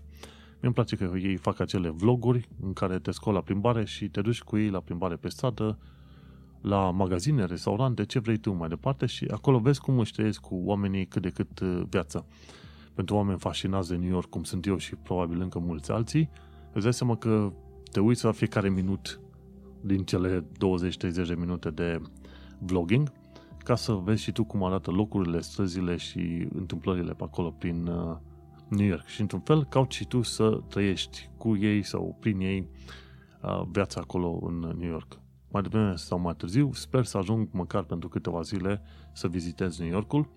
mi 0.60 0.66
îmi 0.66 0.74
place 0.74 0.96
că 0.96 1.10
ei 1.18 1.36
fac 1.36 1.60
acele 1.60 1.88
vloguri 1.88 2.48
în 2.62 2.72
care 2.72 2.98
te 2.98 3.10
scoli 3.10 3.34
la 3.34 3.42
plimbare 3.42 3.84
și 3.84 4.08
te 4.08 4.20
duci 4.20 4.42
cu 4.42 4.56
ei 4.56 4.68
la 4.68 4.80
plimbare 4.80 5.16
pe 5.16 5.28
stradă, 5.28 5.78
la 6.60 6.90
magazine, 6.90 7.44
restaurante, 7.44 8.04
ce 8.04 8.18
vrei 8.18 8.36
tu 8.36 8.52
mai 8.52 8.68
departe 8.68 9.06
și 9.06 9.24
acolo 9.30 9.58
vezi 9.58 9.80
cum 9.80 9.98
își 9.98 10.12
trăiesc 10.12 10.40
cu 10.40 10.60
oamenii 10.64 11.06
cât 11.06 11.22
de 11.22 11.28
cât 11.28 11.60
uh, 11.60 11.82
viața. 11.88 12.24
Pentru 12.94 13.14
oameni 13.14 13.38
fascinați 13.38 13.88
de 13.88 13.96
New 13.96 14.08
York, 14.08 14.28
cum 14.28 14.42
sunt 14.42 14.66
eu 14.66 14.76
și 14.76 14.94
probabil 14.94 15.40
încă 15.40 15.58
mulți 15.58 15.90
alții, 15.90 16.30
îți 16.72 16.82
dai 16.82 16.92
seama 16.94 17.16
că 17.16 17.52
te 17.92 18.00
uiți 18.00 18.24
la 18.24 18.32
fiecare 18.32 18.68
minut 18.68 19.20
din 19.80 20.04
cele 20.04 20.40
20-30 20.40 20.46
de 21.12 21.34
minute 21.38 21.70
de 21.70 22.00
vlogging 22.58 23.12
ca 23.62 23.74
să 23.74 23.92
vezi 23.92 24.22
și 24.22 24.32
tu 24.32 24.44
cum 24.44 24.64
arată 24.64 24.90
locurile, 24.90 25.40
străzile 25.40 25.96
și 25.96 26.48
întâmplările 26.54 27.12
pe 27.12 27.24
acolo 27.24 27.50
prin, 27.50 27.86
uh, 27.86 28.16
New 28.70 28.86
York 28.86 29.06
și 29.06 29.20
într-un 29.20 29.40
fel 29.40 29.64
cauți 29.64 29.96
și 29.96 30.04
tu 30.04 30.22
să 30.22 30.60
trăiești 30.68 31.30
cu 31.36 31.56
ei 31.56 31.82
sau 31.82 32.16
prin 32.20 32.40
ei 32.40 32.68
uh, 33.42 33.62
viața 33.70 34.00
acolo 34.00 34.38
în 34.42 34.58
New 34.58 34.90
York. 34.90 35.20
Mai 35.48 35.62
devreme 35.62 35.96
sau 35.96 36.18
mai 36.18 36.34
târziu 36.34 36.72
sper 36.72 37.04
să 37.04 37.18
ajung 37.18 37.48
măcar 37.50 37.82
pentru 37.82 38.08
câteva 38.08 38.40
zile 38.40 38.82
să 39.12 39.28
vizitez 39.28 39.78
New 39.78 39.88
Yorkul 39.88 40.28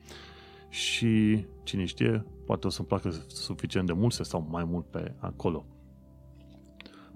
și 0.69 1.45
cine 1.63 1.85
știe, 1.85 2.25
poate 2.45 2.67
o 2.67 2.69
să-mi 2.69 2.87
placă 2.87 3.09
suficient 3.27 3.87
de 3.87 3.93
mult 3.93 4.13
să 4.13 4.23
stau 4.23 4.47
mai 4.49 4.63
mult 4.63 4.85
pe 4.85 5.15
acolo. 5.19 5.65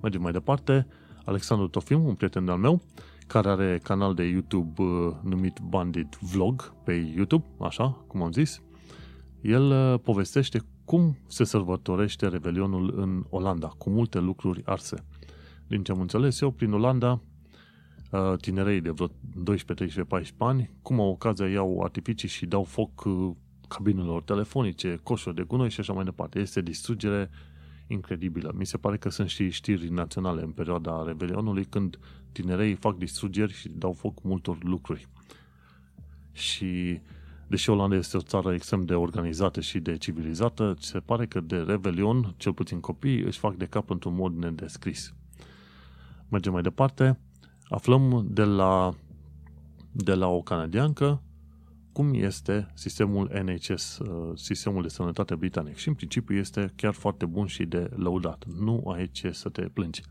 Mergem 0.01 0.21
mai 0.21 0.31
departe. 0.31 0.87
Alexandru 1.25 1.67
Tofim, 1.67 2.05
un 2.05 2.15
prieten 2.15 2.45
de-al 2.45 2.57
meu, 2.57 2.81
care 3.27 3.49
are 3.49 3.79
canal 3.83 4.13
de 4.13 4.23
YouTube 4.23 4.81
uh, 4.81 5.13
numit 5.23 5.59
Bandit 5.59 6.17
Vlog 6.21 6.73
pe 6.83 6.93
YouTube, 7.15 7.45
așa, 7.59 8.03
cum 8.07 8.21
am 8.21 8.31
zis, 8.31 8.61
el 9.41 9.71
uh, 9.71 9.99
povestește 9.99 10.61
cum 10.85 11.17
se 11.27 11.43
sărbătorește 11.43 12.27
Revelionul 12.27 12.93
în 12.95 13.25
Olanda, 13.29 13.67
cu 13.67 13.89
multe 13.89 14.19
lucruri 14.19 14.61
arse. 14.65 15.05
Din 15.67 15.83
ce 15.83 15.91
am 15.91 15.99
înțeles 15.99 16.41
eu, 16.41 16.51
prin 16.51 16.71
Olanda, 16.71 17.21
uh, 18.11 18.33
tinerei 18.41 18.81
de 18.81 18.89
vreo 18.89 19.07
12, 19.35 19.73
13, 19.73 20.03
14 20.03 20.43
ani, 20.43 20.77
cum 20.81 20.99
au 20.99 21.09
ocazia 21.09 21.47
iau 21.47 21.81
artificii 21.83 22.27
și 22.27 22.45
dau 22.45 22.63
foc 22.63 23.05
uh, 23.05 23.31
cabinelor 23.67 24.23
telefonice, 24.23 24.99
coșuri 25.03 25.35
de 25.35 25.41
gunoi 25.41 25.69
și 25.69 25.79
așa 25.79 25.93
mai 25.93 26.03
departe. 26.03 26.39
Este 26.39 26.61
distrugere 26.61 27.29
incredibilă. 27.87 28.53
Mi 28.57 28.65
se 28.65 28.77
pare 28.77 28.97
că 28.97 29.09
sunt 29.09 29.29
și 29.29 29.49
știri 29.49 29.89
naționale 29.89 30.41
în 30.41 30.51
perioada 30.51 31.03
Revelionului 31.05 31.65
când 31.65 31.99
tinerei 32.31 32.73
fac 32.73 32.97
distrugeri 32.97 33.53
și 33.53 33.69
dau 33.69 33.93
foc 33.93 34.23
multor 34.23 34.57
lucruri. 34.63 35.07
Și 36.31 37.01
deși 37.47 37.69
Olanda 37.69 37.95
este 37.95 38.17
o 38.17 38.21
țară 38.21 38.53
extrem 38.53 38.81
de 38.81 38.93
organizată 38.93 39.61
și 39.61 39.79
de 39.79 39.97
civilizată, 39.97 40.75
se 40.79 40.99
pare 40.99 41.25
că 41.25 41.39
de 41.39 41.57
Revelion, 41.57 42.33
cel 42.37 42.53
puțin 42.53 42.79
copiii, 42.79 43.21
își 43.21 43.39
fac 43.39 43.55
de 43.55 43.65
cap 43.65 43.89
într-un 43.89 44.15
mod 44.15 44.35
nedescris. 44.35 45.13
Mergem 46.29 46.51
mai 46.53 46.61
departe. 46.61 47.19
Aflăm 47.69 48.27
de 48.29 48.43
la, 48.43 48.95
de 49.91 50.13
la 50.13 50.27
o 50.27 50.41
canadiancă 50.41 51.21
cum 51.97 52.13
este 52.13 52.71
sistemul 52.73 53.31
NHS, 53.43 53.97
uh, 53.97 54.31
sistemul 54.35 54.81
de 54.81 54.87
sănătate 54.87 55.35
britanic. 55.35 55.75
Și 55.75 55.87
în 55.87 55.93
principiu 55.93 56.35
este 56.35 56.73
chiar 56.75 56.93
foarte 56.93 57.25
bun 57.25 57.45
și 57.45 57.65
de 57.65 57.89
lăudat. 57.95 58.45
Nu 58.59 58.83
ai 58.95 59.09
ce 59.11 59.31
să 59.31 59.49
te 59.49 59.61
plângi. 59.61 60.01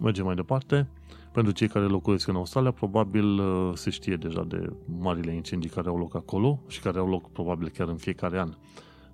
Mergem 0.00 0.24
mai 0.24 0.34
departe. 0.34 0.88
Pentru 1.32 1.52
cei 1.52 1.68
care 1.68 1.84
locuiesc 1.84 2.26
în 2.28 2.36
Australia, 2.36 2.70
probabil 2.70 3.24
uh, 3.24 3.72
se 3.74 3.90
știe 3.90 4.16
deja 4.16 4.44
de 4.44 4.72
marile 5.00 5.34
incendii 5.34 5.70
care 5.70 5.88
au 5.88 5.98
loc 5.98 6.14
acolo 6.14 6.62
și 6.68 6.80
care 6.80 6.98
au 6.98 7.08
loc 7.08 7.32
probabil 7.32 7.68
chiar 7.68 7.88
în 7.88 7.96
fiecare 7.96 8.38
an. 8.38 8.54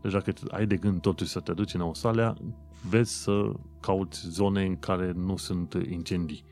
Deci 0.02 0.12
dacă 0.12 0.32
ai 0.48 0.66
de 0.66 0.76
gând 0.76 1.00
totuși 1.00 1.30
să 1.30 1.40
te 1.40 1.52
duci 1.52 1.74
în 1.74 1.80
Australia, 1.80 2.36
vezi 2.88 3.22
să 3.22 3.52
cauți 3.80 4.28
zone 4.28 4.64
în 4.64 4.78
care 4.78 5.12
nu 5.12 5.36
sunt 5.36 5.74
incendii. 5.90 6.44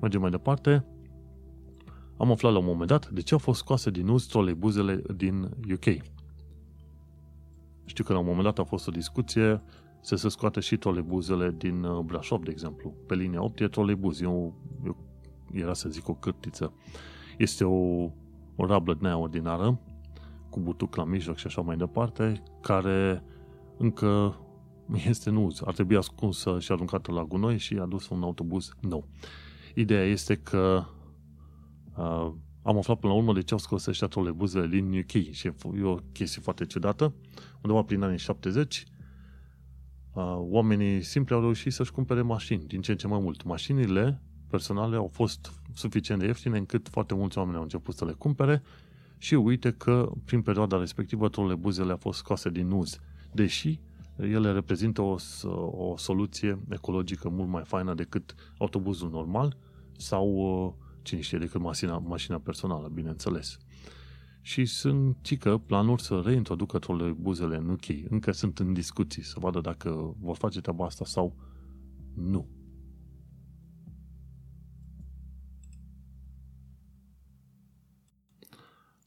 Mergem 0.00 0.20
mai 0.20 0.30
departe. 0.30 0.84
Am 2.16 2.30
aflat 2.30 2.52
la 2.52 2.58
un 2.58 2.64
moment 2.64 2.88
dat 2.88 3.08
de 3.08 3.20
ce 3.20 3.32
au 3.32 3.38
fost 3.38 3.58
scoase 3.58 3.90
din 3.90 4.08
uz 4.08 4.26
troleibuzele 4.26 5.02
din 5.16 5.42
UK. 5.72 6.04
Știu 7.84 8.04
că 8.04 8.12
la 8.12 8.18
un 8.18 8.24
moment 8.24 8.44
dat 8.44 8.58
a 8.58 8.64
fost 8.64 8.88
o 8.88 8.90
discuție 8.90 9.62
să 10.00 10.16
se 10.16 10.28
scoate 10.28 10.60
și 10.60 10.76
troleibuzele 10.76 11.54
din 11.58 11.84
uh, 11.84 11.98
Brașov, 11.98 12.44
de 12.44 12.50
exemplu. 12.50 12.94
Pe 13.06 13.14
linia 13.14 13.42
8 13.42 13.60
e 13.60 13.68
troleibuz, 13.68 14.20
e 14.20 14.26
o, 14.26 14.50
era 15.52 15.74
să 15.74 15.88
zic 15.88 16.08
o 16.08 16.14
cârtiță. 16.14 16.72
Este 17.38 17.64
o, 17.64 18.10
o 18.56 18.66
rablă 18.66 18.94
din 18.94 19.06
aia 19.06 19.18
ordinară, 19.18 19.80
cu 20.50 20.60
butuc 20.60 20.96
la 20.96 21.04
mijloc 21.04 21.36
și 21.36 21.46
așa 21.46 21.60
mai 21.60 21.76
departe, 21.76 22.42
care 22.60 23.22
încă 23.76 24.40
este 25.10 25.28
în 25.28 25.36
uz. 25.36 25.60
Ar 25.64 25.74
trebui 25.74 25.96
ascunsă 25.96 26.58
și 26.58 26.72
aruncată 26.72 27.12
la 27.12 27.24
gunoi 27.24 27.58
și 27.58 27.76
adus 27.76 28.08
un 28.08 28.22
autobuz 28.22 28.74
nou. 28.80 29.08
Ideea 29.74 30.04
este 30.04 30.34
că 30.34 30.84
uh, 31.96 32.32
am 32.62 32.76
aflat 32.76 32.98
până 32.98 33.12
la 33.12 33.18
urmă 33.18 33.32
de 33.32 33.42
ce 33.42 33.52
au 33.52 33.58
scos 33.58 33.86
ăștia 33.86 34.06
trolebuzele 34.06 34.66
din 34.66 34.98
UK 34.98 35.32
și 35.32 35.46
e 35.46 35.82
o 35.82 35.94
chestie 36.12 36.42
foarte 36.42 36.66
ciudată. 36.66 37.14
Undeva 37.62 37.82
prin 37.82 38.02
anii 38.02 38.18
70, 38.18 38.84
uh, 40.12 40.22
oamenii 40.38 41.02
simpli 41.02 41.34
au 41.34 41.40
reușit 41.40 41.72
să-și 41.72 41.92
cumpere 41.92 42.22
mașini, 42.22 42.64
din 42.66 42.80
ce 42.80 42.90
în 42.90 42.96
ce 42.96 43.06
mai 43.06 43.20
mult. 43.20 43.44
Mașinile 43.44 44.22
personale 44.50 44.96
au 44.96 45.10
fost 45.12 45.52
suficient 45.74 46.20
de 46.20 46.26
ieftine 46.26 46.58
încât 46.58 46.88
foarte 46.88 47.14
mulți 47.14 47.38
oameni 47.38 47.56
au 47.56 47.62
început 47.62 47.94
să 47.94 48.04
le 48.04 48.12
cumpere 48.12 48.62
și 49.18 49.34
uite 49.34 49.72
că 49.72 50.10
prin 50.24 50.42
perioada 50.42 50.78
respectivă 50.78 51.28
trolebuzele 51.28 51.90
au 51.90 51.96
fost 51.96 52.18
scoase 52.18 52.50
din 52.50 52.70
uz, 52.70 53.00
deși 53.32 53.80
ele 54.16 54.52
reprezintă 54.52 55.02
o, 55.02 55.16
o 55.70 55.96
soluție 55.96 56.58
ecologică 56.70 57.28
mult 57.28 57.48
mai 57.48 57.62
faină 57.64 57.94
decât 57.94 58.34
autobuzul 58.58 59.10
normal 59.10 59.56
sau 59.96 60.28
uh, 60.28 60.72
cine 61.06 61.20
știe 61.20 61.38
decât 61.38 61.60
mașina, 61.60 61.98
mașina 61.98 62.38
personală, 62.38 62.88
bineînțeles. 62.88 63.58
Și 64.40 64.64
sunt 64.64 65.16
cică 65.20 65.58
planuri 65.58 66.02
să 66.02 66.22
reintroducă 66.24 66.78
trolebuzele 66.78 67.56
în 67.56 67.68
UK. 67.68 67.84
Încă 68.08 68.32
sunt 68.32 68.58
în 68.58 68.72
discuții 68.72 69.22
să 69.22 69.36
vadă 69.38 69.60
dacă 69.60 70.14
vor 70.20 70.36
face 70.36 70.60
treaba 70.60 70.84
asta 70.84 71.04
sau 71.04 71.36
nu. 72.14 72.48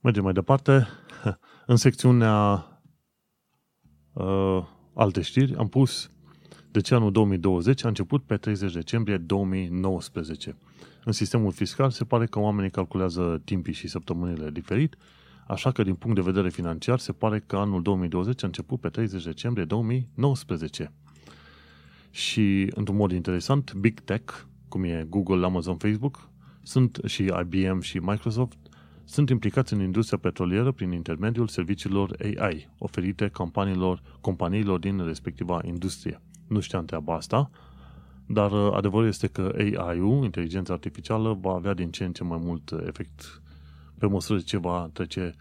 Mergem 0.01 0.23
mai 0.23 0.33
departe. 0.33 0.87
În 1.65 1.75
secțiunea 1.75 2.65
uh, 4.13 4.67
alte 4.93 5.21
știri 5.21 5.55
am 5.55 5.67
pus 5.67 6.11
de 6.71 6.79
ce 6.81 6.95
anul 6.95 7.11
2020 7.11 7.83
a 7.83 7.87
început 7.87 8.23
pe 8.23 8.37
30 8.37 8.73
decembrie 8.73 9.17
2019. 9.17 10.55
În 11.03 11.11
sistemul 11.11 11.51
fiscal 11.51 11.89
se 11.89 12.03
pare 12.03 12.25
că 12.25 12.39
oamenii 12.39 12.69
calculează 12.69 13.41
timpii 13.45 13.73
și 13.73 13.87
săptămânile 13.87 14.49
diferit, 14.49 14.97
așa 15.47 15.71
că 15.71 15.83
din 15.83 15.95
punct 15.95 16.15
de 16.15 16.21
vedere 16.21 16.49
financiar 16.49 16.99
se 16.99 17.11
pare 17.11 17.43
că 17.45 17.55
anul 17.55 17.81
2020 17.81 18.43
a 18.43 18.47
început 18.47 18.79
pe 18.79 18.89
30 18.89 19.23
decembrie 19.23 19.65
2019. 19.65 20.91
Și, 22.11 22.71
într-un 22.75 22.97
mod 22.97 23.11
interesant, 23.11 23.73
Big 23.73 23.99
Tech, 23.99 24.33
cum 24.67 24.83
e 24.83 25.05
Google, 25.09 25.45
Amazon, 25.45 25.77
Facebook, 25.77 26.29
sunt 26.63 26.99
și 27.05 27.31
IBM 27.41 27.79
și 27.79 27.97
Microsoft, 27.97 28.57
sunt 29.05 29.29
implicați 29.29 29.73
în 29.73 29.81
industria 29.81 30.17
petrolieră 30.17 30.71
prin 30.71 30.91
intermediul 30.91 31.47
serviciilor 31.47 32.15
AI 32.19 32.69
oferite 32.77 33.27
companiilor, 33.27 34.01
companiilor 34.21 34.79
din 34.79 35.05
respectiva 35.05 35.61
industrie. 35.65 36.21
Nu 36.49 36.59
știam 36.59 36.85
treaba 36.85 37.15
asta, 37.15 37.49
dar 38.25 38.51
uh, 38.51 38.73
adevărul 38.73 39.07
este 39.07 39.27
că 39.27 39.51
AI-ul, 39.57 40.23
inteligența 40.23 40.73
artificială, 40.73 41.37
va 41.41 41.51
avea 41.51 41.73
din 41.73 41.91
ce 41.91 42.03
în 42.03 42.11
ce 42.11 42.23
mai 42.23 42.39
mult 42.41 42.71
efect 42.85 43.41
pe 43.97 44.05
măsură 44.05 44.39
ce 44.39 44.57
va 44.57 44.89
trece 44.93 45.35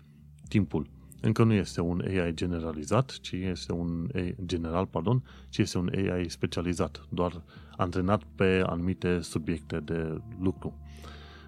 timpul. 0.48 0.86
Încă 1.20 1.44
nu 1.44 1.52
este 1.52 1.80
un 1.80 2.02
AI 2.06 2.34
generalizat, 2.34 3.18
ci 3.20 3.32
este 3.32 3.72
un 3.72 4.08
AI 4.14 4.34
general, 4.46 4.86
pardon, 4.86 5.22
ci 5.48 5.58
este 5.58 5.78
un 5.78 5.90
AI 5.94 6.28
specializat, 6.28 7.06
doar 7.08 7.42
antrenat 7.76 8.22
pe 8.34 8.62
anumite 8.66 9.20
subiecte 9.20 9.80
de 9.80 10.20
lucru. 10.40 10.78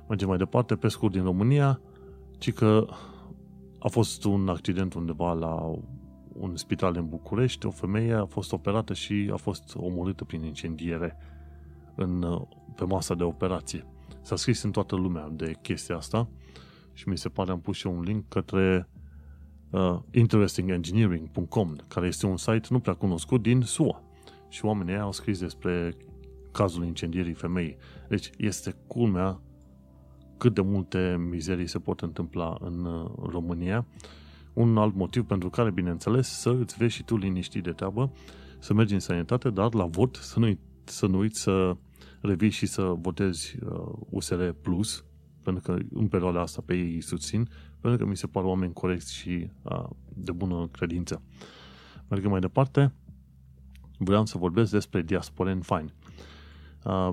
Mergem 0.08 0.28
mai 0.28 0.38
departe, 0.38 0.76
pe 0.76 0.88
scurt 0.88 1.12
din 1.12 1.22
România, 1.22 1.80
ci 2.38 2.52
că 2.52 2.86
a 3.78 3.88
fost 3.88 4.24
un 4.24 4.48
accident 4.48 4.94
undeva 4.94 5.32
la 5.32 5.74
un 6.40 6.56
spital 6.56 6.96
în 6.96 7.08
București, 7.08 7.66
o 7.66 7.70
femeie 7.70 8.12
a 8.12 8.24
fost 8.24 8.52
operată 8.52 8.94
și 8.94 9.30
a 9.32 9.36
fost 9.36 9.74
omorâtă 9.76 10.24
prin 10.24 10.44
incendiere 10.44 11.16
în, 11.94 12.44
pe 12.76 12.84
masa 12.84 13.14
de 13.14 13.22
operație. 13.22 13.86
S-a 14.22 14.36
scris 14.36 14.62
în 14.62 14.70
toată 14.70 14.96
lumea 14.96 15.28
de 15.32 15.54
chestia 15.62 15.96
asta 15.96 16.28
și 16.92 17.08
mi 17.08 17.18
se 17.18 17.28
pare 17.28 17.50
am 17.50 17.60
pus 17.60 17.76
și 17.76 17.86
un 17.86 18.00
link 18.00 18.28
către 18.28 18.88
uh, 19.70 19.98
interestingengineering.com, 20.10 21.76
care 21.88 22.06
este 22.06 22.26
un 22.26 22.36
site 22.36 22.68
nu 22.70 22.80
prea 22.80 22.94
cunoscut 22.94 23.42
din 23.42 23.60
SUA. 23.60 24.02
Și 24.48 24.64
oamenii 24.64 24.98
au 24.98 25.12
scris 25.12 25.38
despre 25.38 25.96
cazul 26.52 26.84
incendierii 26.84 27.34
femeii. 27.34 27.76
Deci 28.08 28.30
este 28.36 28.76
culmea 28.86 29.40
cât 30.36 30.54
de 30.54 30.60
multe 30.60 31.16
mizerii 31.30 31.66
se 31.66 31.78
pot 31.78 32.00
întâmpla 32.00 32.56
în 32.60 32.84
uh, 32.84 33.10
România. 33.22 33.86
Un 34.60 34.76
alt 34.76 34.94
motiv 34.94 35.24
pentru 35.24 35.50
care, 35.50 35.70
bineînțeles, 35.70 36.28
să 36.28 36.50
îți 36.50 36.76
vezi 36.76 36.94
și 36.94 37.02
tu 37.02 37.16
liniștit 37.16 37.62
de 37.62 37.72
treabă, 37.72 38.12
să 38.58 38.74
mergi 38.74 38.94
în 38.94 39.00
sănătate, 39.00 39.50
dar 39.50 39.74
la 39.74 39.84
vot 39.84 40.16
să 40.16 40.38
nu, 40.38 40.58
să 40.84 41.06
nu 41.06 41.18
uiți 41.18 41.40
să 41.40 41.76
revii 42.20 42.50
și 42.50 42.66
să 42.66 42.82
votezi 42.82 43.56
uh, 43.64 43.92
USR 44.10 44.48
Plus, 44.48 45.04
pentru 45.42 45.62
că 45.62 45.78
în 45.92 46.08
perioada 46.08 46.40
asta 46.40 46.62
pe 46.66 46.74
ei 46.74 46.94
îi 46.94 47.00
susțin, 47.00 47.48
pentru 47.80 48.04
că 48.04 48.10
mi 48.10 48.16
se 48.16 48.26
par 48.26 48.44
oameni 48.44 48.72
corecți 48.72 49.14
și 49.14 49.50
uh, 49.62 49.88
de 50.14 50.32
bună 50.32 50.68
credință. 50.72 51.22
Mergem 52.08 52.30
mai 52.30 52.40
departe, 52.40 52.92
vreau 53.98 54.26
să 54.26 54.38
vorbesc 54.38 54.70
despre 54.70 55.02
Diasporen 55.02 55.60
Fine. 55.60 55.94
Uh, 56.84 57.10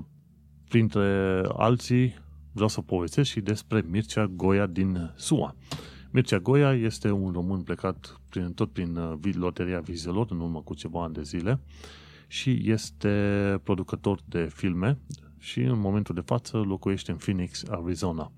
printre 0.68 1.40
alții, 1.56 2.14
vreau 2.52 2.68
să 2.68 2.80
povestesc 2.80 3.30
și 3.30 3.40
despre 3.40 3.84
Mircea 3.88 4.26
Goia 4.26 4.66
din 4.66 5.12
SUA. 5.16 5.54
Mircea 6.10 6.38
Goia 6.38 6.72
este 6.72 7.10
un 7.10 7.32
român 7.32 7.62
plecat 7.62 8.20
prin, 8.28 8.52
tot 8.52 8.72
prin 8.72 8.96
uh, 8.96 9.34
loteria 9.34 9.80
vizelor 9.80 10.26
în 10.30 10.40
urmă 10.40 10.60
cu 10.60 10.74
ceva 10.74 11.02
ani 11.02 11.14
de 11.14 11.22
zile 11.22 11.60
și 12.26 12.60
este 12.64 13.60
producător 13.62 14.20
de 14.24 14.48
filme 14.54 14.98
și 15.38 15.60
în 15.60 15.78
momentul 15.78 16.14
de 16.14 16.20
față 16.20 16.56
locuiește 16.56 17.10
în 17.10 17.16
Phoenix, 17.16 17.64
Arizona. 17.70 18.32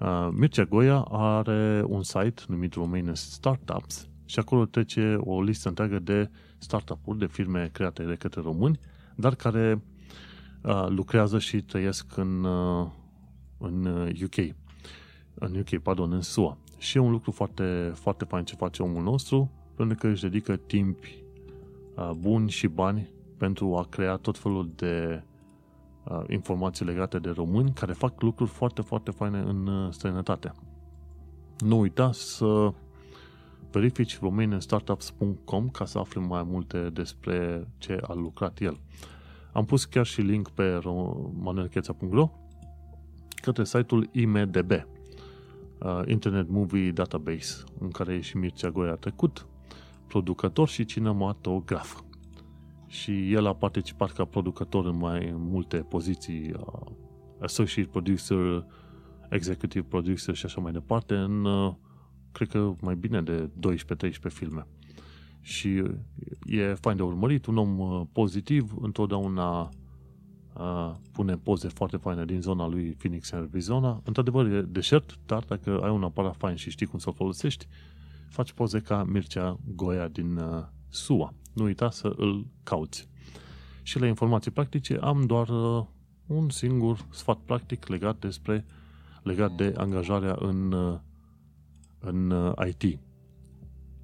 Uh, 0.00 0.28
Mircea 0.32 0.64
Goia 0.64 1.00
are 1.10 1.84
un 1.86 2.02
site 2.02 2.42
numit 2.46 2.74
Romanian 2.74 3.14
Startups 3.14 4.08
și 4.24 4.38
acolo 4.38 4.64
trece 4.64 5.16
o 5.18 5.42
listă 5.42 5.68
întreagă 5.68 5.98
de 5.98 6.30
startup-uri, 6.58 7.18
de 7.18 7.26
firme 7.26 7.70
create 7.72 8.02
de 8.02 8.14
către 8.14 8.40
români, 8.40 8.78
dar 9.14 9.34
care 9.34 9.82
uh, 10.62 10.86
lucrează 10.88 11.38
și 11.38 11.62
trăiesc 11.62 12.16
în, 12.16 12.44
uh, 12.44 12.86
în 13.58 13.86
UK. 14.24 14.36
Uh, 14.36 14.48
în 15.34 15.56
UK, 15.56 15.82
pardon, 15.82 16.12
în 16.12 16.20
SUA. 16.20 16.58
Și 16.84 16.96
e 16.96 17.00
un 17.00 17.10
lucru 17.10 17.30
foarte, 17.30 17.92
foarte 17.94 18.24
fain 18.24 18.44
ce 18.44 18.54
face 18.54 18.82
omul 18.82 19.02
nostru, 19.02 19.50
pentru 19.74 19.96
că 19.96 20.06
își 20.06 20.22
dedică 20.22 20.56
timp 20.56 20.98
uh, 21.96 22.10
buni 22.18 22.50
și 22.50 22.66
bani 22.66 23.10
pentru 23.36 23.76
a 23.76 23.86
crea 23.90 24.16
tot 24.16 24.38
felul 24.38 24.70
de 24.76 25.22
uh, 26.04 26.22
informații 26.28 26.84
legate 26.84 27.18
de 27.18 27.30
români 27.30 27.72
care 27.72 27.92
fac 27.92 28.22
lucruri 28.22 28.50
foarte, 28.50 28.82
foarte 28.82 29.10
faine 29.10 29.38
în 29.38 29.66
uh, 29.66 29.92
străinătate. 29.92 30.52
Nu 31.58 31.78
uita 31.78 32.12
să 32.12 32.72
verifici 33.70 34.18
romanianstartups.com 34.20 35.68
ca 35.68 35.84
să 35.84 35.98
afli 35.98 36.20
mai 36.20 36.42
multe 36.42 36.90
despre 36.90 37.68
ce 37.78 37.98
a 38.02 38.12
lucrat 38.12 38.60
el. 38.60 38.80
Am 39.52 39.64
pus 39.64 39.84
chiar 39.84 40.06
și 40.06 40.20
link 40.20 40.48
pe 40.48 40.80
manuelcheța.ro 41.38 42.30
către 43.42 43.64
site-ul 43.64 44.08
IMDB. 44.12 44.93
Uh, 45.84 46.02
Internet 46.06 46.48
Movie 46.48 46.90
Database, 46.90 47.64
în 47.78 47.90
care 47.90 48.14
e 48.14 48.20
și 48.20 48.36
Mircea 48.36 48.70
Goia 48.70 48.92
a 48.92 48.96
trecut, 48.96 49.46
producător 50.06 50.68
și 50.68 50.84
cinematograf. 50.84 52.00
Și 52.86 53.32
el 53.32 53.46
a 53.46 53.54
participat 53.54 54.12
ca 54.12 54.24
producător 54.24 54.86
în 54.86 54.96
mai 54.96 55.34
multe 55.36 55.76
poziții, 55.76 56.52
uh, 56.52 56.92
associate 57.40 57.88
producer, 57.88 58.66
executive 59.30 59.86
producer 59.88 60.34
și 60.34 60.46
așa 60.46 60.60
mai 60.60 60.72
departe, 60.72 61.14
în, 61.14 61.44
uh, 61.44 61.74
cred 62.32 62.48
că, 62.48 62.74
mai 62.80 62.94
bine 62.94 63.22
de 63.22 63.50
12-13 63.58 64.28
filme. 64.28 64.66
Și 65.40 65.82
e 66.44 66.74
fain 66.80 66.96
de 66.96 67.02
urmărit, 67.02 67.46
un 67.46 67.56
om 67.56 67.78
uh, 67.78 68.02
pozitiv, 68.12 68.74
întotdeauna 68.80 69.68
uh, 70.56 70.92
pune 71.12 71.36
poze 71.36 71.68
foarte 71.68 71.96
faine 71.96 72.24
din 72.24 72.40
zona 72.40 72.66
lui 72.66 72.90
Phoenix, 72.90 73.32
Arizona. 73.32 74.00
Într-adevăr, 74.04 74.46
e 74.46 74.62
deșert, 74.62 75.18
dar 75.26 75.44
dacă 75.44 75.80
ai 75.82 75.90
un 75.90 76.02
aparat 76.02 76.36
fain 76.36 76.56
și 76.56 76.70
știi 76.70 76.86
cum 76.86 76.98
să-l 76.98 77.12
folosești, 77.12 77.66
faci 78.28 78.52
poze 78.52 78.80
ca 78.80 79.04
Mircea 79.04 79.58
Goia 79.74 80.08
din 80.08 80.36
uh, 80.36 80.64
SUA. 80.88 81.34
Nu 81.52 81.64
uita 81.64 81.90
să 81.90 82.14
îl 82.16 82.46
cauți. 82.62 83.08
Și 83.82 83.98
la 83.98 84.06
informații 84.06 84.50
practice 84.50 84.98
am 85.00 85.26
doar 85.26 85.48
uh, 85.48 85.84
un 86.26 86.50
singur 86.50 87.06
sfat 87.10 87.38
practic 87.38 87.86
legat 87.86 88.18
despre 88.18 88.64
legat 89.22 89.52
de 89.52 89.74
angajarea 89.76 90.36
în, 90.40 90.72
uh, 90.72 90.98
în 91.98 92.30
uh, 92.30 92.52
IT. 92.66 92.98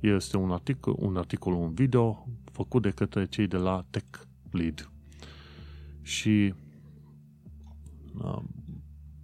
Este 0.01 0.36
un 0.36 0.51
articol, 0.51 0.94
un 0.98 1.16
articol, 1.16 1.53
un 1.53 1.74
video 1.74 2.26
făcut 2.53 2.82
de 2.82 2.90
către 2.90 3.26
cei 3.26 3.46
de 3.46 3.57
la 3.57 3.84
Tech 3.90 4.20
Lead. 4.51 4.89
Și 6.03 6.55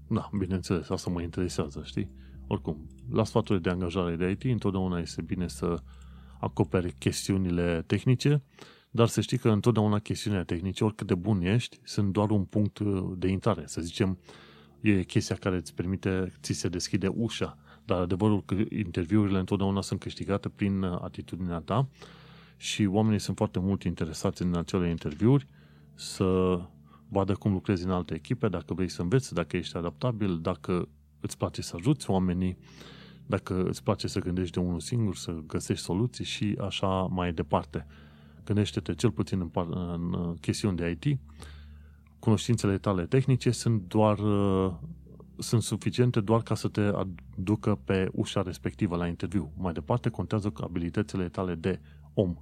da, 0.09 0.31
bineînțeles, 0.39 0.89
asta 0.89 1.11
mă 1.11 1.23
interesează, 1.23 1.83
știi? 1.85 2.11
Oricum, 2.47 2.87
la 3.11 3.25
sfaturile 3.25 3.59
de 3.59 3.71
angajare 3.71 4.17
de 4.17 4.31
IT, 4.31 4.43
întotdeauna 4.45 4.99
este 4.99 5.23
bine 5.23 5.49
să 5.49 5.83
acoperi 6.41 6.93
chestiunile 6.93 7.85
tehnice, 7.87 8.43
dar 8.91 9.07
să 9.07 9.21
știi 9.21 9.39
că 9.39 9.49
întotdeauna 9.49 9.99
chestiunile 9.99 10.45
tehnice, 10.45 10.85
oricât 10.85 11.07
de 11.07 11.15
bun 11.15 11.41
ești, 11.41 11.79
sunt 11.83 12.13
doar 12.13 12.31
un 12.31 12.45
punct 12.45 12.81
de 13.17 13.29
intrare. 13.29 13.63
Să 13.67 13.81
zicem, 13.81 14.19
e 14.81 15.03
chestia 15.03 15.37
care 15.37 15.57
îți 15.57 15.75
permite, 15.75 16.33
ți 16.43 16.53
se 16.53 16.69
deschide 16.69 17.07
ușa, 17.07 17.59
dar 17.85 18.01
adevărul 18.01 18.43
că 18.45 18.55
interviurile 18.69 19.39
întotdeauna 19.39 19.81
sunt 19.81 20.01
câștigate 20.01 20.49
prin 20.49 20.83
atitudinea 20.83 21.59
ta 21.59 21.89
și 22.57 22.85
oamenii 22.85 23.19
sunt 23.19 23.37
foarte 23.37 23.59
mult 23.59 23.83
interesați 23.83 24.43
în 24.43 24.57
acele 24.57 24.89
interviuri 24.89 25.47
să 25.97 26.61
vadă 27.09 27.35
cum 27.35 27.53
lucrezi 27.53 27.85
în 27.85 27.91
alte 27.91 28.15
echipe, 28.15 28.49
dacă 28.49 28.75
vrei 28.75 28.89
să 28.89 29.03
înveți, 29.03 29.35
dacă 29.35 29.57
ești 29.57 29.77
adaptabil, 29.77 30.39
dacă 30.41 30.89
îți 31.21 31.37
place 31.39 31.63
să 31.63 31.77
ajuți 31.77 32.11
oamenii, 32.11 32.59
dacă 33.27 33.63
îți 33.63 33.83
place 33.83 34.07
să 34.07 34.21
gândești 34.21 34.53
de 34.53 34.61
unul 34.61 34.81
singur, 34.81 35.17
să 35.17 35.33
găsești 35.47 35.85
soluții 35.85 36.25
și 36.25 36.57
așa 36.61 37.03
mai 37.03 37.33
departe. 37.33 37.87
Gândește-te 38.45 38.95
cel 38.95 39.11
puțin 39.11 39.51
în, 39.55 39.73
în 39.93 40.35
chestiuni 40.41 40.77
de 40.77 40.99
IT, 41.01 41.21
cunoștințele 42.19 42.79
tale 42.79 43.07
tehnice 43.07 43.51
sunt 43.51 43.83
doar 43.89 44.19
sunt 45.39 45.63
suficiente 45.63 46.21
doar 46.21 46.43
ca 46.43 46.55
să 46.55 46.69
te 46.69 46.81
aducă 46.81 47.79
pe 47.85 48.09
ușa 48.13 48.43
respectivă 48.43 48.97
la 48.97 49.07
interviu. 49.07 49.53
Mai 49.57 49.73
departe 49.73 50.09
contează 50.09 50.53
abilitățile 50.61 51.29
tale 51.29 51.55
de 51.55 51.81
om. 52.15 52.37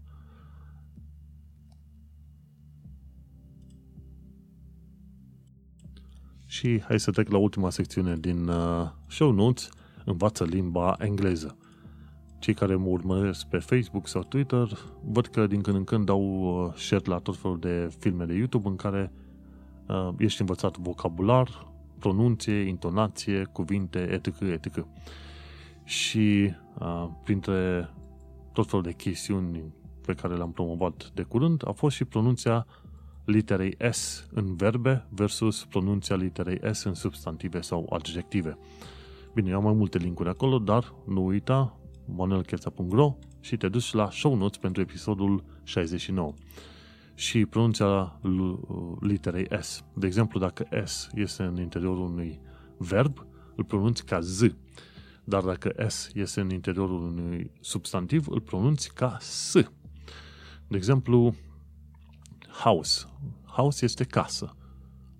Și 6.54 6.80
hai 6.80 7.00
să 7.00 7.10
trec 7.10 7.28
la 7.28 7.38
ultima 7.38 7.70
secțiune 7.70 8.16
din 8.16 8.48
uh, 8.48 8.88
show 9.08 9.30
notes, 9.30 9.68
învață 10.04 10.44
limba 10.44 10.96
engleză. 10.98 11.56
Cei 12.38 12.54
care 12.54 12.74
mă 12.74 12.88
urmăresc 12.88 13.46
pe 13.46 13.58
Facebook 13.58 14.08
sau 14.08 14.22
Twitter 14.22 14.68
văd 15.04 15.26
că 15.26 15.46
din 15.46 15.60
când 15.60 15.76
în 15.76 15.84
când 15.84 16.04
dau 16.04 16.22
uh, 16.22 16.74
share 16.74 17.02
la 17.06 17.18
tot 17.18 17.36
felul 17.36 17.58
de 17.58 17.88
filme 17.98 18.24
de 18.24 18.34
YouTube 18.34 18.68
în 18.68 18.76
care 18.76 19.12
uh, 19.86 20.08
ești 20.18 20.40
învățat 20.40 20.76
vocabular, 20.76 21.72
pronunție, 21.98 22.60
intonație, 22.60 23.44
cuvinte, 23.52 23.98
etc., 23.98 24.40
etc. 24.40 24.86
Și 25.84 26.52
uh, 26.78 27.08
printre 27.24 27.90
tot 28.52 28.68
felul 28.68 28.84
de 28.84 28.92
chestiuni 28.92 29.62
pe 30.06 30.14
care 30.14 30.36
le-am 30.36 30.52
promovat 30.52 31.10
de 31.14 31.22
curând 31.22 31.62
a 31.68 31.72
fost 31.72 31.96
și 31.96 32.04
pronunția 32.04 32.66
literei 33.24 33.76
S 33.90 34.26
în 34.32 34.56
verbe 34.56 35.06
versus 35.08 35.64
pronunția 35.64 36.16
literei 36.16 36.74
S 36.74 36.82
în 36.82 36.94
substantive 36.94 37.60
sau 37.60 37.92
adjective. 37.92 38.58
Bine, 39.34 39.50
eu 39.50 39.56
am 39.56 39.62
mai 39.62 39.72
multe 39.72 39.98
linkuri 39.98 40.28
acolo, 40.28 40.58
dar 40.58 40.94
nu 41.06 41.24
uita 41.24 41.78
manuelcherța.ro 42.04 43.16
și 43.40 43.56
te 43.56 43.68
duci 43.68 43.92
la 43.92 44.10
show 44.10 44.34
notes 44.34 44.58
pentru 44.58 44.82
episodul 44.82 45.44
69 45.62 46.34
și 47.14 47.46
pronunția 47.46 48.20
literei 49.00 49.46
S. 49.60 49.84
De 49.94 50.06
exemplu, 50.06 50.38
dacă 50.38 50.66
S 50.84 51.08
este 51.14 51.42
în 51.42 51.56
interiorul 51.60 52.04
unui 52.04 52.40
verb, 52.76 53.26
îl 53.56 53.64
pronunți 53.64 54.04
ca 54.04 54.20
Z. 54.20 54.42
Dar 55.24 55.42
dacă 55.42 55.86
S 55.88 56.10
este 56.14 56.40
în 56.40 56.50
interiorul 56.50 57.02
unui 57.02 57.50
substantiv, 57.60 58.26
îl 58.28 58.40
pronunți 58.40 58.94
ca 58.94 59.16
S. 59.20 59.52
De 60.68 60.76
exemplu, 60.76 61.34
house. 62.62 63.04
House 63.44 63.84
este 63.84 64.04
casă. 64.04 64.56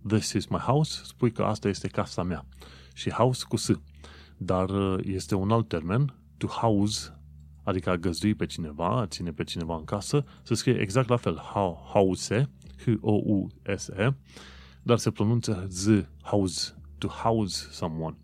This 0.07 0.33
is 0.33 0.47
my 0.47 0.59
house, 0.59 1.01
spui 1.05 1.33
că 1.33 1.43
asta 1.43 1.69
este 1.69 1.89
casa 1.89 2.23
mea. 2.23 2.47
Și 2.95 3.11
house 3.11 3.45
cu 3.49 3.57
S. 3.57 3.71
Dar 4.37 4.71
uh, 4.71 5.05
este 5.05 5.35
un 5.35 5.51
alt 5.51 5.69
termen, 5.69 6.15
to 6.37 6.47
house 6.47 7.15
adică 7.65 7.91
a 7.91 7.97
găzdui 7.97 8.35
pe 8.35 8.47
cineva, 8.47 9.01
a 9.01 9.07
ține 9.07 9.33
pe 9.33 9.45
cineva 9.45 9.77
în 9.77 9.85
casă, 9.85 10.25
se 10.43 10.55
scrie 10.55 10.81
exact 10.81 11.09
la 11.09 11.17
fel, 11.17 11.37
house, 11.93 12.51
H-O-U-S-E, 12.85 14.15
dar 14.83 14.99
se 14.99 15.11
pronunță 15.11 15.67
z, 15.69 15.89
house, 16.23 16.75
to 16.99 17.09
house 17.09 17.69
someone. 17.71 18.17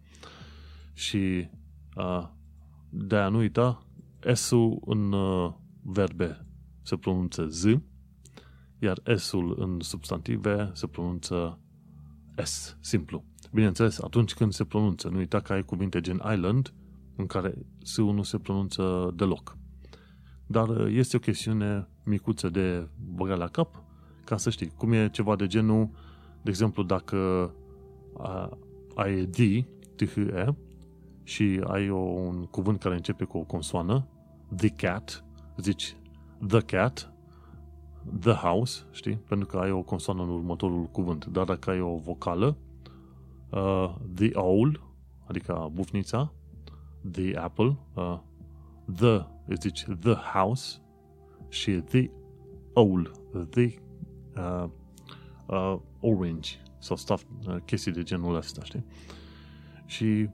Și 0.93 1.49
uh, 1.97 2.29
de-aia 2.89 3.29
nu 3.29 3.39
uita, 3.39 3.87
S-ul 4.33 4.81
în 4.85 5.13
uh, 5.13 5.53
verbe 5.83 6.47
se 6.83 6.97
pronunță 6.97 7.47
z, 7.47 7.65
iar 8.81 9.03
S-ul 9.17 9.57
în 9.59 9.81
substantive 9.81 10.71
se 10.75 10.87
pronunță 10.87 11.59
S, 12.43 12.77
simplu. 12.81 13.25
Bineînțeles, 13.53 13.99
atunci 13.99 14.35
când 14.35 14.53
se 14.53 14.65
pronunță, 14.65 15.09
nu 15.09 15.17
uita 15.17 15.41
că 15.41 15.53
ai 15.53 15.65
cuvinte 15.65 16.01
gen 16.01 16.23
island, 16.33 16.75
în 17.17 17.27
care 17.27 17.55
s 17.83 17.97
nu 17.97 18.23
se 18.23 18.39
pronunță 18.39 19.13
deloc. 19.17 19.57
Dar 20.47 20.69
uh, 20.69 20.87
este 20.91 21.17
o 21.17 21.21
chestiune 21.21 21.89
micuță 22.05 22.49
de 22.49 22.89
băgat 23.15 23.39
la 23.39 23.49
cap, 23.49 23.83
ca 24.25 24.37
să 24.37 24.51
știi. 24.51 24.73
Cum 24.77 24.93
e 24.93 25.09
ceva 25.09 25.37
de 25.37 25.47
genul, 25.47 25.91
de 26.43 26.51
exemplu, 26.51 26.83
dacă 26.83 27.51
ai 28.95 29.25
D, 29.25 29.37
t 29.97 30.05
h 30.05 30.17
e 30.17 30.55
și 31.23 31.61
ai 31.65 31.91
o, 31.91 31.99
un 31.99 32.45
cuvânt 32.45 32.79
care 32.79 32.95
începe 32.95 33.25
cu 33.25 33.39
o 33.39 33.43
consoană, 33.43 34.09
the 34.57 34.69
cat, 34.69 35.25
zici 35.57 35.97
the 36.47 36.61
cat, 36.61 37.13
the 38.21 38.33
house, 38.33 38.83
știi? 38.91 39.15
Pentru 39.15 39.47
că 39.47 39.57
ai 39.57 39.71
o 39.71 39.83
consoană 39.83 40.23
în 40.23 40.29
următorul 40.29 40.85
cuvânt. 40.85 41.27
Dar 41.27 41.45
dacă 41.45 41.71
ai 41.71 41.81
o 41.81 41.97
vocală, 41.97 42.57
uh, 43.51 43.95
the 44.15 44.31
owl, 44.33 44.81
adică 45.27 45.71
bufnița, 45.73 46.33
the 47.11 47.37
apple, 47.37 47.77
uh, 47.95 48.19
the, 48.97 49.27
zici 49.61 49.85
the 50.01 50.15
house 50.15 50.81
și 51.49 51.71
the 51.71 52.11
owl, 52.73 53.11
the 53.51 53.75
uh, 54.37 54.69
uh, 55.47 55.77
orange 56.01 56.51
sau 56.79 56.97
stuff, 56.97 57.25
uh, 57.47 57.57
chestii 57.65 57.93
de 57.93 58.03
genul 58.03 58.35
ăsta, 58.35 58.65
știi? 58.65 58.85
Și 59.87 60.29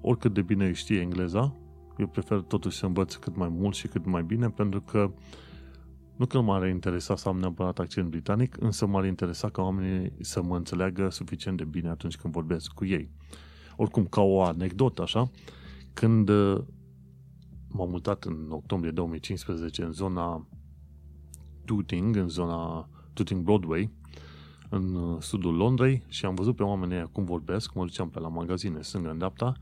oricât 0.00 0.32
de 0.32 0.42
bine 0.42 0.72
știe 0.72 1.00
engleza, 1.00 1.54
eu 1.98 2.06
prefer 2.06 2.40
totuși 2.40 2.78
să 2.78 2.86
învăț 2.86 3.14
cât 3.14 3.36
mai 3.36 3.48
mult 3.48 3.74
și 3.74 3.88
cât 3.88 4.04
mai 4.04 4.22
bine, 4.22 4.50
pentru 4.50 4.80
că 4.80 5.10
nu 6.22 6.28
că 6.28 6.40
m-ar 6.40 6.68
interesa 6.68 7.16
să 7.16 7.28
am 7.28 7.38
neapărat 7.38 7.78
accent 7.78 8.08
britanic, 8.08 8.56
însă 8.60 8.86
m-ar 8.86 9.04
interesa 9.04 9.48
ca 9.48 9.62
oamenii 9.62 10.12
să 10.20 10.42
mă 10.42 10.56
înțeleagă 10.56 11.10
suficient 11.10 11.56
de 11.56 11.64
bine 11.64 11.88
atunci 11.88 12.16
când 12.16 12.32
vorbesc 12.32 12.70
cu 12.72 12.84
ei. 12.84 13.10
Oricum, 13.76 14.06
ca 14.06 14.20
o 14.20 14.42
anecdotă, 14.42 15.02
așa, 15.02 15.30
când 15.92 16.28
uh, 16.28 16.58
m-am 17.68 17.88
mutat 17.90 18.24
în 18.24 18.46
octombrie 18.50 18.92
2015 18.92 19.82
în 19.82 19.92
zona 19.92 20.46
Tooting, 21.64 22.16
în 22.16 22.28
zona 22.28 22.88
Tooting 23.12 23.42
Broadway, 23.42 23.90
în 24.68 24.94
uh, 24.94 25.20
sudul 25.20 25.54
Londrei 25.54 26.02
și 26.08 26.24
am 26.24 26.34
văzut 26.34 26.56
pe 26.56 26.62
oamenii 26.62 27.08
cum 27.12 27.24
vorbesc, 27.24 27.74
mă 27.74 27.84
duceam 27.84 28.10
pe 28.10 28.20
la 28.20 28.28
magazine 28.28 28.82
stânga 28.82 29.10
în 29.10 29.16
dreapta 29.16 29.56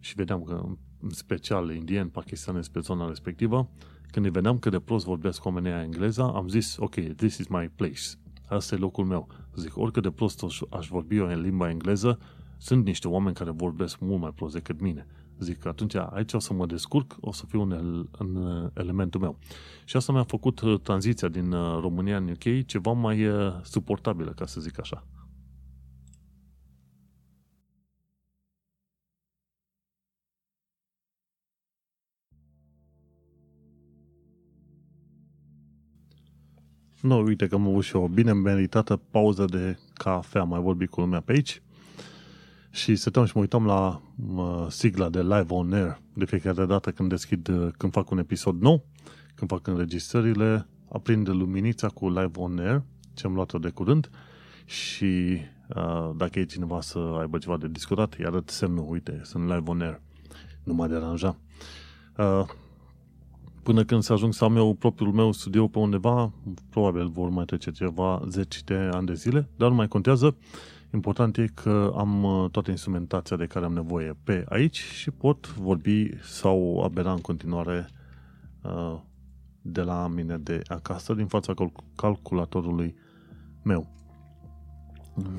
și 0.00 0.14
vedeam 0.14 0.42
că 0.42 0.64
în 1.00 1.10
special 1.10 1.74
indieni, 1.74 2.10
pakistanezi 2.10 2.70
pe 2.70 2.80
zona 2.80 3.08
respectivă, 3.08 3.68
când 4.10 4.24
îi 4.24 4.30
vedeam 4.30 4.58
cât 4.58 4.72
de 4.72 4.78
prost 4.78 5.04
vorbesc 5.04 5.44
oamenii 5.44 5.70
engleza, 5.70 6.24
am 6.24 6.48
zis, 6.48 6.76
ok, 6.78 6.94
this 6.94 7.38
is 7.38 7.46
my 7.46 7.70
place. 7.76 8.02
Asta 8.48 8.74
e 8.74 8.78
locul 8.78 9.04
meu. 9.04 9.28
Zic, 9.54 9.76
oricât 9.76 10.02
de 10.02 10.10
prost 10.10 10.44
aș 10.70 10.88
vorbi 10.88 11.16
eu 11.16 11.26
în 11.26 11.40
limba 11.40 11.70
engleză, 11.70 12.18
sunt 12.58 12.84
niște 12.84 13.08
oameni 13.08 13.34
care 13.34 13.50
vorbesc 13.50 13.98
mult 14.00 14.20
mai 14.20 14.32
prost 14.34 14.54
decât 14.54 14.80
mine. 14.80 15.06
Zic 15.38 15.58
că 15.58 15.68
atunci 15.68 15.94
aici 15.94 16.32
o 16.32 16.38
să 16.38 16.52
mă 16.52 16.66
descurc, 16.66 17.16
o 17.20 17.32
să 17.32 17.44
fiu 17.48 17.60
în, 17.60 17.70
el, 17.70 18.08
în 18.18 18.70
elementul 18.74 19.20
meu. 19.20 19.38
Și 19.84 19.96
asta 19.96 20.12
mi-a 20.12 20.24
făcut 20.24 20.60
uh, 20.60 20.80
tranziția 20.80 21.28
din 21.28 21.52
uh, 21.52 21.78
România 21.80 22.16
în 22.16 22.28
UK 22.28 22.66
ceva 22.66 22.92
mai 22.92 23.26
uh, 23.26 23.54
suportabilă, 23.62 24.30
ca 24.30 24.46
să 24.46 24.60
zic 24.60 24.80
așa. 24.80 25.04
Nu, 37.00 37.22
uite 37.22 37.46
că 37.46 37.54
am 37.54 37.68
avut 37.68 37.84
și 37.84 37.96
o 37.96 38.08
bine 38.08 38.32
meritată 38.32 38.96
pauză 39.10 39.44
de 39.44 39.78
cafea, 39.92 40.42
mai 40.42 40.60
vorbit 40.60 40.90
cu 40.90 41.00
lumea 41.00 41.20
pe 41.20 41.32
aici 41.32 41.62
și 42.70 42.96
stăteam 42.96 43.24
și 43.24 43.32
mă 43.34 43.40
uitam 43.40 43.66
la 43.66 44.02
mă, 44.14 44.66
sigla 44.70 45.08
de 45.08 45.22
Live 45.22 45.46
On 45.48 45.72
Air 45.72 46.00
de 46.14 46.24
fiecare 46.24 46.66
dată 46.66 46.90
când 46.90 47.08
deschid, 47.08 47.50
când 47.76 47.92
fac 47.92 48.10
un 48.10 48.18
episod 48.18 48.60
nou, 48.60 48.84
când 49.34 49.50
fac 49.50 49.66
înregistrările, 49.66 50.66
aprind 50.88 51.28
luminița 51.28 51.88
cu 51.88 52.08
Live 52.08 52.30
On 52.34 52.58
Air, 52.58 52.82
ce 53.14 53.26
am 53.26 53.34
luat-o 53.34 53.58
de 53.58 53.68
curând 53.68 54.10
și 54.64 55.38
uh, 55.74 56.10
dacă 56.16 56.38
e 56.38 56.44
cineva 56.44 56.80
să 56.80 56.98
aibă 56.98 57.38
ceva 57.38 57.56
de 57.56 57.68
discutat, 57.68 58.14
îi 58.14 58.26
arăt 58.26 58.50
semnul, 58.50 58.86
uite, 58.90 59.20
sunt 59.24 59.44
Live 59.44 59.70
On 59.70 59.80
Air, 59.80 60.00
nu 60.62 60.74
mă 60.74 60.86
deranja. 60.86 61.36
Uh, 62.16 62.44
până 63.66 63.84
când 63.84 64.02
să 64.02 64.12
ajung 64.12 64.34
să 64.34 64.44
am 64.44 64.56
eu 64.56 64.74
propriul 64.74 65.12
meu 65.12 65.32
studio 65.32 65.66
pe 65.66 65.78
undeva, 65.78 66.32
probabil 66.70 67.08
vor 67.08 67.28
mai 67.28 67.44
trece 67.44 67.70
ceva 67.70 68.22
zeci 68.28 68.64
de 68.64 68.74
ani 68.74 69.06
de 69.06 69.14
zile, 69.14 69.48
dar 69.56 69.68
nu 69.68 69.74
mai 69.74 69.88
contează. 69.88 70.36
Important 70.94 71.36
e 71.36 71.50
că 71.54 71.92
am 71.96 72.22
uh, 72.22 72.50
toată 72.50 72.70
instrumentația 72.70 73.36
de 73.36 73.46
care 73.46 73.64
am 73.64 73.72
nevoie 73.72 74.16
pe 74.24 74.44
aici 74.48 74.76
și 74.78 75.10
pot 75.10 75.54
vorbi 75.54 76.10
sau 76.22 76.82
abera 76.84 77.12
în 77.12 77.20
continuare 77.20 77.88
uh, 78.62 78.98
de 79.62 79.80
la 79.80 80.08
mine 80.08 80.36
de 80.36 80.62
acasă, 80.66 81.14
din 81.14 81.26
fața 81.26 81.54
calculatorului 81.96 82.94
meu. 83.62 83.86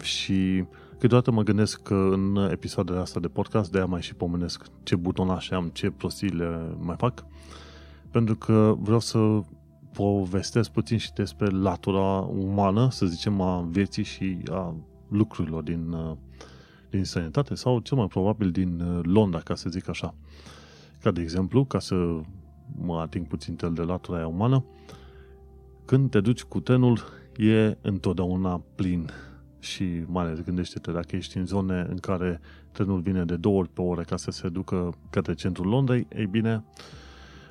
Și 0.01 0.65
câteodată 0.97 1.31
mă 1.31 1.43
gândesc 1.43 1.81
că 1.81 2.09
în 2.11 2.49
episoadele 2.51 2.99
astea 2.99 3.21
de 3.21 3.27
podcast, 3.27 3.71
de 3.71 3.77
aia 3.77 3.85
mai 3.85 4.01
și 4.01 4.15
pomenesc 4.15 4.65
ce 4.83 4.95
butonașe 4.95 5.55
am, 5.55 5.69
ce 5.73 5.89
prostii 5.89 6.29
le 6.29 6.75
mai 6.79 6.95
fac, 6.97 7.25
pentru 8.11 8.35
că 8.35 8.75
vreau 8.79 8.99
să 8.99 9.41
povestesc 9.93 10.71
puțin 10.71 10.97
și 10.97 11.13
despre 11.13 11.47
latura 11.47 12.19
umană, 12.19 12.89
să 12.91 13.05
zicem, 13.05 13.41
a 13.41 13.67
vieții 13.69 14.03
și 14.03 14.37
a 14.49 14.75
lucrurilor 15.07 15.63
din, 15.63 15.91
uh, 15.91 16.15
din 16.89 17.03
sănătate 17.03 17.55
sau 17.55 17.79
cel 17.79 17.97
mai 17.97 18.07
probabil 18.07 18.51
din 18.51 18.79
uh, 18.79 18.99
Londra, 19.03 19.39
ca 19.39 19.55
să 19.55 19.69
zic 19.69 19.89
așa. 19.89 20.15
Ca 21.01 21.11
de 21.11 21.21
exemplu, 21.21 21.65
ca 21.65 21.79
să 21.79 22.19
mă 22.75 22.99
ating 22.99 23.27
puțin 23.27 23.55
tel 23.55 23.73
de 23.73 23.81
latura 23.81 24.17
aia 24.17 24.27
umană, 24.27 24.65
când 25.85 26.09
te 26.09 26.21
duci 26.21 26.43
cu 26.43 26.59
trenul, 26.59 26.99
e 27.37 27.77
întotdeauna 27.81 28.61
plin 28.75 29.09
și 29.59 30.03
mai 30.05 30.25
ales 30.25 30.41
gândește-te 30.41 30.91
dacă 30.91 31.15
ești 31.15 31.37
în 31.37 31.45
zone 31.45 31.85
în 31.89 31.97
care 31.97 32.39
trenul 32.71 32.99
vine 32.99 33.25
de 33.25 33.35
două 33.35 33.57
ori 33.57 33.69
pe 33.69 33.81
oră 33.81 34.01
ca 34.01 34.17
să 34.17 34.31
se 34.31 34.49
ducă 34.49 34.97
către 35.09 35.33
centrul 35.33 35.67
Londrei, 35.67 36.07
ei 36.15 36.25
bine, 36.25 36.63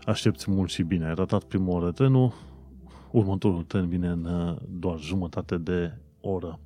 aștepți 0.07 0.51
mult 0.51 0.71
și 0.71 0.83
bine. 0.83 1.07
Ai 1.07 1.15
ratat 1.15 1.45
prima 1.45 1.73
oră 1.73 1.93
trenul, 1.93 2.33
următorul 3.11 3.63
tren 3.63 3.89
vine 3.89 4.09
în 4.09 4.25
uh, 4.25 4.57
doar 4.69 4.99
jumătate 4.99 5.57
de 5.57 5.93
oră. 6.21 6.59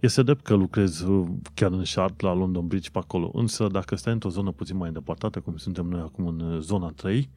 Este 0.00 0.22
drept 0.22 0.44
că 0.44 0.54
lucrez 0.54 1.00
uh, 1.00 1.28
chiar 1.54 1.72
în 1.72 1.84
Shard, 1.84 2.14
la 2.18 2.32
London 2.32 2.66
Bridge, 2.66 2.90
pe 2.90 2.98
acolo. 2.98 3.30
Însă, 3.32 3.66
dacă 3.66 3.96
stai 3.96 4.12
într-o 4.12 4.28
zonă 4.28 4.50
puțin 4.50 4.76
mai 4.76 4.88
îndepărtată, 4.88 5.40
cum 5.40 5.56
suntem 5.56 5.86
noi 5.86 6.00
acum 6.00 6.26
în 6.26 6.40
uh, 6.40 6.60
zona 6.60 6.88
3, 6.90 7.30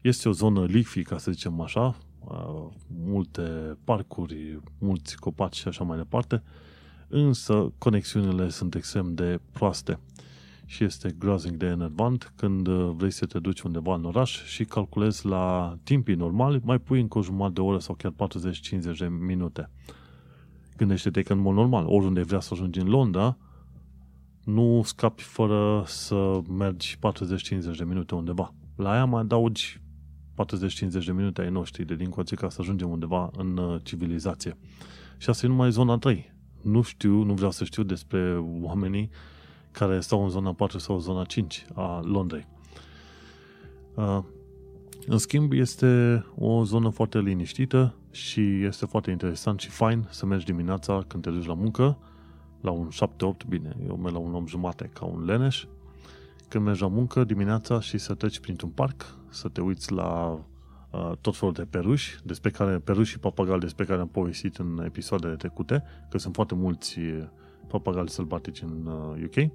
este 0.00 0.28
o 0.28 0.32
zonă 0.32 0.64
leafy, 0.64 1.02
ca 1.02 1.18
să 1.18 1.30
zicem 1.30 1.60
așa, 1.60 1.96
uh, 2.24 2.66
multe 3.04 3.76
parcuri, 3.84 4.60
mulți 4.78 5.16
copaci 5.16 5.56
și 5.56 5.68
așa 5.68 5.84
mai 5.84 5.96
departe, 5.96 6.42
însă 7.08 7.72
conexiunile 7.78 8.48
sunt 8.48 8.74
extrem 8.74 9.14
de 9.14 9.40
proaste 9.52 9.98
și 10.70 10.84
este 10.84 11.14
groaznic 11.18 11.56
de 11.56 11.66
enervant 11.66 12.32
când 12.36 12.68
vrei 12.68 13.10
să 13.10 13.26
te 13.26 13.38
duci 13.38 13.60
undeva 13.60 13.94
în 13.94 14.04
oraș 14.04 14.44
și 14.44 14.64
calculezi 14.64 15.26
la 15.26 15.76
timpii 15.82 16.14
normali, 16.14 16.60
mai 16.64 16.78
pui 16.78 17.00
încă 17.00 17.18
o 17.18 17.22
jumătate 17.22 17.52
de 17.52 17.60
oră 17.60 17.78
sau 17.78 17.94
chiar 17.94 18.12
40-50 18.92 18.96
de 18.98 19.08
minute. 19.08 19.70
Gândește-te 20.76 21.22
că 21.22 21.32
în 21.32 21.38
mod 21.38 21.54
normal, 21.54 21.86
oriunde 21.86 22.22
vrea 22.22 22.40
să 22.40 22.50
ajungi 22.52 22.78
în 22.78 22.88
Londra, 22.88 23.36
nu 24.44 24.82
scapi 24.84 25.22
fără 25.22 25.82
să 25.86 26.40
mergi 26.48 26.96
40-50 26.96 27.00
de 27.76 27.84
minute 27.84 28.14
undeva. 28.14 28.54
La 28.76 28.90
aia 28.90 29.04
mai 29.04 29.20
adaugi 29.20 29.80
40-50 31.00 31.04
de 31.04 31.12
minute 31.12 31.40
ai 31.40 31.50
noștri 31.50 31.84
de 31.84 31.94
din 31.94 32.08
coace 32.08 32.34
ca 32.34 32.48
să 32.48 32.58
ajungem 32.60 32.90
undeva 32.90 33.30
în 33.36 33.56
uh, 33.56 33.80
civilizație. 33.82 34.56
Și 35.18 35.30
asta 35.30 35.46
e 35.46 35.48
numai 35.48 35.70
zona 35.70 35.98
3. 35.98 36.32
Nu 36.62 36.82
știu, 36.82 37.22
nu 37.22 37.34
vreau 37.34 37.50
să 37.50 37.64
știu 37.64 37.82
despre 37.82 38.36
oamenii 38.62 39.10
care 39.70 40.00
stau 40.00 40.22
în 40.22 40.28
zona 40.28 40.52
4 40.52 40.78
sau 40.78 40.98
zona 40.98 41.24
5 41.24 41.66
a 41.74 42.00
Londrei. 42.04 42.46
Uh, 43.94 44.18
în 45.06 45.18
schimb, 45.18 45.52
este 45.52 46.24
o 46.36 46.64
zonă 46.64 46.88
foarte 46.88 47.18
liniștită 47.18 47.94
și 48.10 48.64
este 48.64 48.86
foarte 48.86 49.10
interesant 49.10 49.60
și 49.60 49.68
fain 49.68 50.06
să 50.10 50.26
mergi 50.26 50.44
dimineața 50.44 51.04
când 51.06 51.22
te 51.22 51.30
duci 51.30 51.46
la 51.46 51.54
muncă, 51.54 51.98
la 52.60 52.70
un 52.70 52.88
7-8, 52.88 53.46
bine, 53.48 53.76
eu 53.86 53.96
merg 53.96 54.14
la 54.14 54.20
un 54.20 54.34
om 54.34 54.46
jumate 54.46 54.90
ca 54.92 55.04
un 55.04 55.24
leneș, 55.24 55.64
când 56.48 56.64
mergi 56.64 56.80
la 56.80 56.88
muncă 56.88 57.24
dimineața 57.24 57.80
și 57.80 57.98
să 57.98 58.14
treci 58.14 58.40
printr-un 58.40 58.70
parc, 58.70 59.14
să 59.28 59.48
te 59.48 59.60
uiți 59.60 59.92
la 59.92 60.40
uh, 60.90 61.12
tot 61.20 61.36
felul 61.36 61.54
de 61.54 61.66
peruși, 61.70 62.18
despre 62.24 62.50
care, 62.50 62.78
peruși 62.78 63.10
și 63.10 63.18
papagali 63.18 63.60
despre 63.60 63.84
care 63.84 64.00
am 64.00 64.08
povestit 64.08 64.56
în 64.56 64.82
episoadele 64.84 65.36
trecute, 65.36 65.82
că 66.10 66.18
sunt 66.18 66.34
foarte 66.34 66.54
mulți 66.54 66.98
papagali 67.68 68.08
sălbatici 68.08 68.62
în 68.62 68.86
uh, 68.86 69.24
UK 69.24 69.50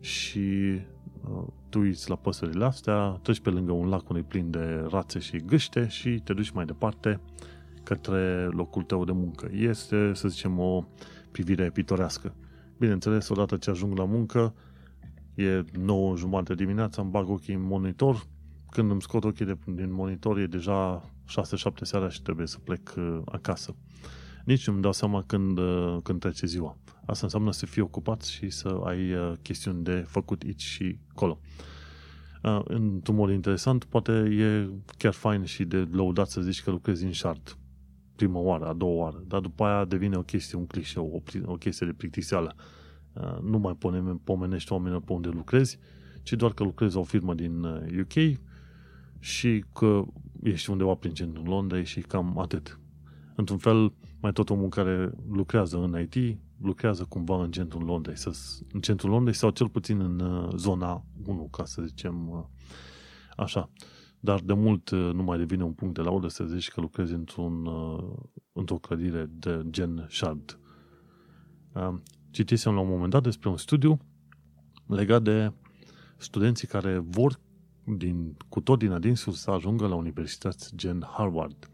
și 0.00 0.80
uh, 1.28 1.46
tu 1.68 1.78
uiți 1.78 2.08
la 2.08 2.16
păsările 2.16 2.64
astea, 2.64 3.18
treci 3.22 3.40
pe 3.40 3.50
lângă 3.50 3.72
un 3.72 3.88
lac 3.88 4.08
unde 4.08 4.22
plin 4.22 4.50
de 4.50 4.86
rațe 4.90 5.18
și 5.18 5.36
gâște 5.36 5.88
și 5.88 6.20
te 6.24 6.32
duci 6.32 6.50
mai 6.50 6.64
departe 6.64 7.20
către 7.82 8.46
locul 8.50 8.82
tău 8.82 9.04
de 9.04 9.12
muncă. 9.12 9.48
Este, 9.52 10.14
să 10.14 10.28
zicem, 10.28 10.58
o 10.58 10.84
privire 11.30 11.70
pitorească. 11.70 12.34
Bineînțeles, 12.78 13.28
odată 13.28 13.56
ce 13.56 13.70
ajung 13.70 13.98
la 13.98 14.04
muncă, 14.04 14.54
e 15.34 15.64
9 15.78 16.16
jumate 16.16 16.54
dimineața, 16.54 17.02
îmi 17.02 17.10
bag 17.10 17.28
ochii 17.28 17.54
în 17.54 17.62
monitor, 17.62 18.26
când 18.70 18.90
îmi 18.90 19.02
scot 19.02 19.24
ochii 19.24 19.44
de, 19.44 19.56
din 19.66 19.92
monitor 19.92 20.38
e 20.38 20.46
deja 20.46 21.02
6-7 21.02 21.82
seara 21.82 22.08
și 22.08 22.22
trebuie 22.22 22.46
să 22.46 22.58
plec 22.58 22.94
uh, 22.96 23.18
acasă. 23.24 23.74
Nici 24.48 24.66
nu-mi 24.66 24.82
dau 24.82 24.92
seama 24.92 25.22
când, 25.22 25.58
uh, 25.58 25.96
când 26.02 26.20
trece 26.20 26.46
ziua. 26.46 26.76
Asta 27.06 27.24
înseamnă 27.24 27.52
să 27.52 27.66
fii 27.66 27.82
ocupat 27.82 28.22
și 28.22 28.50
să 28.50 28.68
ai 28.84 29.12
uh, 29.12 29.32
chestiuni 29.42 29.82
de 29.82 30.04
făcut 30.06 30.42
aici 30.42 30.62
și 30.62 30.98
acolo. 31.10 31.40
Uh, 32.42 32.60
într-un 32.64 33.14
mod 33.14 33.30
interesant, 33.30 33.84
poate 33.84 34.12
e 34.12 34.68
chiar 34.98 35.12
fain 35.12 35.44
și 35.44 35.64
de 35.64 35.88
lăudat 35.90 36.28
să 36.28 36.40
zici 36.40 36.62
că 36.62 36.70
lucrezi 36.70 37.04
în 37.04 37.12
shard 37.12 37.56
prima 38.16 38.38
oară, 38.38 38.66
a 38.66 38.72
doua 38.72 39.02
oară, 39.02 39.24
dar 39.26 39.40
după 39.40 39.64
aia 39.64 39.84
devine 39.84 40.16
o 40.16 40.22
chestie, 40.22 40.58
un 40.58 40.66
clișeu, 40.66 41.22
o, 41.44 41.50
o 41.50 41.56
chestie 41.56 41.86
de 41.86 41.92
plictiseală. 41.92 42.54
Uh, 43.12 43.38
nu 43.42 43.58
mai 43.58 43.74
pune, 43.74 44.20
pomenești 44.24 44.72
oamenii 44.72 45.00
pe 45.00 45.12
unde 45.12 45.28
lucrezi, 45.28 45.78
ci 46.22 46.32
doar 46.32 46.52
că 46.52 46.62
lucrezi 46.62 46.94
la 46.94 47.00
o 47.00 47.04
firmă 47.04 47.34
din 47.34 47.64
UK 48.00 48.38
și 49.18 49.64
că 49.72 50.04
ești 50.42 50.70
undeva 50.70 50.94
prin 50.94 51.12
centrul 51.12 51.46
Londrei 51.46 51.84
și 51.84 52.00
cam 52.00 52.38
atât. 52.38 52.80
Într-un 53.34 53.58
fel, 53.58 53.92
mai 54.20 54.32
tot 54.32 54.50
omul 54.50 54.68
care 54.68 55.12
lucrează 55.30 55.78
în 55.78 56.00
IT 56.00 56.38
lucrează 56.60 57.04
cumva 57.08 57.42
în 57.42 57.50
centrul 57.50 57.84
Londrei, 57.84 58.16
să, 58.16 58.30
în 58.72 58.80
centrul 58.80 59.10
Londrei 59.10 59.34
sau 59.34 59.50
cel 59.50 59.68
puțin 59.68 60.00
în 60.00 60.20
uh, 60.20 60.54
zona 60.56 61.04
1, 61.26 61.48
ca 61.50 61.64
să 61.64 61.82
zicem 61.82 62.28
uh, 62.28 62.44
așa. 63.36 63.70
Dar 64.20 64.40
de 64.40 64.52
mult 64.52 64.90
uh, 64.90 65.10
nu 65.12 65.22
mai 65.22 65.38
devine 65.38 65.64
un 65.64 65.72
punct 65.72 65.94
de 65.94 66.00
laudă 66.00 66.28
să 66.28 66.44
zici 66.44 66.70
că 66.70 66.80
lucrezi 66.80 67.12
într-un, 67.12 67.68
într-o 68.52 68.76
clădire 68.76 69.30
de 69.32 69.62
gen 69.70 70.06
Shard. 70.10 70.58
Citisem 72.30 72.74
la 72.74 72.80
un 72.80 72.88
moment 72.88 73.10
dat 73.10 73.22
despre 73.22 73.48
un 73.48 73.56
studiu 73.56 73.98
legat 74.86 75.22
de 75.22 75.52
studenții 76.16 76.68
care 76.68 76.98
vor 76.98 77.40
din, 77.96 78.36
cu 78.48 78.60
tot 78.60 78.78
din 78.78 78.90
adinsul 78.90 79.32
să 79.32 79.50
ajungă 79.50 79.86
la 79.86 79.94
universități 79.94 80.76
gen 80.76 81.06
Harvard. 81.16 81.70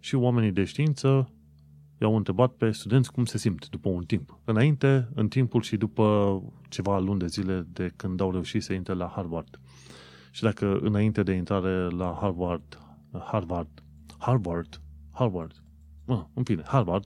Și 0.00 0.14
oamenii 0.14 0.52
de 0.52 0.64
știință 0.64 1.30
i-au 2.00 2.16
întrebat 2.16 2.52
pe 2.52 2.70
studenți 2.70 3.12
cum 3.12 3.24
se 3.24 3.38
simt 3.38 3.68
după 3.68 3.88
un 3.88 4.04
timp. 4.04 4.38
Înainte, 4.44 5.08
în 5.14 5.28
timpul 5.28 5.62
și 5.62 5.76
după 5.76 6.42
ceva 6.68 6.98
luni 6.98 7.18
de 7.18 7.26
zile 7.26 7.66
de 7.72 7.92
când 7.96 8.20
au 8.20 8.30
reușit 8.30 8.62
să 8.62 8.72
intre 8.72 8.94
la 8.94 9.12
Harvard. 9.14 9.60
Și 10.30 10.42
dacă 10.42 10.78
înainte 10.82 11.22
de 11.22 11.32
intrare 11.32 11.88
la 11.88 12.18
Harvard, 12.20 12.78
Harvard, 13.24 13.68
Harvard, 14.18 14.80
Harvard, 15.10 15.62
mă, 16.04 16.26
în 16.34 16.42
fine, 16.42 16.62
Harvard, 16.66 17.04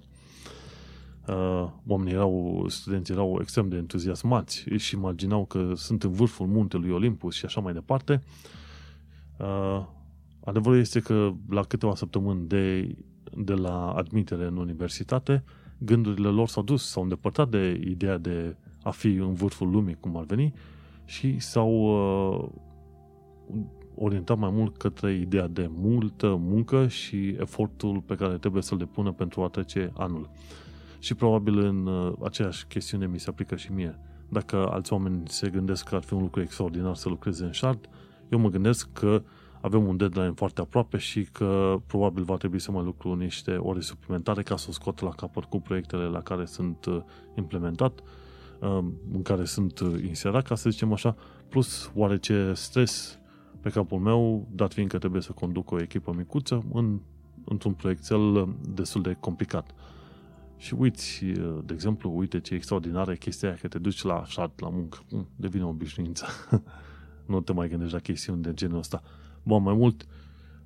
uh, 1.28 1.68
oamenii 1.86 2.12
erau, 2.12 2.64
studenții 2.68 3.14
erau 3.14 3.38
extrem 3.40 3.68
de 3.68 3.76
entuziasmați, 3.76 4.64
își 4.68 4.94
imaginau 4.94 5.44
că 5.44 5.72
sunt 5.74 6.02
în 6.02 6.10
vârful 6.10 6.46
muntelui 6.46 6.90
Olympus 6.90 7.34
și 7.34 7.44
așa 7.44 7.60
mai 7.60 7.72
departe. 7.72 8.22
Uh, 9.38 9.86
adevărul 10.44 10.78
este 10.78 11.00
că 11.00 11.32
la 11.48 11.62
câteva 11.62 11.94
săptămâni 11.94 12.48
de, 12.48 12.94
de 13.36 13.52
la 13.52 13.92
admitere 13.92 14.46
în 14.46 14.56
universitate, 14.56 15.44
gândurile 15.78 16.28
lor 16.28 16.48
s-au 16.48 16.62
dus, 16.62 16.88
s-au 16.88 17.02
îndepărtat 17.02 17.48
de 17.48 17.80
ideea 17.86 18.18
de 18.18 18.56
a 18.82 18.90
fi 18.90 19.08
în 19.08 19.34
vârful 19.34 19.70
lumii, 19.70 19.96
cum 20.00 20.16
ar 20.16 20.24
veni, 20.24 20.54
și 21.04 21.38
s-au 21.38 21.70
uh, 21.72 22.48
orientat 23.94 24.38
mai 24.38 24.50
mult 24.50 24.76
către 24.76 25.12
ideea 25.12 25.46
de 25.46 25.70
multă 25.70 26.36
muncă 26.40 26.88
și 26.88 27.28
efortul 27.28 28.00
pe 28.00 28.14
care 28.14 28.38
trebuie 28.38 28.62
să-l 28.62 28.78
depună 28.78 29.12
pentru 29.12 29.42
a 29.42 29.48
trece 29.48 29.92
anul. 29.96 30.30
Și 30.98 31.14
probabil 31.14 31.58
în 31.58 31.86
uh, 31.86 32.12
aceeași 32.24 32.66
chestiune 32.66 33.06
mi 33.06 33.20
se 33.20 33.30
aplică 33.30 33.56
și 33.56 33.72
mie. 33.72 33.98
Dacă 34.28 34.68
alți 34.70 34.92
oameni 34.92 35.22
se 35.24 35.48
gândesc 35.48 35.88
că 35.88 35.94
ar 35.94 36.02
fi 36.02 36.14
un 36.14 36.22
lucru 36.22 36.40
extraordinar 36.40 36.94
să 36.94 37.08
lucreze 37.08 37.44
în 37.44 37.52
shard, 37.52 37.88
eu 38.28 38.38
mă 38.38 38.48
gândesc 38.48 38.92
că 38.92 39.22
avem 39.64 39.86
un 39.86 39.96
deadline 39.96 40.32
foarte 40.34 40.60
aproape 40.60 40.96
și 40.98 41.22
că 41.32 41.76
probabil 41.86 42.22
va 42.22 42.36
trebui 42.36 42.58
să 42.58 42.70
mai 42.70 42.84
lucru 42.84 43.14
niște 43.14 43.56
ore 43.56 43.80
suplimentare 43.80 44.42
ca 44.42 44.56
să 44.56 44.66
o 44.68 44.72
scot 44.72 45.00
la 45.00 45.10
capăt 45.10 45.44
cu 45.44 45.60
proiectele 45.60 46.04
la 46.04 46.22
care 46.22 46.44
sunt 46.44 46.84
uh, 46.84 47.02
implementat, 47.36 48.00
uh, 48.60 48.78
în 49.12 49.22
care 49.22 49.44
sunt 49.44 49.78
inserat, 50.06 50.46
ca 50.46 50.54
să 50.54 50.70
zicem 50.70 50.92
așa, 50.92 51.16
plus 51.48 51.90
oarece 51.94 52.52
stres 52.54 53.18
pe 53.60 53.70
capul 53.70 53.98
meu, 53.98 54.48
dat 54.50 54.72
fiind 54.72 54.90
că 54.90 54.98
trebuie 54.98 55.22
să 55.22 55.32
conduc 55.32 55.70
o 55.70 55.80
echipă 55.80 56.12
micuță 56.16 56.64
în, 56.72 57.00
într-un 57.44 57.72
proiectel 57.72 58.54
destul 58.74 59.02
de 59.02 59.16
complicat. 59.20 59.74
Și 60.56 60.74
uiți, 60.78 61.24
de 61.64 61.72
exemplu, 61.72 62.12
uite 62.16 62.40
ce 62.40 62.54
extraordinară 62.54 63.12
e 63.12 63.16
chestia 63.16 63.48
aia 63.48 63.58
că 63.60 63.68
te 63.68 63.78
duci 63.78 64.02
la 64.02 64.24
șat, 64.26 64.60
la 64.60 64.68
muncă. 64.68 64.98
Hm, 65.10 65.28
devine 65.36 65.64
o 65.64 65.68
obișnuință. 65.68 66.26
nu 67.26 67.40
te 67.40 67.52
mai 67.52 67.68
gândești 67.68 67.94
la 67.94 68.00
chestiuni 68.00 68.42
de 68.42 68.54
genul 68.54 68.78
ăsta. 68.78 69.02
Bun, 69.44 69.62
mai 69.62 69.74
mult, 69.74 70.06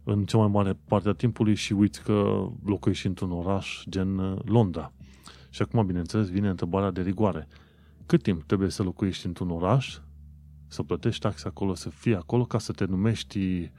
în 0.04 0.24
cea 0.24 0.38
mai 0.38 0.48
mare 0.48 0.78
parte 0.84 1.08
a 1.08 1.12
timpului 1.12 1.54
și 1.54 1.72
uiți 1.72 2.02
că 2.02 2.48
locuiești 2.64 3.06
într-un 3.06 3.30
oraș 3.30 3.82
gen 3.88 4.18
uh, 4.18 4.38
Londra. 4.44 4.92
Și 5.50 5.62
acum, 5.62 5.86
bineînțeles, 5.86 6.30
vine 6.30 6.48
întrebarea 6.48 6.90
de 6.90 7.02
rigoare. 7.02 7.48
Cât 8.06 8.22
timp 8.22 8.42
trebuie 8.42 8.70
să 8.70 8.82
locuiești 8.82 9.26
într-un 9.26 9.50
oraș 9.50 9.98
să 10.66 10.82
plătești 10.82 11.20
taxe 11.20 11.48
acolo, 11.48 11.74
să 11.74 11.88
fii 11.88 12.14
acolo 12.14 12.44
ca 12.44 12.58
să 12.58 12.72
te 12.72 12.84
numești 12.84 13.70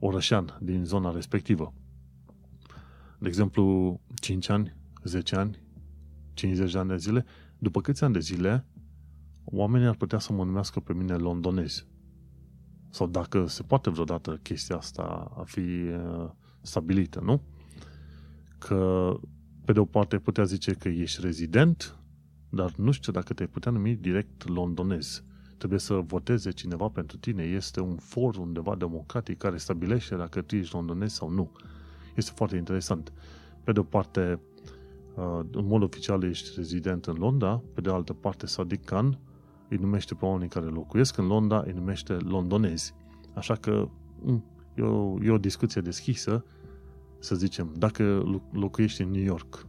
orășan 0.00 0.58
din 0.60 0.84
zona 0.84 1.12
respectivă. 1.12 1.74
De 3.18 3.28
exemplu, 3.28 4.00
5 4.14 4.48
ani, 4.48 4.76
10 5.04 5.36
ani, 5.36 5.62
50 6.34 6.72
de 6.72 6.78
ani 6.78 6.88
de 6.88 6.96
zile, 6.96 7.24
după 7.58 7.80
câți 7.80 8.04
ani 8.04 8.12
de 8.12 8.20
zile, 8.20 8.66
oamenii 9.44 9.86
ar 9.86 9.94
putea 9.96 10.18
să 10.18 10.32
mă 10.32 10.44
numească 10.44 10.80
pe 10.80 10.92
mine 10.92 11.14
londonez. 11.14 11.86
Sau 12.94 13.06
dacă 13.06 13.46
se 13.46 13.62
poate 13.62 13.90
vreodată 13.90 14.38
chestia 14.42 14.76
asta 14.76 15.32
a 15.36 15.42
fi 15.42 15.60
uh, 15.60 16.30
stabilită, 16.60 17.20
nu? 17.20 17.40
Că, 18.58 19.12
pe 19.64 19.72
de 19.72 19.78
o 19.80 19.84
parte, 19.84 20.18
putea 20.18 20.44
zice 20.44 20.72
că 20.72 20.88
ești 20.88 21.20
rezident, 21.20 21.98
dar 22.48 22.72
nu 22.76 22.90
știu 22.90 23.12
dacă 23.12 23.32
te-ai 23.32 23.48
putea 23.48 23.72
numi 23.72 23.94
direct 23.94 24.48
londonez 24.48 25.24
trebuie 25.56 25.78
să 25.78 25.94
voteze 25.94 26.50
cineva 26.50 26.88
pentru 26.88 27.16
tine. 27.16 27.42
Este 27.42 27.80
un 27.80 27.96
for 27.96 28.36
undeva 28.36 28.74
democratic 28.74 29.38
care 29.38 29.56
stabilește 29.56 30.16
dacă 30.16 30.42
tu 30.42 30.56
ești 30.56 30.74
londonez 30.74 31.12
sau 31.12 31.30
nu. 31.30 31.50
Este 32.14 32.32
foarte 32.34 32.56
interesant. 32.56 33.12
Pe 33.64 33.72
de 33.72 33.78
o 33.78 33.82
parte, 33.82 34.40
uh, 35.14 35.40
în 35.52 35.66
mod 35.66 35.82
oficial 35.82 36.22
ești 36.22 36.48
rezident 36.56 37.06
în 37.06 37.14
Londra, 37.14 37.62
pe 37.74 37.80
de 37.80 37.90
altă 37.90 38.12
parte 38.12 38.46
Sadiq 38.46 38.84
Khan 38.84 39.18
îi 39.74 39.80
numește 39.80 40.14
pe 40.14 40.24
oamenii 40.24 40.48
care 40.48 40.66
locuiesc 40.66 41.16
în 41.16 41.26
Londra, 41.26 41.62
îi 41.66 41.72
numește 41.72 42.12
londonezi. 42.12 42.94
Așa 43.34 43.54
că 43.54 43.88
mm, 44.22 44.44
e 44.74 44.82
o, 44.82 45.22
e 45.22 45.30
o 45.30 45.38
discuție 45.38 45.80
deschisă, 45.80 46.44
să 47.18 47.34
zicem, 47.34 47.74
dacă 47.78 48.24
locuiești 48.52 49.02
în 49.02 49.10
New 49.10 49.22
York 49.22 49.66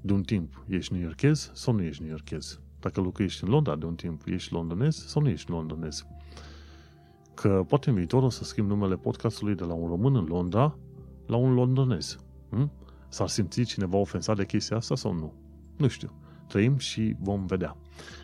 de 0.00 0.12
un 0.12 0.22
timp, 0.22 0.64
ești 0.66 0.92
New 0.92 1.02
Yorkez 1.02 1.50
sau 1.54 1.74
nu 1.74 1.82
ești 1.82 2.02
New 2.02 2.10
Yorkez? 2.10 2.60
Dacă 2.80 3.00
locuiești 3.00 3.44
în 3.44 3.50
Londra 3.50 3.76
de 3.76 3.84
un 3.84 3.94
timp, 3.94 4.22
ești 4.26 4.52
londonez 4.52 5.06
sau 5.06 5.22
nu 5.22 5.28
ești 5.28 5.50
londonez. 5.50 6.06
Că 7.34 7.64
poate 7.68 7.88
în 7.88 7.94
viitor 7.94 8.22
o 8.22 8.28
să 8.28 8.44
schimb 8.44 8.68
numele 8.68 8.96
podcastului 8.96 9.54
de 9.54 9.64
la 9.64 9.72
un 9.72 9.88
român 9.88 10.16
în 10.16 10.24
Londra 10.24 10.78
la 11.26 11.36
un 11.36 11.54
londonez. 11.54 12.18
Hm? 12.50 12.70
S-ar 13.08 13.28
simți 13.28 13.62
cineva 13.62 13.96
ofensat 13.96 14.36
de 14.36 14.46
chestia 14.46 14.76
asta 14.76 14.94
sau 14.94 15.12
nu? 15.12 15.32
Nu 15.76 15.88
știu. 15.88 16.10
Trăim 16.46 16.76
și 16.76 17.16
vom 17.20 17.46
vedea. 17.46 17.76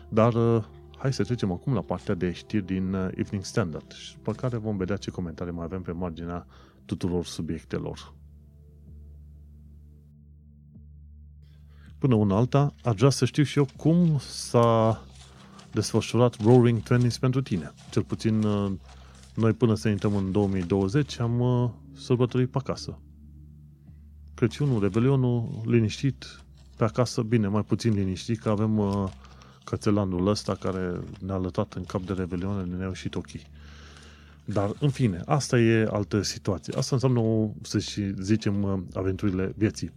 Dar 0.09 0.33
uh, 0.33 0.63
hai 1.05 1.13
să 1.13 1.23
trecem 1.23 1.51
acum 1.51 1.73
la 1.73 1.81
partea 1.81 2.13
de 2.13 2.31
știri 2.31 2.65
din 2.65 2.93
uh, 2.93 3.07
Evening 3.15 3.43
Standard 3.43 3.91
și 3.91 4.17
pe 4.17 4.31
care 4.31 4.57
vom 4.57 4.77
vedea 4.77 4.95
ce 4.95 5.11
comentarii 5.11 5.53
mai 5.53 5.63
avem 5.63 5.81
pe 5.81 5.91
marginea 5.91 6.47
tuturor 6.85 7.25
subiectelor. 7.25 8.13
până 11.97 12.15
una 12.15 12.35
alta, 12.35 12.73
aș 12.83 12.95
vrea 12.95 13.09
să 13.09 13.25
știu 13.25 13.43
și 13.43 13.57
eu 13.57 13.67
cum 13.77 14.17
s-a 14.19 15.01
desfășurat 15.71 16.41
Roaring 16.41 16.81
Twenties 16.81 17.17
pentru 17.17 17.41
tine. 17.41 17.73
Cel 17.91 18.03
puțin 18.03 18.43
uh, 18.43 18.71
noi 19.35 19.53
până 19.53 19.75
să 19.75 19.89
intrăm 19.89 20.15
în 20.15 20.31
2020 20.31 21.19
am 21.19 21.39
uh, 21.39 21.69
sărbătorit 21.93 22.49
pe 22.49 22.57
acasă. 22.57 22.99
Crăciunul, 24.33 24.81
Revelionul, 24.81 25.61
liniștit, 25.65 26.43
pe 26.77 26.83
acasă, 26.83 27.21
bine, 27.21 27.47
mai 27.47 27.63
puțin 27.63 27.93
liniștit, 27.93 28.39
că 28.39 28.49
avem 28.49 28.77
uh, 28.77 29.11
cățelanul 29.65 30.27
ăsta 30.27 30.55
care 30.55 30.99
ne-a 31.19 31.37
lătat 31.37 31.73
în 31.73 31.83
cap 31.83 32.01
de 32.01 32.13
Revelion, 32.13 32.75
ne-a 32.77 32.87
ieșit 32.87 33.15
ochii. 33.15 33.47
Dar, 34.45 34.71
în 34.79 34.89
fine, 34.89 35.21
asta 35.25 35.59
e 35.59 35.87
altă 35.91 36.21
situație. 36.21 36.73
Asta 36.77 36.95
înseamnă, 36.95 37.51
să 37.61 37.79
zicem, 38.21 38.87
aventurile 38.93 39.53
vieții. 39.57 39.91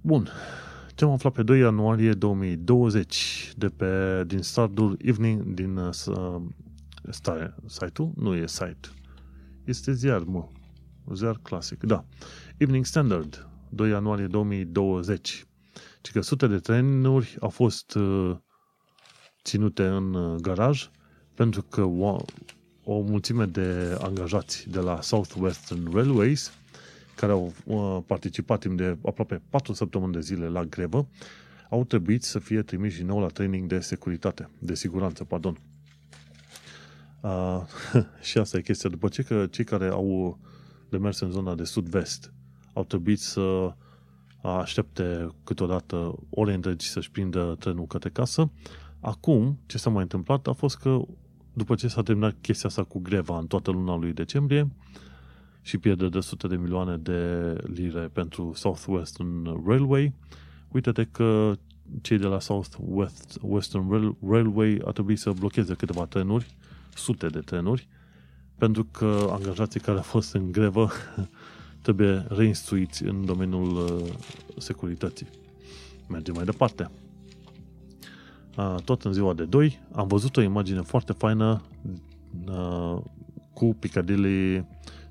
Bun, 0.00 0.28
ce 0.94 1.04
am 1.04 1.10
aflat 1.10 1.32
pe 1.32 1.42
2 1.42 1.58
ianuarie 1.58 2.12
2020 2.12 3.52
de 3.56 3.66
pe, 3.66 4.24
din 4.26 4.42
Stardoor 4.42 4.96
Evening 4.98 5.42
din 5.42 5.76
uh, 5.76 5.90
site-ul? 7.66 8.12
Nu 8.16 8.34
e 8.34 8.46
site. 8.46 8.88
Este 9.64 9.92
ziar, 9.92 10.22
mă. 10.22 10.48
Ziar 11.14 11.38
clasic, 11.42 11.82
da. 11.82 12.04
Evening 12.56 12.84
Standard, 12.84 13.48
2 13.68 13.90
ianuarie 13.90 14.26
2020. 14.26 15.46
Și 16.04 16.12
că 16.12 16.20
sute 16.20 16.46
de 16.46 16.58
trenuri 16.58 17.36
au 17.40 17.48
fost 17.48 17.94
uh, 17.94 18.36
ținute 19.44 19.86
în 19.86 20.14
uh, 20.14 20.40
garaj 20.40 20.90
pentru 21.34 21.62
că 21.62 21.82
o, 21.82 22.16
o 22.84 23.00
mulțime 23.00 23.44
de 23.44 23.98
angajați 24.00 24.68
de 24.70 24.78
la 24.78 25.00
Southwestern 25.00 25.92
Railways 25.92 26.52
care 27.14 27.32
au 27.32 27.52
uh, 27.64 28.02
participat 28.06 28.60
timp 28.60 28.76
de 28.76 28.96
aproape 29.04 29.42
4 29.50 29.72
săptămâni 29.72 30.12
de 30.12 30.20
zile 30.20 30.48
la 30.48 30.64
grevă, 30.64 31.08
au 31.70 31.84
trebuit 31.84 32.22
să 32.22 32.38
fie 32.38 32.62
trimiși 32.62 32.96
din 32.96 33.06
nou 33.06 33.20
la 33.20 33.26
training 33.26 33.68
de 33.68 33.80
securitate, 33.80 34.50
de 34.58 34.74
siguranță, 34.74 35.24
pardon. 35.24 35.58
Uh, 37.20 37.62
și 38.28 38.38
asta 38.38 38.56
e 38.56 38.60
chestia. 38.60 38.90
După 38.90 39.08
ce 39.08 39.22
că 39.22 39.46
cei 39.50 39.64
care 39.64 39.88
au 39.88 40.38
de 40.88 40.96
mers 40.96 41.20
în 41.20 41.30
zona 41.30 41.54
de 41.54 41.64
sud-vest 41.64 42.32
au 42.72 42.84
trebuit 42.84 43.20
să 43.20 43.74
aștepte 44.48 45.28
câteodată 45.44 46.14
ore 46.30 46.54
întregi 46.54 46.86
să-și 46.86 47.10
prindă 47.10 47.56
trenul 47.58 47.86
către 47.86 48.08
casă, 48.08 48.50
acum 49.00 49.58
ce 49.66 49.78
s-a 49.78 49.90
mai 49.90 50.02
întâmplat 50.02 50.46
a 50.46 50.52
fost 50.52 50.76
că 50.76 51.00
după 51.52 51.74
ce 51.74 51.88
s-a 51.88 52.02
terminat 52.02 52.34
chestia 52.40 52.68
asta 52.68 52.82
cu 52.84 52.98
greva 52.98 53.38
în 53.38 53.46
toată 53.46 53.70
luna 53.70 53.96
lui 53.96 54.12
decembrie, 54.12 54.68
și 55.64 55.78
pierde 55.78 56.08
de 56.08 56.20
sute 56.20 56.46
de 56.46 56.56
milioane 56.56 56.96
de 56.96 57.52
lire 57.74 58.10
pentru 58.12 58.52
Southwestern 58.54 59.62
Railway. 59.66 60.12
Uite-te 60.68 61.04
că 61.04 61.52
cei 62.00 62.18
de 62.18 62.26
la 62.26 62.40
Southwestern 62.40 64.16
Railway 64.28 64.80
ar 64.84 64.92
trebui 64.92 65.16
să 65.16 65.32
blocheze 65.32 65.74
câteva 65.74 66.06
trenuri, 66.06 66.56
sute 66.94 67.26
de 67.26 67.38
trenuri, 67.38 67.88
pentru 68.56 68.84
că 68.84 69.28
angajații 69.30 69.80
care 69.80 69.96
au 69.96 70.02
fost 70.02 70.34
în 70.34 70.52
grevă 70.52 70.90
trebuie 71.84 72.26
reinstruiți 72.28 73.02
în 73.02 73.24
domeniul 73.24 73.76
uh, 73.76 74.12
securității. 74.56 75.26
Mergem 76.08 76.34
mai 76.34 76.44
departe. 76.44 76.90
Uh, 78.56 78.74
tot 78.84 79.02
în 79.02 79.12
ziua 79.12 79.34
de 79.34 79.44
2 79.44 79.80
am 79.92 80.06
văzut 80.06 80.36
o 80.36 80.40
imagine 80.40 80.80
foarte 80.80 81.12
faină 81.12 81.62
uh, 82.48 82.98
cu 83.52 83.76
Piccadilly 83.78 84.66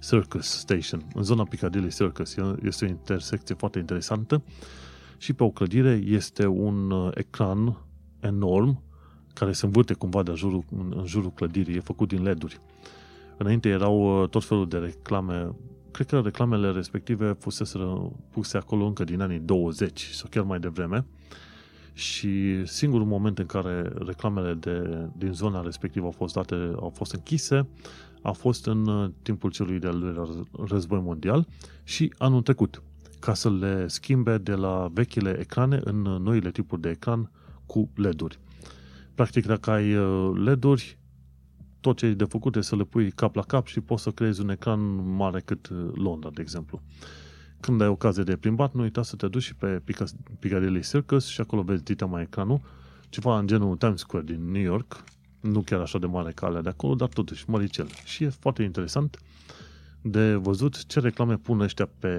Circus 0.10 0.50
Station, 0.50 1.06
în 1.14 1.24
zona 1.24 1.44
Piccadilly 1.44 1.92
Circus. 1.92 2.36
Este 2.64 2.86
o 2.86 2.88
intersecție 2.88 3.56
foarte 3.56 3.80
interesantă 3.80 4.44
și 5.18 5.34
pe 5.34 5.44
o 5.44 5.50
clădire 5.50 6.02
este 6.06 6.46
un 6.46 6.92
uh, 6.92 7.12
ecran 7.14 7.78
enorm 8.20 8.82
care 9.34 9.52
se 9.52 9.66
învârte 9.66 9.94
cumva 9.94 10.24
de 10.24 10.34
jurul, 10.36 10.64
în, 10.78 10.94
în 10.96 11.06
jurul 11.06 11.32
clădirii, 11.32 11.76
e 11.76 11.80
făcut 11.80 12.08
din 12.08 12.24
LED-uri. 12.24 12.60
Înainte 13.38 13.70
erau 13.70 14.22
uh, 14.22 14.30
tot 14.30 14.44
felul 14.44 14.68
de 14.68 14.78
reclame 14.78 15.56
cred 15.94 16.08
că 16.08 16.20
reclamele 16.20 16.72
respective 16.72 17.36
fusese 17.40 17.80
puse 18.30 18.58
acolo 18.58 18.86
încă 18.86 19.04
din 19.04 19.22
anii 19.22 19.40
20 19.40 20.02
sau 20.02 20.28
chiar 20.30 20.44
mai 20.44 20.60
devreme 20.60 21.06
și 21.94 22.66
singurul 22.66 23.06
moment 23.06 23.40
în 23.40 23.46
care 23.46 23.92
reclamele 24.06 24.54
de, 24.54 25.08
din 25.18 25.34
zona 25.34 25.62
respectivă 25.62 26.06
au 26.06 26.12
fost 26.12 26.34
date, 26.34 26.56
au 26.76 26.92
fost 26.96 27.14
închise 27.14 27.68
a 28.24 28.32
fost 28.32 28.68
în 28.68 28.88
uh, 28.88 29.10
timpul 29.22 29.52
celui 29.52 29.80
de-al 29.80 30.30
război 30.68 31.00
mondial 31.00 31.48
și 31.84 32.14
anul 32.18 32.42
trecut, 32.42 32.82
ca 33.20 33.34
să 33.34 33.52
le 33.52 33.88
schimbe 33.88 34.38
de 34.38 34.54
la 34.54 34.90
vechile 34.94 35.38
ecrane 35.40 35.80
în 35.84 36.06
uh, 36.06 36.20
noile 36.20 36.52
tipuri 36.52 36.82
de 36.82 36.90
ecran 36.90 37.32
cu 37.66 37.90
LED-uri. 37.96 38.40
Practic, 39.16 39.46
dacă 39.46 39.72
ai 39.72 39.96
uh, 39.96 40.32
LED-uri, 40.44 40.98
tot 41.84 41.98
ce 41.98 42.06
e 42.06 42.14
de 42.14 42.24
făcut 42.24 42.56
e 42.56 42.62
să 42.62 42.76
le 42.76 42.84
pui 42.84 43.12
cap 43.12 43.36
la 43.36 43.42
cap 43.42 43.68
și 43.68 43.80
poți 43.80 44.04
să 44.04 44.12
creezi 44.12 44.42
un 44.42 44.50
ecran 44.50 44.80
mare 45.16 45.42
cât 45.46 45.70
Londra, 45.94 46.30
de 46.30 46.42
exemplu. 46.42 46.82
Când 47.60 47.82
ai 47.82 47.88
ocazie 47.88 48.24
de 48.24 48.36
plimbat, 48.36 48.74
nu 48.74 48.82
uita 48.82 49.04
să 49.04 49.16
te 49.16 49.28
duci 49.28 49.44
și 49.44 49.56
pe 49.56 49.82
Piccadilly 50.40 50.82
Circus 50.82 51.28
și 51.28 51.42
acolo 51.42 51.62
vezi 51.62 51.84
dita 51.84 52.06
mai 52.06 52.22
ecranul, 52.22 52.62
ceva 53.10 53.40
în 53.40 53.48
genul 53.48 53.76
Times 53.76 54.00
Square 54.00 54.26
din 54.26 54.52
New 54.52 54.62
York, 54.62 55.04
nu 55.40 55.62
chiar 55.62 55.80
așa 55.80 56.00
de 56.00 56.06
mare 56.06 56.32
ca 56.32 56.46
alea 56.46 56.62
de 56.62 56.70
acolo, 56.70 56.96
dar 56.96 57.08
totuși 57.08 57.50
măricel. 57.50 57.88
Și 58.04 58.24
e 58.24 58.30
foarte 58.30 58.64
interesant 58.64 59.18
de 60.02 60.34
văzut 60.34 60.86
ce 60.86 61.00
reclame 61.00 61.36
pun 61.36 61.62
ăștia 61.62 61.90
pe 62.00 62.10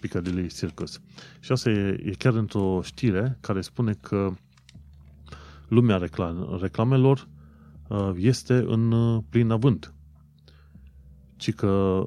Piccadilly 0.00 0.48
Circus. 0.48 1.00
Și 1.40 1.52
asta 1.52 1.70
e, 1.70 2.00
e 2.04 2.10
chiar 2.18 2.34
într-o 2.34 2.80
știre 2.82 3.38
care 3.40 3.60
spune 3.60 3.92
că 4.00 4.32
lumea 5.68 5.96
reclam, 5.96 6.58
reclamelor 6.60 7.18
uh, 7.18 7.39
este 8.16 8.54
în 8.54 8.92
uh, 8.92 9.22
plin 9.28 9.50
avânt. 9.50 9.94
Ci 11.36 11.54
că 11.54 12.06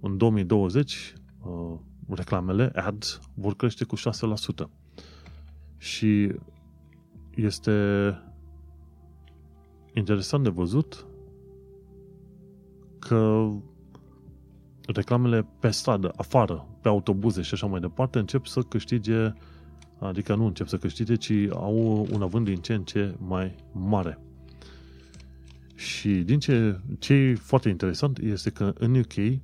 în 0.00 0.16
2020 0.16 1.14
uh, 1.42 1.78
reclamele, 2.08 2.70
ads, 2.74 3.20
vor 3.34 3.56
crește 3.56 3.84
cu 3.84 3.96
6%. 3.96 4.00
Și 5.76 6.32
este 7.34 7.72
interesant 9.94 10.42
de 10.42 10.48
văzut 10.48 11.06
că 12.98 13.50
reclamele 14.86 15.46
pe 15.60 15.70
stradă, 15.70 16.12
afară, 16.16 16.66
pe 16.80 16.88
autobuze 16.88 17.42
și 17.42 17.54
așa 17.54 17.66
mai 17.66 17.80
departe, 17.80 18.18
încep 18.18 18.46
să 18.46 18.60
câștige, 18.60 19.32
adică 19.98 20.34
nu 20.34 20.44
încep 20.44 20.66
să 20.66 20.76
câștige, 20.76 21.14
ci 21.14 21.32
au 21.52 22.06
un 22.12 22.22
avânt 22.22 22.44
din 22.44 22.56
ce 22.56 22.74
în 22.74 22.84
ce 22.84 23.14
mai 23.18 23.54
mare. 23.72 24.18
Și 25.80 26.08
din 26.08 26.38
ce, 26.38 26.80
ce 26.98 27.12
e 27.12 27.34
foarte 27.34 27.68
interesant 27.68 28.18
este 28.18 28.50
că 28.50 28.72
în 28.78 28.94
UK 28.98 29.40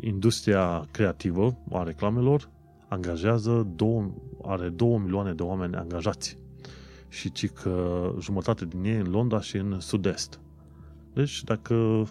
industria 0.00 0.88
creativă 0.90 1.58
a 1.70 1.82
reclamelor 1.82 2.50
angajează 2.88 3.72
două, 3.76 4.10
are 4.42 4.68
2 4.68 4.98
milioane 4.98 5.32
de 5.32 5.42
oameni 5.42 5.74
angajați 5.74 6.38
și 7.08 7.32
ci 7.32 7.50
că 7.50 8.04
jumătate 8.20 8.64
din 8.64 8.84
ei 8.84 8.96
în 8.96 9.10
Londra 9.10 9.40
și 9.40 9.56
în 9.56 9.80
sud-est. 9.80 10.40
Deci, 11.12 11.44
dacă 11.44 12.06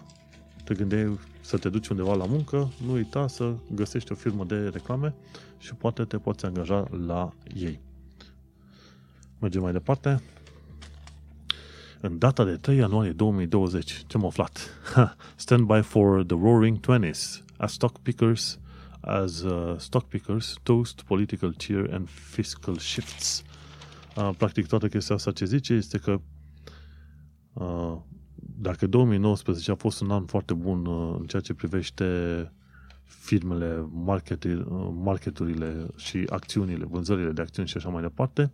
te 0.64 0.74
gândeai 0.74 1.18
să 1.40 1.58
te 1.58 1.68
duci 1.68 1.88
undeva 1.88 2.14
la 2.14 2.24
muncă, 2.24 2.72
nu 2.86 2.92
uita 2.92 3.26
să 3.26 3.54
găsești 3.74 4.12
o 4.12 4.14
firmă 4.14 4.44
de 4.44 4.68
reclame 4.68 5.14
și 5.58 5.74
poate 5.74 6.04
te 6.04 6.18
poți 6.18 6.44
angaja 6.44 6.88
la 7.06 7.32
ei. 7.54 7.80
Mergem 9.38 9.62
mai 9.62 9.72
departe. 9.72 10.22
În 12.04 12.18
data 12.18 12.44
de 12.44 12.56
3 12.56 12.76
ianuarie 12.76 13.12
2020, 13.12 14.04
ce 14.06 14.16
am 14.16 14.26
aflat? 14.26 14.68
Stand 15.36 15.66
by 15.66 15.80
for 15.80 16.24
the 16.24 16.36
Roaring 16.36 16.80
Twenties, 16.80 17.44
as 17.56 17.72
stock 17.72 17.98
pickers, 17.98 18.58
as 19.00 19.40
uh, 19.40 19.74
stock 19.78 20.08
pickers 20.08 20.56
toast 20.62 21.02
political 21.02 21.54
cheer 21.56 21.92
and 21.92 22.08
fiscal 22.08 22.76
shifts. 22.76 23.42
Practic 24.36 24.66
toată 24.66 24.88
chestia 24.88 25.14
asta 25.14 25.32
ce 25.32 25.44
zice 25.44 25.72
este 25.72 25.98
că 25.98 26.20
dacă 28.36 28.86
2019 28.86 29.70
a 29.70 29.74
fost 29.74 30.00
un 30.00 30.10
an 30.10 30.24
foarte 30.24 30.54
bun 30.54 30.86
în 31.18 31.26
ceea 31.26 31.42
ce 31.42 31.54
privește 31.54 32.06
firmele, 33.04 33.88
marketurile 35.02 35.86
și 35.96 36.26
acțiunile, 36.28 36.84
vânzările 36.84 37.30
de 37.30 37.42
acțiuni 37.42 37.68
și 37.68 37.76
așa 37.76 37.88
mai 37.88 38.02
departe, 38.02 38.52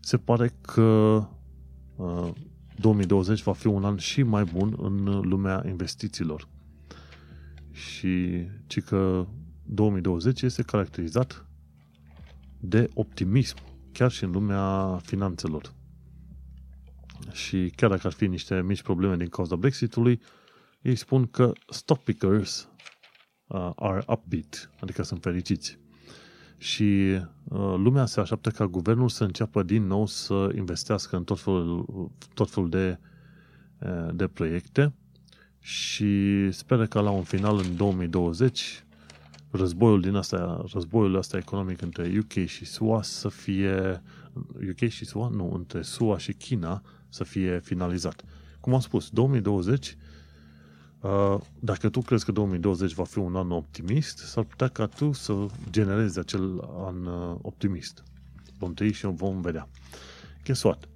se 0.00 0.16
pare 0.16 0.54
că 0.60 1.22
2020 2.76 3.42
va 3.42 3.52
fi 3.52 3.66
un 3.66 3.84
an 3.84 3.96
și 3.96 4.22
mai 4.22 4.44
bun 4.44 4.76
în 4.78 5.04
lumea 5.04 5.62
investițiilor. 5.66 6.48
Și 7.70 8.46
ci 8.66 8.80
că 8.80 9.26
2020 9.66 10.42
este 10.42 10.62
caracterizat 10.62 11.46
de 12.60 12.88
optimism 12.94 13.56
chiar 13.92 14.10
și 14.10 14.24
în 14.24 14.30
lumea 14.30 14.98
finanțelor. 15.02 15.74
Și 17.32 17.72
chiar 17.76 17.90
dacă 17.90 18.06
ar 18.06 18.12
fi 18.12 18.26
niște 18.26 18.62
mici 18.62 18.82
probleme 18.82 19.16
din 19.16 19.28
cauza 19.28 19.56
Brexitului, 19.56 20.20
ei 20.82 20.96
spun 20.96 21.26
că 21.26 21.52
stock 21.68 22.02
pickers 22.02 22.68
uh, 23.46 23.70
are 23.74 24.04
upbeat, 24.08 24.70
adică 24.80 25.02
sunt 25.02 25.22
fericiți. 25.22 25.78
Și 26.58 27.18
uh, 27.44 27.74
lumea 27.76 28.06
se 28.06 28.20
așteaptă 28.20 28.50
ca 28.50 28.66
guvernul 28.66 29.08
să 29.08 29.24
înceapă 29.24 29.62
din 29.62 29.86
nou 29.86 30.06
să 30.06 30.52
investească 30.56 31.16
în 31.16 31.24
tot 31.24 31.40
felul, 31.40 32.10
tot 32.34 32.50
felul 32.50 32.68
de, 32.68 32.98
uh, 33.78 34.08
de 34.14 34.26
proiecte 34.26 34.92
și 35.60 36.50
speră 36.50 36.86
că 36.86 37.00
la 37.00 37.10
un 37.10 37.22
final 37.22 37.58
în 37.58 37.76
2020 37.76 38.84
războiul 39.50 40.00
din 40.00 40.14
asta, 40.14 40.64
războiul 40.72 41.14
ăsta 41.14 41.36
economic 41.36 41.82
între 41.82 42.12
UK 42.18 42.46
și 42.46 42.64
SUA 42.64 43.02
să 43.02 43.28
fie, 43.28 44.02
UK 44.70 44.88
și 44.88 45.04
SUA? 45.04 45.28
Nu, 45.28 45.52
între 45.54 45.82
SUA 45.82 46.18
și 46.18 46.32
China 46.32 46.82
să 47.08 47.24
fie 47.24 47.60
finalizat. 47.64 48.24
Cum 48.60 48.74
am 48.74 48.80
spus, 48.80 49.10
2020, 49.10 49.86
uh, 49.86 49.94
dacă 51.60 51.88
tu 51.88 52.00
crezi 52.00 52.24
că 52.24 52.32
2020 52.32 52.92
va 52.92 53.04
fi 53.04 53.18
un 53.18 53.36
an 53.36 53.50
optimist, 53.50 54.18
s-ar 54.18 54.44
putea 54.44 54.68
ca 54.68 54.86
tu 54.86 55.12
să 55.12 55.46
generezi 55.70 56.18
acel 56.18 56.68
an 56.86 57.06
uh, 57.06 57.36
optimist. 57.42 58.02
Vom 58.58 58.74
trăi 58.74 58.92
și 58.92 59.06
vom 59.06 59.40
vedea. 59.40 59.68
Guess 60.44 60.62
what? 60.62 60.88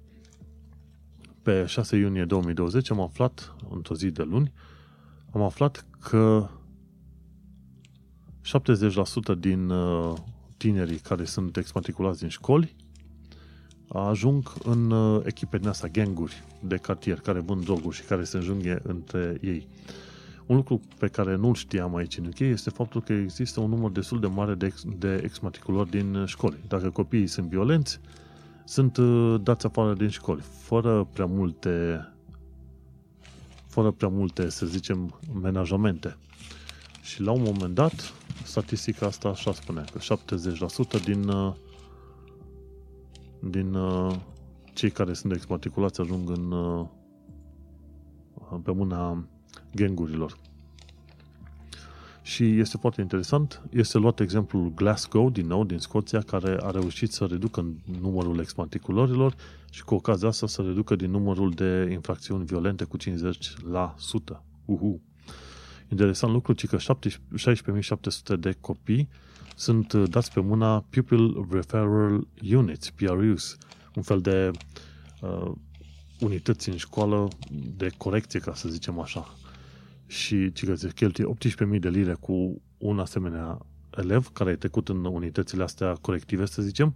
Pe 1.41 1.65
6 1.65 1.95
iunie 1.95 2.25
2020 2.25 2.91
am 2.91 2.99
aflat, 2.99 3.55
într-o 3.69 3.95
zi 3.95 4.11
de 4.11 4.23
luni, 4.23 4.53
am 5.31 5.41
aflat 5.41 5.85
că 5.99 6.49
70% 9.35 9.39
din 9.39 9.69
uh, 9.69 10.17
tinerii 10.57 10.97
care 10.97 11.25
sunt 11.25 11.57
exmatriculați 11.57 12.19
din 12.19 12.29
școli 12.29 12.75
ajung 13.93 14.53
în 14.63 14.91
uh, 14.91 15.21
echipe 15.25 15.57
din 15.57 15.67
asta, 15.67 15.87
ganguri 15.87 16.43
de 16.59 16.75
cartier, 16.75 17.19
care 17.19 17.39
vând 17.39 17.63
droguri 17.63 17.95
și 17.95 18.03
care 18.03 18.23
se 18.23 18.37
înjunghe 18.37 18.79
între 18.83 19.37
ei. 19.41 19.67
Un 20.45 20.55
lucru 20.55 20.81
pe 20.99 21.07
care 21.07 21.35
nu-l 21.35 21.53
știam 21.53 21.95
aici 21.95 22.17
în 22.17 22.25
UK 22.25 22.39
este 22.39 22.69
faptul 22.69 23.01
că 23.01 23.13
există 23.13 23.59
un 23.59 23.69
număr 23.69 23.91
destul 23.91 24.19
de 24.19 24.27
mare 24.27 24.53
de, 24.53 24.65
ex, 24.65 24.83
de 24.97 25.21
exmatriculori 25.23 25.89
din 25.89 26.25
școli. 26.25 26.57
Dacă 26.67 26.89
copiii 26.89 27.27
sunt 27.27 27.47
violenți, 27.47 27.99
sunt 28.63 28.97
uh, 28.97 29.41
dați 29.43 29.65
afară 29.65 29.93
din 29.93 30.09
școli, 30.09 30.41
fără 30.41 31.07
prea 31.13 31.25
multe 31.25 32.03
fără 33.69 33.91
prea 33.91 34.09
multe, 34.09 34.49
să 34.49 34.65
zicem, 34.65 35.19
menajamente. 35.41 36.17
Și 37.01 37.21
la 37.21 37.31
un 37.31 37.41
moment 37.41 37.73
dat, 37.73 38.13
statistica 38.43 39.05
asta 39.05 39.29
așa 39.29 39.53
spune, 39.53 39.83
că 39.91 40.17
70% 40.99 41.03
din, 41.03 41.27
uh, 41.27 41.53
din 43.39 43.73
uh, 43.73 44.15
cei 44.73 44.89
care 44.89 45.13
sunt 45.13 45.33
exmatriculați 45.33 46.01
ajung 46.01 46.29
în, 46.29 46.51
uh, 46.51 46.85
pe 48.63 48.71
mâna 48.71 49.23
gangurilor. 49.75 50.37
Și 52.21 52.59
este 52.59 52.77
foarte 52.77 53.01
interesant, 53.01 53.61
este 53.71 53.97
luat 53.97 54.19
exemplul 54.19 54.71
Glasgow, 54.75 55.29
din 55.29 55.47
nou, 55.47 55.63
din 55.63 55.77
Scoția, 55.77 56.21
care 56.21 56.57
a 56.61 56.69
reușit 56.69 57.11
să 57.11 57.25
reducă 57.25 57.65
numărul 58.01 58.39
exmatriculărilor 58.39 59.35
și 59.71 59.83
cu 59.83 59.95
ocazia 59.95 60.27
asta 60.27 60.47
să 60.47 60.61
reducă 60.61 60.95
din 60.95 61.11
numărul 61.11 61.51
de 61.51 61.89
infracțiuni 61.91 62.45
violente 62.45 62.83
cu 62.83 62.97
50%. 62.97 63.01
Uhu. 64.65 65.01
Interesant 65.91 66.33
lucru, 66.33 66.53
ci 66.53 66.67
că 66.67 66.77
16.700 66.77 68.39
de 68.39 68.55
copii 68.61 69.09
sunt 69.59 69.91
uh, 69.91 70.09
dați 70.09 70.33
pe 70.33 70.39
mâna 70.39 70.85
Pupil 70.89 71.47
Referral 71.51 72.27
Units, 72.51 72.89
PRUs, 72.89 73.57
un 73.95 74.01
fel 74.01 74.21
de 74.21 74.51
uh, 75.21 75.51
unități 76.19 76.69
în 76.69 76.77
școală 76.77 77.27
de 77.77 77.89
corecție, 77.97 78.39
ca 78.39 78.53
să 78.53 78.69
zicem 78.69 78.99
așa. 78.99 79.35
Și 80.07 80.51
ci 80.51 80.65
că 80.65 80.75
se 80.75 80.91
cheltuie 80.95 81.35
18.000 81.73 81.79
de 81.79 81.89
lire 81.89 82.13
cu 82.13 82.61
un 82.77 82.99
asemenea 82.99 83.57
elev 83.97 84.27
care 84.27 84.51
a 84.51 84.57
trecut 84.57 84.89
în 84.89 85.05
unitățile 85.05 85.63
astea 85.63 85.93
corective, 85.93 86.45
să 86.45 86.61
zicem. 86.61 86.95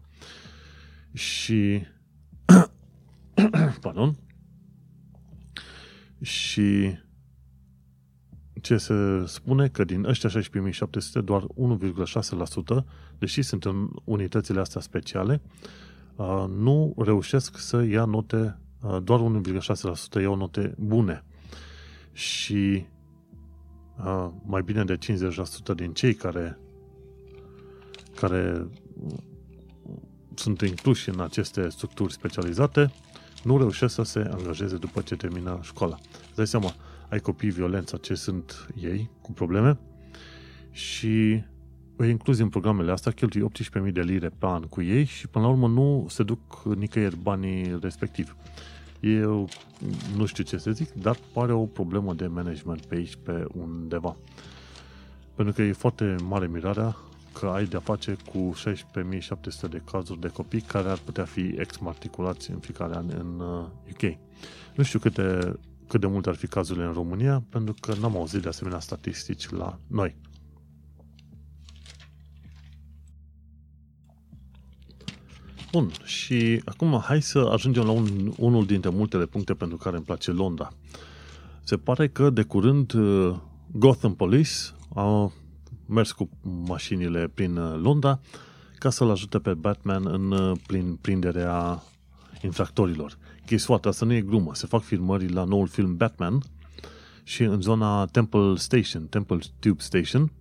Și 1.14 1.82
pardon. 3.82 4.16
Și 6.22 6.97
ce 8.64 8.78
se 8.78 9.24
spune 9.26 9.68
că 9.68 9.84
din 9.84 10.05
ăștia 10.05 10.30
16.700, 10.30 11.24
doar 11.24 11.41
1,6%, 11.41 12.84
deși 13.18 13.41
sunt 13.41 13.66
în 13.66 13.89
unitățile 14.03 14.59
astea 14.59 14.82
speciale, 14.82 15.41
uh, 16.16 16.45
nu 16.57 16.93
reușesc 16.97 17.57
să 17.57 17.84
ia 17.84 18.05
note, 18.05 18.59
uh, 18.82 18.97
doar 19.03 19.20
1,6% 19.20 20.22
iau 20.22 20.36
note 20.36 20.76
bune. 20.78 21.24
Și 22.11 22.86
uh, 24.05 24.30
mai 24.45 24.61
bine 24.61 24.84
de 24.84 24.97
50% 24.97 25.76
din 25.76 25.93
cei 25.93 26.14
care 26.14 26.57
care 28.16 28.68
sunt 30.36 30.61
incluși 30.61 31.09
în 31.09 31.20
aceste 31.20 31.70
structuri 31.70 32.14
specializate 32.14 32.91
nu 33.43 33.57
reușesc 33.57 33.93
să 33.93 34.03
se 34.03 34.20
angajeze 34.20 34.78
după 34.78 35.01
ce 35.01 35.16
termină 35.16 35.59
școala. 35.61 35.97
Îți 36.28 36.36
dai 36.36 36.47
seama, 36.47 36.76
ai 37.10 37.20
copii 37.20 37.49
violență, 37.49 37.97
ce 37.97 38.14
sunt 38.14 38.68
ei 38.82 39.10
cu 39.22 39.32
probleme 39.32 39.78
și 40.72 41.43
îi 41.95 42.10
incluzi 42.10 42.41
în 42.41 42.49
programele 42.49 42.91
astea, 42.91 43.12
cheltui 43.12 43.45
18.000 43.86 43.91
de 43.91 44.01
lire 44.01 44.30
pe 44.30 44.45
an 44.45 44.62
cu 44.62 44.82
ei 44.82 45.04
și 45.04 45.28
până 45.28 45.45
la 45.45 45.51
urmă 45.51 45.68
nu 45.68 46.06
se 46.10 46.24
duc 46.24 46.64
nicăieri 46.64 47.18
banii 47.18 47.78
respectiv. 47.82 48.36
Eu 48.99 49.49
nu 50.18 50.26
știu 50.26 50.43
ce 50.43 50.58
să 50.58 50.72
zic, 50.72 50.91
dar 50.91 51.18
pare 51.34 51.51
o 51.51 51.66
problemă 51.66 52.14
de 52.14 52.28
management 52.28 52.86
pe 52.86 52.95
aici, 52.95 53.18
pe 53.24 53.45
undeva. 53.54 54.16
Pentru 55.36 55.54
că 55.54 55.62
e 55.62 55.72
foarte 55.72 56.16
mare 56.24 56.47
mirarea 56.47 56.95
că 57.34 57.45
ai 57.45 57.66
de-a 57.66 57.80
face 57.80 58.18
cu 58.32 58.54
16.700 58.58 59.70
de 59.70 59.82
cazuri 59.91 60.20
de 60.20 60.28
copii 60.28 60.62
care 60.62 60.89
ar 60.89 60.97
putea 61.06 61.26
fi 61.26 61.56
exmatriculați 61.58 62.51
în 62.51 62.60
fiecare 62.60 62.95
an 62.95 63.06
în 63.18 63.39
UK. 63.91 64.01
Uh, 64.01 64.16
nu 64.76 64.84
știu 64.84 64.99
câte, 64.99 65.60
cât 65.88 65.99
de 65.99 66.07
multe 66.07 66.29
ar 66.29 66.36
fi 66.36 66.47
cazurile 66.47 66.86
în 66.86 66.93
România, 66.93 67.43
pentru 67.49 67.75
că 67.79 67.93
n-am 67.99 68.15
auzit 68.15 68.41
de 68.41 68.47
asemenea 68.47 68.79
statistici 68.79 69.49
la 69.49 69.79
noi. 69.88 70.15
Bun, 75.71 75.91
și 76.03 76.61
acum 76.65 77.01
hai 77.05 77.21
să 77.21 77.39
ajungem 77.39 77.84
la 77.84 77.91
un, 77.91 78.34
unul 78.38 78.65
dintre 78.65 78.89
multele 78.89 79.25
puncte 79.25 79.53
pentru 79.53 79.77
care 79.77 79.95
îmi 79.95 80.05
place 80.05 80.31
Londra. 80.31 80.71
Se 81.63 81.77
pare 81.77 82.07
că 82.07 82.29
de 82.29 82.43
curând 82.43 82.93
uh, 82.93 83.36
Gotham 83.71 84.15
Police 84.15 84.51
a 84.95 85.31
mers 85.86 86.11
cu 86.11 86.29
mașinile 86.67 87.27
prin 87.34 87.57
uh, 87.57 87.79
Londra 87.81 88.19
ca 88.77 88.89
să-l 88.89 89.09
ajute 89.09 89.39
pe 89.39 89.53
Batman 89.53 90.07
în 90.07 90.31
uh, 90.31 90.57
prin 90.67 90.95
prinderea 90.95 91.84
infractorilor. 92.41 93.17
Guess 93.48 93.68
what? 93.68 93.86
Asta 93.86 94.06
nu 94.06 94.14
e 94.14 94.22
glumă. 94.22 94.56
Se 94.56 94.68
fac 94.68 94.82
filmări 94.82 95.30
la 95.30 95.44
noul 95.44 95.68
film 95.68 95.96
Batman 95.96 96.41
și 97.24 97.44
în 97.44 97.62
zona 97.62 98.06
Temple 98.06 98.56
Station, 98.56 99.08
Temple 99.08 99.39
Tube 99.60 99.82
Station 99.82 100.32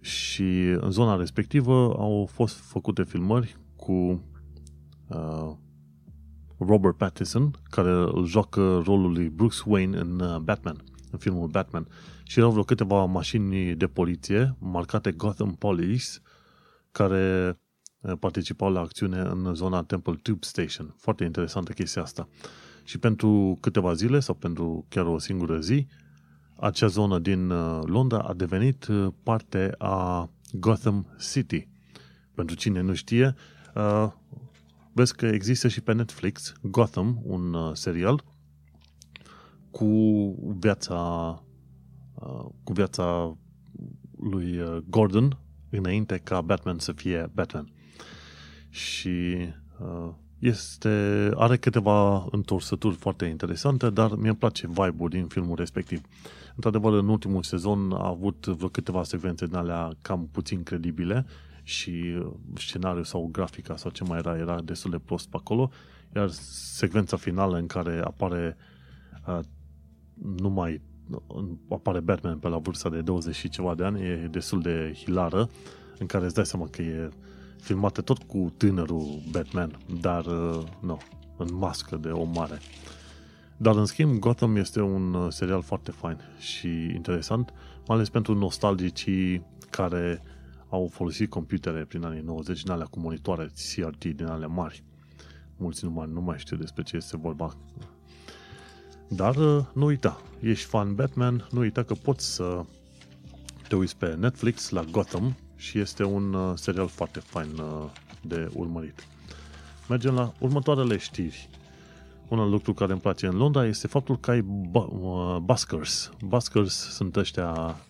și 0.00 0.76
în 0.80 0.90
zona 0.90 1.16
respectivă 1.16 1.94
au 1.98 2.28
fost 2.32 2.56
făcute 2.56 3.04
filmări 3.04 3.56
cu 3.76 4.22
uh, 5.08 5.52
Robert 6.58 6.96
Pattinson, 6.96 7.50
care 7.70 7.90
îl 7.90 8.24
joacă 8.24 8.82
rolul 8.84 9.12
lui 9.12 9.28
Bruce 9.28 9.58
Wayne 9.66 9.98
în 9.98 10.20
uh, 10.20 10.36
Batman, 10.36 10.82
în 11.10 11.18
filmul 11.18 11.48
Batman 11.48 11.86
și 12.22 12.38
erau 12.38 12.50
vreo 12.50 12.62
câteva 12.62 13.04
mașini 13.04 13.74
de 13.74 13.86
poliție 13.86 14.56
marcate 14.58 15.12
Gotham 15.12 15.54
Police 15.54 16.06
care 16.90 17.46
eh, 17.48 17.54
participau 18.14 18.72
la 18.72 18.80
acțiune 18.80 19.18
în 19.20 19.54
zona 19.54 19.82
Temple 19.82 20.18
Tube 20.22 20.46
Station. 20.46 20.94
Foarte 20.98 21.24
interesantă 21.24 21.72
chestia 21.72 22.02
asta. 22.02 22.28
Și 22.84 22.98
pentru 22.98 23.58
câteva 23.60 23.92
zile 23.92 24.20
sau 24.20 24.34
pentru 24.34 24.86
chiar 24.88 25.06
o 25.06 25.18
singură 25.18 25.60
zi, 25.60 25.86
acea 26.56 26.86
zonă 26.86 27.18
din 27.18 27.50
eh, 27.50 27.78
Londra 27.82 28.18
a 28.18 28.34
devenit 28.34 28.86
eh, 28.88 29.06
parte 29.22 29.74
a 29.78 30.30
Gotham 30.52 31.06
City. 31.32 31.68
Pentru 32.34 32.56
cine 32.56 32.80
nu 32.80 32.94
știe, 32.94 33.34
vezi 34.92 35.14
că 35.14 35.26
există 35.26 35.68
și 35.68 35.80
pe 35.80 35.92
Netflix 35.92 36.52
Gotham, 36.62 37.20
un 37.24 37.74
serial 37.74 38.24
cu 39.70 39.86
viața 40.58 41.42
Uh, 42.20 42.46
cu 42.64 42.72
viața 42.72 43.36
lui 44.20 44.58
uh, 44.58 44.76
Gordon 44.88 45.38
înainte 45.70 46.18
ca 46.18 46.40
Batman 46.40 46.78
să 46.78 46.92
fie 46.92 47.30
Batman. 47.32 47.72
Și 48.70 49.36
uh, 49.78 50.10
este, 50.38 51.30
are 51.34 51.56
câteva 51.56 52.26
întorsături 52.30 52.94
foarte 52.94 53.24
interesante, 53.24 53.90
dar 53.90 54.14
mi-e 54.16 54.34
place 54.34 54.66
vibe-ul 54.66 55.08
din 55.08 55.26
filmul 55.26 55.56
respectiv. 55.56 56.00
Într-adevăr, 56.54 56.92
în 56.92 57.08
ultimul 57.08 57.42
sezon 57.42 57.92
a 57.92 58.06
avut 58.06 58.46
vreo 58.46 58.68
câteva 58.68 59.02
secvențe 59.02 59.46
din 59.46 59.54
alea 59.54 59.90
cam 60.02 60.28
puțin 60.32 60.62
credibile 60.62 61.26
și 61.62 62.22
scenariul 62.54 63.04
sau 63.04 63.28
grafica 63.32 63.76
sau 63.76 63.90
ce 63.90 64.04
mai 64.04 64.18
era, 64.18 64.38
era 64.38 64.60
destul 64.60 64.90
de 64.90 64.98
prost 64.98 65.28
pe 65.28 65.36
acolo, 65.38 65.70
iar 66.16 66.28
secvența 66.30 67.16
finală 67.16 67.56
în 67.56 67.66
care 67.66 68.00
apare 68.04 68.56
uh, 69.26 69.38
numai 70.36 70.80
apare 71.68 72.00
Batman 72.00 72.38
pe 72.38 72.48
la 72.48 72.58
vârsta 72.58 72.88
de 72.88 73.00
20 73.00 73.34
și 73.34 73.48
ceva 73.48 73.74
de 73.74 73.84
ani, 73.84 74.02
e 74.02 74.28
destul 74.30 74.60
de 74.62 74.92
hilară, 74.96 75.48
în 75.98 76.06
care 76.06 76.24
îți 76.24 76.34
dai 76.34 76.46
seama 76.46 76.68
că 76.70 76.82
e 76.82 77.08
filmată 77.60 78.00
tot 78.00 78.22
cu 78.22 78.52
tânărul 78.56 79.22
Batman, 79.30 79.78
dar 80.00 80.26
uh, 80.26 80.62
nu, 80.80 80.98
în 81.36 81.54
mască 81.54 81.96
de 81.96 82.08
om 82.08 82.30
mare. 82.34 82.58
Dar 83.56 83.76
în 83.76 83.84
schimb, 83.84 84.18
Gotham 84.18 84.56
este 84.56 84.80
un 84.80 85.14
uh, 85.14 85.32
serial 85.32 85.62
foarte 85.62 85.90
fain 85.90 86.20
și 86.38 86.68
interesant, 86.68 87.52
mai 87.86 87.96
ales 87.96 88.08
pentru 88.08 88.34
nostalgicii 88.34 89.46
care 89.70 90.22
au 90.68 90.88
folosit 90.92 91.30
computere 91.30 91.84
prin 91.84 92.04
anii 92.04 92.22
90 92.22 92.62
din 92.62 92.72
alea 92.72 92.86
cu 92.86 93.00
monitoare 93.00 93.50
CRT 93.74 94.04
din 94.04 94.26
alea 94.26 94.48
mari. 94.48 94.84
Mulți 95.56 95.84
nu 95.84 95.90
mai, 95.90 96.08
nu 96.12 96.20
mai 96.20 96.38
știu 96.38 96.56
despre 96.56 96.82
ce 96.82 96.96
este 96.96 97.16
vorba 97.16 97.56
dar 99.08 99.36
uh, 99.36 99.64
nu 99.72 99.84
uita, 99.84 100.20
ești 100.40 100.66
fan 100.66 100.94
Batman, 100.94 101.48
nu 101.50 101.60
uita 101.60 101.82
că 101.82 101.94
poți 101.94 102.34
să 102.34 102.64
te 103.68 103.76
uiți 103.76 103.96
pe 103.96 104.14
Netflix 104.18 104.68
la 104.68 104.82
Gotham 104.82 105.36
și 105.58 105.78
este 105.78 106.04
un 106.04 106.34
uh, 106.34 106.52
serial 106.54 106.88
foarte 106.88 107.20
fain 107.20 107.58
uh, 107.58 107.90
de 108.20 108.50
urmărit. 108.52 109.06
Mergem 109.88 110.14
la 110.14 110.32
următoarele 110.38 110.96
știri. 110.96 111.48
Un 112.28 112.38
alt 112.38 112.50
lucru 112.50 112.74
care 112.74 112.92
îmi 112.92 113.00
place 113.00 113.26
în 113.26 113.36
Londra 113.36 113.66
este 113.66 113.86
faptul 113.86 114.18
că 114.18 114.30
ai 114.30 114.40
buskers. 115.42 116.10
Buskers 116.24 116.74
sunt 116.74 117.16
ăștia 117.16 117.80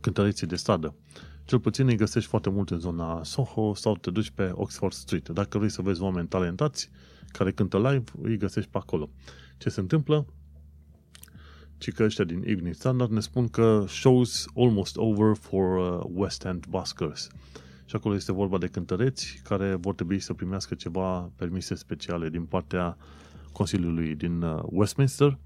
cântăreții 0.00 0.46
de 0.46 0.56
stradă. 0.56 0.94
Cel 1.44 1.60
puțin 1.60 1.86
îi 1.86 1.96
găsești 1.96 2.28
foarte 2.28 2.50
mult 2.50 2.70
în 2.70 2.78
zona 2.78 3.22
Soho 3.24 3.74
sau 3.74 3.96
te 3.96 4.10
duci 4.10 4.30
pe 4.30 4.50
Oxford 4.54 4.92
Street. 4.92 5.28
Dacă 5.28 5.58
vrei 5.58 5.70
să 5.70 5.82
vezi 5.82 6.02
oameni 6.02 6.28
talentați 6.28 6.90
care 7.28 7.52
cântă 7.52 7.76
live, 7.76 8.04
îi 8.22 8.36
găsești 8.36 8.70
pe 8.70 8.78
acolo. 8.78 9.10
Ce 9.58 9.68
se 9.68 9.80
întâmplă? 9.80 10.26
Ci 11.78 11.92
că 11.92 12.02
ăștia 12.02 12.24
din 12.24 12.42
Evening 12.44 12.74
Standard 12.74 13.10
ne 13.10 13.20
spun 13.20 13.48
că 13.48 13.84
shows 13.88 14.46
almost 14.56 14.96
over 14.96 15.34
for 15.34 15.76
uh, 15.76 16.10
West 16.14 16.44
End 16.44 16.66
buskers. 16.68 17.28
Și 17.84 17.96
acolo 17.96 18.14
este 18.14 18.32
vorba 18.32 18.58
de 18.58 18.66
cântăreți 18.66 19.40
care 19.44 19.74
vor 19.74 19.94
trebui 19.94 20.18
să 20.18 20.34
primească 20.34 20.74
ceva 20.74 21.30
permise 21.36 21.74
speciale 21.74 22.28
din 22.28 22.44
partea 22.44 22.96
Consiliului 23.52 24.14
din 24.14 24.42
uh, 24.42 24.62
Westminster, 24.64 25.38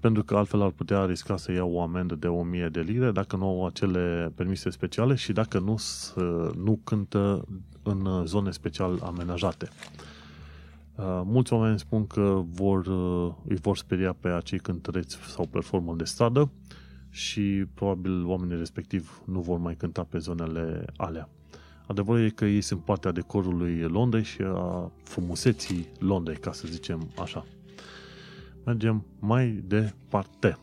pentru 0.00 0.24
că 0.24 0.36
altfel 0.36 0.62
ar 0.62 0.70
putea 0.70 1.04
risca 1.04 1.36
să 1.36 1.52
ia 1.52 1.64
o 1.64 1.82
amendă 1.82 2.14
de 2.14 2.26
1000 2.26 2.68
de 2.68 2.80
lire 2.80 3.10
dacă 3.10 3.36
nu 3.36 3.44
au 3.44 3.66
acele 3.66 4.32
permise 4.34 4.70
speciale 4.70 5.14
și 5.14 5.32
dacă 5.32 5.58
nu, 5.58 5.76
nu 6.54 6.80
cântă 6.84 7.44
în 7.82 8.06
uh, 8.06 8.24
zone 8.24 8.50
special 8.50 9.00
amenajate. 9.02 9.68
Uh, 10.96 11.22
mulți 11.24 11.52
oameni 11.52 11.78
spun 11.78 12.06
că 12.06 12.42
vor, 12.44 12.86
uh, 12.86 13.34
îi 13.48 13.56
vor 13.56 13.76
speria 13.76 14.12
pe 14.12 14.28
acei 14.28 14.58
cântăreți 14.58 15.16
sau 15.16 15.46
performă 15.46 15.94
de 15.94 16.04
stradă 16.04 16.50
și 17.10 17.64
probabil 17.74 18.26
oamenii 18.26 18.56
respectiv 18.56 19.22
nu 19.24 19.40
vor 19.40 19.58
mai 19.58 19.74
cânta 19.74 20.02
pe 20.02 20.18
zonele 20.18 20.84
alea. 20.96 21.28
Adevărul 21.86 22.24
e 22.24 22.28
că 22.28 22.44
ei 22.44 22.60
sunt 22.60 22.80
partea 22.80 23.12
decorului 23.12 23.80
Londrei 23.80 24.22
și 24.22 24.42
a 24.42 24.90
frumuseții 25.02 25.88
Londrei, 25.98 26.36
ca 26.36 26.52
să 26.52 26.68
zicem 26.68 27.10
așa. 27.20 27.46
Mergem 28.64 29.04
mai 29.18 29.62
departe. 29.66 30.58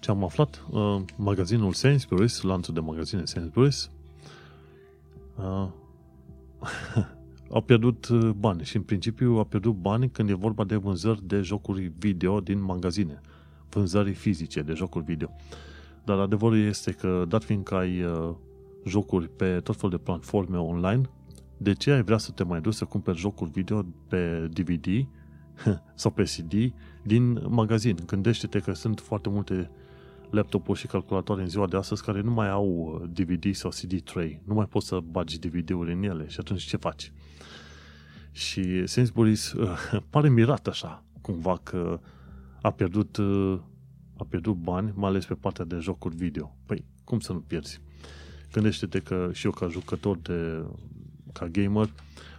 Ce 0.00 0.10
am 0.10 0.24
aflat? 0.24 0.64
Uh, 0.70 1.00
magazinul 1.16 1.74
Sainsbury's, 1.74 2.40
lanțul 2.42 2.74
de 2.74 2.80
magazine 2.80 3.22
Sainsbury's, 3.22 3.90
uh, 7.52 7.56
au 7.56 7.60
pierdut 7.60 8.08
uh, 8.08 8.30
bani 8.30 8.64
și 8.64 8.76
în 8.76 8.82
principiu 8.82 9.36
au 9.36 9.44
pierdut 9.44 9.74
bani 9.74 10.10
când 10.10 10.30
e 10.30 10.34
vorba 10.34 10.64
de 10.64 10.76
vânzări 10.76 11.26
de 11.26 11.40
jocuri 11.40 11.92
video 11.98 12.40
din 12.40 12.62
magazine, 12.62 13.20
vânzări 13.68 14.12
fizice 14.12 14.62
de 14.62 14.72
jocuri 14.72 15.04
video. 15.04 15.30
Dar 16.04 16.18
adevărul 16.18 16.58
este 16.58 16.92
că, 16.92 17.24
dat 17.28 17.44
fiindcă 17.44 17.74
ai 17.74 18.02
uh, 18.02 18.34
jocuri 18.86 19.28
pe 19.28 19.60
tot 19.60 19.76
felul 19.76 19.90
de 19.90 20.02
platforme 20.02 20.58
online, 20.58 21.02
de 21.56 21.72
ce 21.72 21.90
ai 21.90 22.02
vrea 22.02 22.18
să 22.18 22.30
te 22.30 22.44
mai 22.44 22.60
duci 22.60 22.74
să 22.74 22.84
cumperi 22.84 23.18
jocuri 23.18 23.50
video 23.50 23.86
pe 24.08 24.48
DVD 24.52 24.86
sau 25.94 26.10
pe 26.10 26.22
CD 26.22 26.72
din 27.02 27.46
magazin. 27.48 27.96
Gândește-te 28.06 28.58
că 28.58 28.72
sunt 28.72 29.00
foarte 29.00 29.28
multe 29.28 29.70
laptopuri 30.30 30.78
și 30.78 30.86
calculatoare 30.86 31.42
în 31.42 31.48
ziua 31.48 31.66
de 31.66 31.76
astăzi 31.76 32.04
care 32.04 32.20
nu 32.20 32.30
mai 32.30 32.50
au 32.50 33.00
DVD 33.12 33.44
uh, 33.44 33.54
sau 33.54 33.70
CD 33.70 34.00
tray. 34.00 34.40
Nu 34.44 34.54
mai 34.54 34.66
poți 34.66 34.86
să 34.86 35.00
bagi 35.10 35.38
DVD-uri 35.38 35.92
în 35.92 36.02
ele 36.02 36.28
și 36.28 36.36
atunci 36.40 36.62
ce 36.62 36.76
faci? 36.76 37.12
Și 38.32 38.84
Sainsbury's 38.84 39.52
uh, 39.56 40.02
pare 40.10 40.28
mirat 40.28 40.66
așa, 40.66 41.04
cumva 41.20 41.60
că 41.62 42.00
a 42.62 42.70
pierdut, 42.70 43.16
uh, 43.16 43.60
a 44.16 44.24
pierdut 44.28 44.54
bani, 44.54 44.92
mai 44.94 45.08
ales 45.08 45.24
pe 45.24 45.34
partea 45.34 45.64
de 45.64 45.78
jocuri 45.78 46.16
video. 46.16 46.56
Păi, 46.66 46.84
cum 47.04 47.20
să 47.20 47.32
nu 47.32 47.40
pierzi? 47.40 47.80
Gândește-te 48.52 48.98
că 48.98 49.30
și 49.32 49.46
eu 49.46 49.52
ca 49.52 49.68
jucător 49.68 50.18
de, 50.18 50.64
ca 51.32 51.48
gamer, 51.48 51.92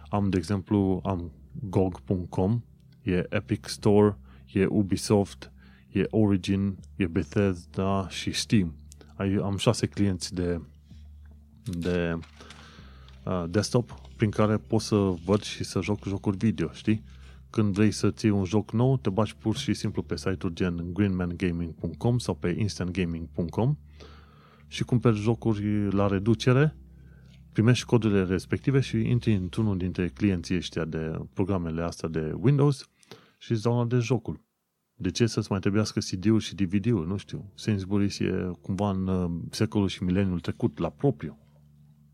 am, 0.08 0.30
de 0.30 0.36
exemplu, 0.36 1.00
am 1.04 1.32
GOG.com, 1.68 2.62
e 3.02 3.26
Epic 3.28 3.66
Store, 3.66 4.16
e 4.52 4.66
Ubisoft, 4.66 5.52
e 5.92 6.06
Origin, 6.10 6.76
e 6.96 7.06
Bethesda 7.06 8.08
și 8.08 8.32
Steam. 8.32 8.74
Am 9.42 9.56
șase 9.56 9.86
clienți 9.86 10.34
de, 10.34 10.60
de 11.62 12.18
uh, 13.24 13.44
desktop 13.48 14.03
prin 14.24 14.36
care 14.46 14.56
pot 14.56 14.80
să 14.80 15.14
văd 15.24 15.42
și 15.42 15.64
să 15.64 15.80
joc 15.82 16.04
jocuri 16.04 16.36
video, 16.36 16.72
știi? 16.72 17.04
Când 17.50 17.74
vrei 17.74 17.90
să 17.90 18.10
ții 18.10 18.30
un 18.30 18.44
joc 18.44 18.72
nou, 18.72 18.96
te 18.96 19.10
bagi 19.10 19.36
pur 19.36 19.56
și 19.56 19.74
simplu 19.74 20.02
pe 20.02 20.16
site-uri 20.16 20.54
gen 20.54 20.92
greenmangaming.com 20.92 22.18
sau 22.18 22.34
pe 22.34 22.56
instantgaming.com 22.58 23.76
și 24.66 24.84
cumperi 24.84 25.16
jocuri 25.16 25.92
la 25.92 26.06
reducere, 26.06 26.76
primești 27.52 27.86
codurile 27.86 28.24
respective 28.24 28.80
și 28.80 28.96
intri 28.96 29.34
într-unul 29.34 29.76
dintre 29.76 30.08
clienții 30.08 30.56
ăștia 30.56 30.84
de 30.84 31.18
programele 31.32 31.82
astea 31.82 32.08
de 32.08 32.32
Windows 32.36 32.90
și 33.38 33.52
îți 33.52 33.62
dau 33.62 33.84
de 33.84 33.98
jocul. 33.98 34.40
De 34.94 35.10
ce 35.10 35.26
să-ți 35.26 35.50
mai 35.50 35.60
trebuiască 35.60 35.98
CD-ul 35.98 36.40
și 36.40 36.54
DVD-ul? 36.54 37.06
Nu 37.06 37.16
știu. 37.16 37.52
Sainsbury's 37.54 38.18
e 38.18 38.50
cumva 38.60 38.90
în 38.90 39.06
uh, 39.06 39.30
secolul 39.50 39.88
și 39.88 40.02
mileniul 40.02 40.40
trecut, 40.40 40.78
la 40.78 40.90
propriu. 40.90 41.43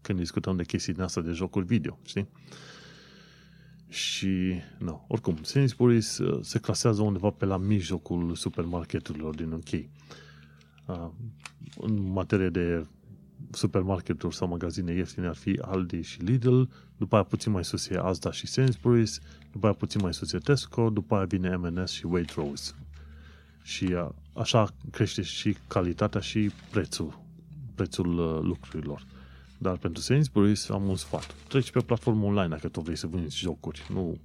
Când 0.00 0.18
discutăm 0.18 0.56
de 0.56 0.64
chestii 0.64 0.92
din 0.92 1.02
asta 1.02 1.20
de 1.20 1.32
jocuri 1.32 1.66
video, 1.66 1.98
știi? 2.02 2.28
Și, 3.88 4.54
nu, 4.78 5.04
oricum, 5.08 5.36
Sainsbury's 5.36 6.18
uh, 6.18 6.38
se 6.40 6.58
clasează 6.58 7.02
undeva 7.02 7.30
pe 7.30 7.44
la 7.44 7.56
mijlocul 7.56 8.34
supermarketurilor 8.34 9.34
din 9.34 9.52
UK. 9.52 9.72
Uh, 10.86 11.10
în 11.80 12.12
materie 12.12 12.48
de 12.48 12.86
supermarketuri 13.50 14.34
sau 14.34 14.48
magazine 14.48 14.92
ieftine 14.92 15.26
ar 15.26 15.36
fi 15.36 15.58
Aldi 15.62 16.00
și 16.00 16.22
Lidl, 16.22 16.62
după 16.96 17.14
aia 17.14 17.24
puțin 17.24 17.52
mai 17.52 17.64
sus 17.64 17.88
e 17.88 17.98
Asda 18.02 18.32
și 18.32 18.46
Sainsbury's, 18.46 19.22
după 19.52 19.66
aia 19.66 19.74
puțin 19.74 20.00
mai 20.02 20.14
sus 20.14 20.32
e 20.32 20.38
Tesco, 20.38 20.90
după 20.90 21.14
aia 21.14 21.24
vine 21.24 21.56
M&S 21.56 21.90
și 21.90 22.06
Waitrose. 22.06 22.72
Și 23.62 23.96
așa 24.32 24.74
crește 24.90 25.22
și 25.22 25.56
calitatea 25.68 26.20
și 26.20 26.50
prețul, 26.70 27.20
prețul 27.74 28.18
uh, 28.18 28.42
lucrurilor. 28.42 29.06
Dar 29.62 29.76
pentru 29.76 30.02
Sainsbury's 30.02 30.68
am 30.68 30.88
un 30.88 30.96
sfat. 30.96 31.34
Treci 31.48 31.70
pe 31.70 31.80
platformă 31.80 32.24
online 32.24 32.48
dacă 32.48 32.68
tu 32.68 32.80
vrei 32.80 32.96
să 32.96 33.06
vinzi 33.06 33.36
jocuri, 33.36 33.86
nu 33.92 34.18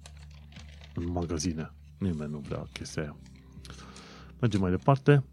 în 0.93 1.11
magazine. 1.11 1.71
Nimeni 1.97 2.31
nu 2.31 2.37
vrea 2.37 2.67
chestia 2.73 3.01
aia. 3.01 3.15
Mergem 4.39 4.61
mai 4.61 4.69
departe. 4.69 5.23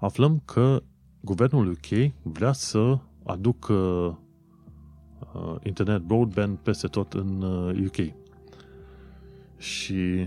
Aflăm 0.00 0.42
că 0.44 0.82
guvernul 1.20 1.70
UK 1.70 2.12
vrea 2.22 2.52
să 2.52 2.98
aducă 3.24 3.74
uh, 3.74 5.56
internet 5.62 6.00
broadband 6.00 6.58
peste 6.58 6.86
tot 6.86 7.12
în 7.12 7.42
uh, 7.42 7.86
UK. 7.86 8.14
Și 9.56 10.26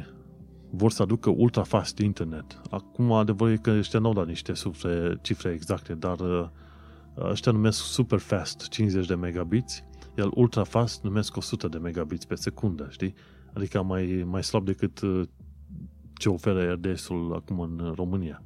vor 0.69 0.91
să 0.91 1.01
aducă 1.01 1.29
ultra 1.29 1.63
fast 1.63 1.97
internet. 1.97 2.61
Acum 2.69 3.11
adevărul 3.11 3.53
e 3.53 3.57
că 3.57 3.71
ăștia 3.71 3.99
nu 3.99 4.07
au 4.07 4.13
dat 4.13 4.27
niște 4.27 4.51
cifre, 4.51 5.17
cifre 5.21 5.51
exacte, 5.51 5.93
dar 5.93 6.19
uh, 6.19 6.47
ăștia 7.29 7.51
numesc 7.51 7.83
super 7.83 8.19
fast 8.19 8.67
50 8.67 9.05
de 9.07 9.15
megabits, 9.15 9.83
iar 10.17 10.29
ultra 10.33 10.63
fast 10.63 11.03
numesc 11.03 11.37
100 11.37 11.67
de 11.67 11.77
megabits 11.77 12.25
pe 12.25 12.35
secundă, 12.35 12.87
știi? 12.89 13.13
Adică 13.53 13.83
mai, 13.83 14.23
mai 14.25 14.43
slab 14.43 14.65
decât 14.65 15.01
uh, 15.01 15.21
ce 16.13 16.29
oferă 16.29 16.71
RDS-ul 16.71 17.33
acum 17.35 17.59
în 17.59 17.93
România. 17.95 18.43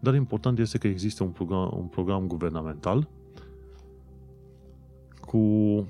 Dar 0.00 0.14
important 0.14 0.58
este 0.58 0.78
că 0.78 0.86
există 0.86 1.22
un 1.22 1.30
program, 1.30 1.70
un 1.76 1.86
program 1.86 2.26
guvernamental 2.26 3.08
cu 5.20 5.86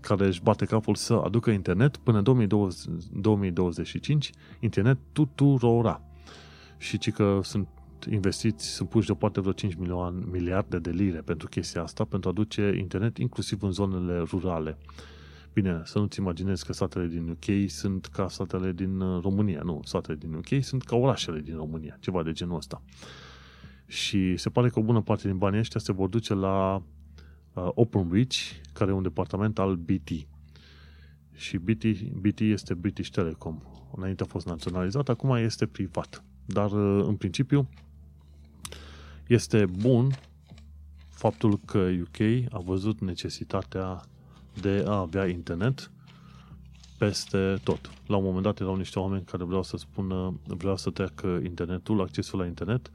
care 0.00 0.26
își 0.26 0.42
bate 0.42 0.64
capul 0.64 0.94
să 0.94 1.14
aducă 1.14 1.50
internet 1.50 1.96
până 1.96 2.18
în 2.18 2.24
2020, 2.24 2.84
2025, 3.12 4.30
internet 4.60 4.98
tuturora. 5.12 6.02
Și 6.78 6.98
ci 6.98 7.12
că 7.12 7.40
sunt 7.42 7.68
investiți, 8.10 8.66
sunt 8.66 8.88
puși 8.88 9.06
deoparte 9.06 9.40
vreo 9.40 9.52
5 9.52 9.74
milioane, 9.74 10.24
miliarde 10.30 10.78
de 10.78 10.90
lire 10.90 11.20
pentru 11.20 11.48
chestia 11.48 11.82
asta, 11.82 12.04
pentru 12.04 12.28
a 12.28 12.32
aduce 12.32 12.74
internet 12.78 13.18
inclusiv 13.18 13.62
în 13.62 13.72
zonele 13.72 14.18
rurale. 14.18 14.78
Bine, 15.52 15.82
să 15.84 15.98
nu-ți 15.98 16.18
imaginezi 16.18 16.66
că 16.66 16.72
statele 16.72 17.06
din 17.06 17.28
UK 17.28 17.70
sunt 17.70 18.06
ca 18.06 18.28
statele 18.28 18.72
din 18.72 19.00
uh, 19.00 19.22
România. 19.22 19.60
Nu, 19.64 19.80
statele 19.84 20.16
din 20.16 20.34
UK 20.34 20.64
sunt 20.64 20.82
ca 20.82 20.96
orașele 20.96 21.40
din 21.40 21.56
România, 21.56 21.96
ceva 22.00 22.22
de 22.22 22.32
genul 22.32 22.56
ăsta. 22.56 22.82
Și 23.86 24.36
se 24.36 24.50
pare 24.50 24.68
că 24.68 24.78
o 24.78 24.82
bună 24.82 25.00
parte 25.00 25.28
din 25.28 25.38
banii 25.38 25.58
ăștia 25.58 25.80
se 25.80 25.92
vor 25.92 26.08
duce 26.08 26.34
la 26.34 26.82
uh, 27.52 27.68
Openreach, 27.74 28.36
care 28.72 28.90
e 28.90 28.94
un 28.94 29.02
departament 29.02 29.58
al 29.58 29.76
BT. 29.76 30.08
Și 31.32 31.56
BT, 31.58 31.84
BT 32.02 32.40
este 32.40 32.74
British 32.74 33.10
Telecom. 33.10 33.60
Înainte 33.96 34.22
a 34.22 34.26
fost 34.26 34.46
naționalizat, 34.46 35.08
acum 35.08 35.34
este 35.34 35.66
privat. 35.66 36.24
Dar, 36.44 36.70
uh, 36.70 37.04
în 37.06 37.16
principiu, 37.16 37.68
este 39.32 39.66
bun 39.66 40.10
faptul 41.08 41.58
că 41.64 41.90
UK 42.00 42.52
a 42.52 42.58
văzut 42.58 43.00
necesitatea 43.00 44.04
de 44.60 44.84
a 44.86 44.98
avea 44.98 45.26
internet 45.26 45.90
peste 46.98 47.60
tot. 47.62 47.90
La 48.06 48.16
un 48.16 48.24
moment 48.24 48.42
dat 48.42 48.60
erau 48.60 48.76
niște 48.76 48.98
oameni 48.98 49.24
care 49.24 49.44
vreau 49.44 49.62
să 49.62 49.76
spună, 49.76 50.40
vreau 50.46 50.76
să 50.76 50.90
treacă 50.90 51.40
internetul, 51.44 52.00
accesul 52.00 52.38
la 52.38 52.46
internet, 52.46 52.90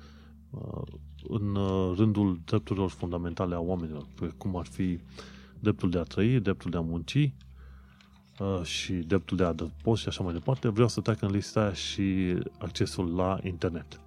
uh, 0.49 0.81
în 1.27 1.55
uh, 1.55 1.97
rândul 1.97 2.39
drepturilor 2.45 2.89
fundamentale 2.89 3.55
a 3.55 3.59
oamenilor, 3.59 4.05
cum 4.37 4.55
ar 4.55 4.65
fi 4.65 4.99
dreptul 5.59 5.89
de 5.89 5.97
a 5.97 6.03
trăi, 6.03 6.39
dreptul 6.39 6.71
de 6.71 6.77
a 6.77 6.81
munci 6.81 7.33
uh, 8.39 8.63
și 8.63 8.93
dreptul 8.93 9.37
de 9.37 9.43
a 9.43 9.47
adăpost 9.47 10.01
și 10.01 10.07
așa 10.07 10.23
mai 10.23 10.33
departe, 10.33 10.69
vreau 10.69 10.87
să 10.87 11.01
treacă 11.01 11.25
în 11.25 11.31
lista 11.31 11.61
aia 11.61 11.73
și 11.73 12.35
accesul 12.57 13.15
la 13.15 13.39
internet. 13.43 13.99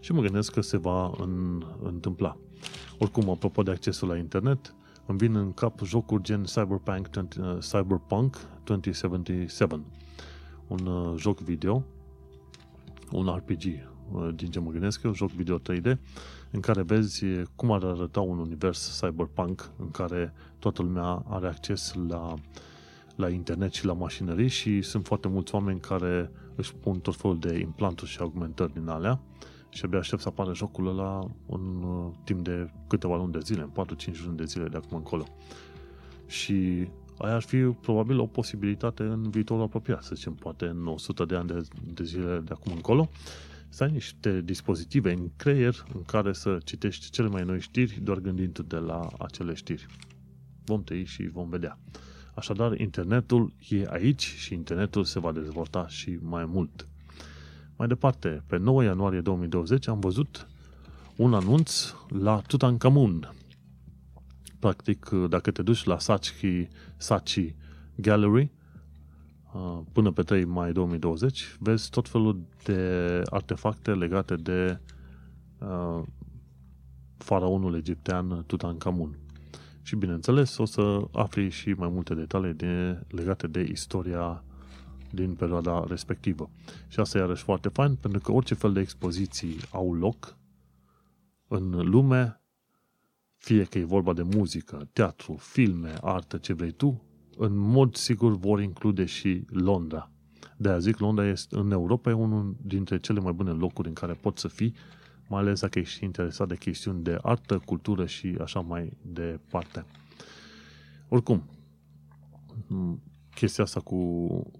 Și 0.00 0.12
mă 0.12 0.20
gândesc 0.20 0.52
că 0.52 0.60
se 0.60 0.76
va 0.76 1.12
în, 1.18 1.64
întâmpla. 1.82 2.36
Oricum, 2.98 3.30
apropo 3.30 3.62
de 3.62 3.70
accesul 3.70 4.08
la 4.08 4.16
internet, 4.16 4.74
îmi 5.06 5.18
vin 5.18 5.36
în 5.36 5.52
cap 5.52 5.84
jocuri 5.84 6.22
gen 6.22 6.42
Cyberpunk, 6.42 7.08
20, 7.08 7.36
uh, 7.36 7.58
Cyberpunk 7.58 8.36
2077, 8.64 9.84
un 10.66 10.86
uh, 10.86 11.14
joc 11.18 11.40
video, 11.40 11.84
un 13.10 13.34
RPG, 13.36 13.62
uh, 14.12 14.28
din 14.34 14.50
ce 14.50 14.60
mă 14.60 14.70
gândesc 14.70 15.02
eu, 15.02 15.14
joc 15.14 15.30
video 15.30 15.58
3D, 15.58 15.96
în 16.50 16.60
care 16.60 16.82
vezi 16.82 17.24
cum 17.54 17.72
ar 17.72 17.84
arăta 17.84 18.20
un 18.20 18.38
univers 18.38 19.00
cyberpunk 19.00 19.70
în 19.78 19.90
care 19.90 20.32
toată 20.58 20.82
lumea 20.82 21.24
are 21.28 21.46
acces 21.46 21.94
la, 22.08 22.34
la 23.16 23.28
internet 23.28 23.72
și 23.72 23.84
la 23.84 23.92
mașinării 23.92 24.48
și 24.48 24.82
sunt 24.82 25.06
foarte 25.06 25.28
mulți 25.28 25.54
oameni 25.54 25.80
care 25.80 26.30
își 26.54 26.74
pun 26.74 26.98
tot 26.98 27.16
felul 27.16 27.38
de 27.38 27.58
implanturi 27.58 28.10
și 28.10 28.18
augmentări 28.20 28.72
din 28.72 28.88
alea 28.88 29.20
și 29.76 29.84
abia 29.84 29.98
aștept 29.98 30.22
să 30.22 30.28
apară 30.28 30.54
jocul 30.54 30.88
ăla 30.88 31.30
în 31.46 31.82
uh, 31.82 32.12
timp 32.24 32.44
de 32.44 32.70
câteva 32.86 33.16
luni 33.16 33.32
de 33.32 33.38
zile, 33.42 33.62
în 33.62 33.84
4-5 34.14 34.24
luni 34.24 34.36
de 34.36 34.44
zile 34.44 34.68
de 34.68 34.76
acum 34.76 34.96
încolo. 34.96 35.24
Și 36.26 36.88
aia 37.18 37.34
ar 37.34 37.42
fi 37.42 37.56
probabil 37.56 38.18
o 38.18 38.26
posibilitate 38.26 39.02
în 39.02 39.30
viitorul 39.30 39.62
apropiat, 39.62 40.02
să 40.02 40.14
zicem, 40.14 40.34
poate 40.34 40.64
în 40.64 40.86
100 40.86 41.24
de 41.24 41.36
ani 41.36 41.46
de, 41.46 41.60
de 41.94 42.04
zile 42.04 42.38
de 42.44 42.52
acum 42.52 42.72
încolo, 42.72 43.08
să 43.68 43.84
ai 43.84 43.90
niște 43.90 44.40
dispozitive 44.40 45.12
în 45.12 45.30
creier 45.36 45.86
în 45.94 46.02
care 46.02 46.32
să 46.32 46.58
citești 46.64 47.10
cele 47.10 47.28
mai 47.28 47.42
noi 47.42 47.60
știri 47.60 48.00
doar 48.02 48.18
gândind 48.18 48.58
de 48.58 48.76
la 48.76 49.08
acele 49.18 49.54
știri. 49.54 49.86
Vom 50.64 50.82
tăi 50.82 51.04
și 51.04 51.28
vom 51.28 51.48
vedea. 51.48 51.78
Așadar, 52.34 52.80
internetul 52.80 53.52
e 53.68 53.84
aici 53.88 54.34
și 54.36 54.54
internetul 54.54 55.04
se 55.04 55.20
va 55.20 55.32
dezvolta 55.32 55.88
și 55.88 56.18
mai 56.22 56.44
mult. 56.44 56.88
Mai 57.76 57.86
departe, 57.86 58.42
pe 58.46 58.56
9 58.56 58.82
ianuarie 58.82 59.20
2020 59.20 59.88
am 59.88 60.00
văzut 60.00 60.48
un 61.16 61.34
anunț 61.34 61.94
la 62.08 62.40
Tutankhamun. 62.46 63.34
Practic, 64.58 65.08
dacă 65.28 65.50
te 65.50 65.62
duci 65.62 65.84
la 65.84 65.98
Sachi, 65.98 66.68
Sachi 66.96 67.54
Gallery, 67.96 68.50
Uh, 69.56 69.80
până 69.92 70.10
pe 70.10 70.22
3 70.22 70.44
mai 70.44 70.72
2020, 70.72 71.56
vezi 71.58 71.90
tot 71.90 72.08
felul 72.08 72.40
de 72.64 73.22
artefacte 73.30 73.94
legate 73.94 74.34
de 74.34 74.80
uh, 75.58 76.02
faraonul 77.16 77.74
egiptean 77.74 78.44
Tutankhamun. 78.46 79.18
Și 79.82 79.96
bineînțeles, 79.96 80.58
o 80.58 80.64
să 80.64 81.00
afli 81.12 81.50
și 81.50 81.70
mai 81.70 81.88
multe 81.88 82.14
detalii 82.14 82.54
de, 82.54 83.00
legate 83.08 83.46
de 83.46 83.68
istoria 83.70 84.44
din 85.16 85.34
perioada 85.34 85.84
respectivă. 85.88 86.50
Și 86.88 87.00
asta 87.00 87.18
e 87.18 87.20
iarăși 87.20 87.42
foarte 87.42 87.68
fain, 87.68 87.94
pentru 87.94 88.20
că 88.20 88.32
orice 88.32 88.54
fel 88.54 88.72
de 88.72 88.80
expoziții 88.80 89.56
au 89.70 89.94
loc 89.94 90.36
în 91.48 91.70
lume, 91.70 92.40
fie 93.36 93.64
că 93.64 93.78
e 93.78 93.84
vorba 93.84 94.12
de 94.12 94.22
muzică, 94.22 94.88
teatru, 94.92 95.36
filme, 95.38 95.94
artă, 96.00 96.36
ce 96.36 96.52
vrei 96.52 96.70
tu, 96.70 97.02
în 97.36 97.56
mod 97.56 97.94
sigur 97.94 98.36
vor 98.36 98.60
include 98.60 99.04
și 99.04 99.44
Londra. 99.48 100.10
De 100.56 100.68
aia 100.68 100.78
zic, 100.78 100.98
Londra 100.98 101.26
este, 101.26 101.56
în 101.56 101.70
Europa 101.70 102.10
e 102.10 102.12
unul 102.12 102.56
dintre 102.62 102.98
cele 102.98 103.20
mai 103.20 103.32
bune 103.32 103.50
locuri 103.50 103.88
în 103.88 103.94
care 103.94 104.12
poți 104.12 104.40
să 104.40 104.48
fii, 104.48 104.74
mai 105.28 105.40
ales 105.40 105.60
dacă 105.60 105.78
ești 105.78 106.04
interesat 106.04 106.48
de 106.48 106.56
chestiuni 106.56 107.02
de 107.02 107.18
artă, 107.22 107.62
cultură 107.64 108.06
și 108.06 108.36
așa 108.40 108.60
mai 108.60 108.96
departe. 109.02 109.84
Oricum, 111.08 111.42
chestia 113.34 113.64
asta 113.64 113.80
cu 113.80 114.50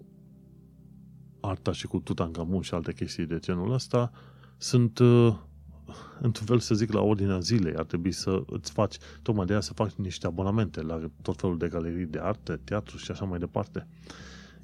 arta 1.48 1.72
și 1.72 1.86
cu 1.86 1.98
Tutankamon 1.98 2.60
și 2.60 2.74
alte 2.74 2.92
chestii 2.92 3.26
de 3.26 3.38
genul 3.38 3.72
ăsta 3.72 4.12
sunt 4.56 4.98
uh, 4.98 5.36
într-un 6.20 6.46
fel 6.46 6.58
să 6.58 6.74
zic 6.74 6.92
la 6.92 7.00
ordinea 7.00 7.38
zilei. 7.38 7.74
Ar 7.74 7.84
trebui 7.84 8.12
să 8.12 8.42
îți 8.46 8.72
faci, 8.72 8.96
tocmai 9.22 9.46
de 9.46 9.52
aia 9.52 9.60
să 9.60 9.72
faci 9.72 9.92
niște 9.92 10.26
abonamente 10.26 10.82
la 10.82 11.10
tot 11.22 11.40
felul 11.40 11.58
de 11.58 11.68
galerii 11.68 12.06
de 12.06 12.18
artă, 12.18 12.60
teatru 12.64 12.96
și 12.96 13.10
așa 13.10 13.24
mai 13.24 13.38
departe. 13.38 13.86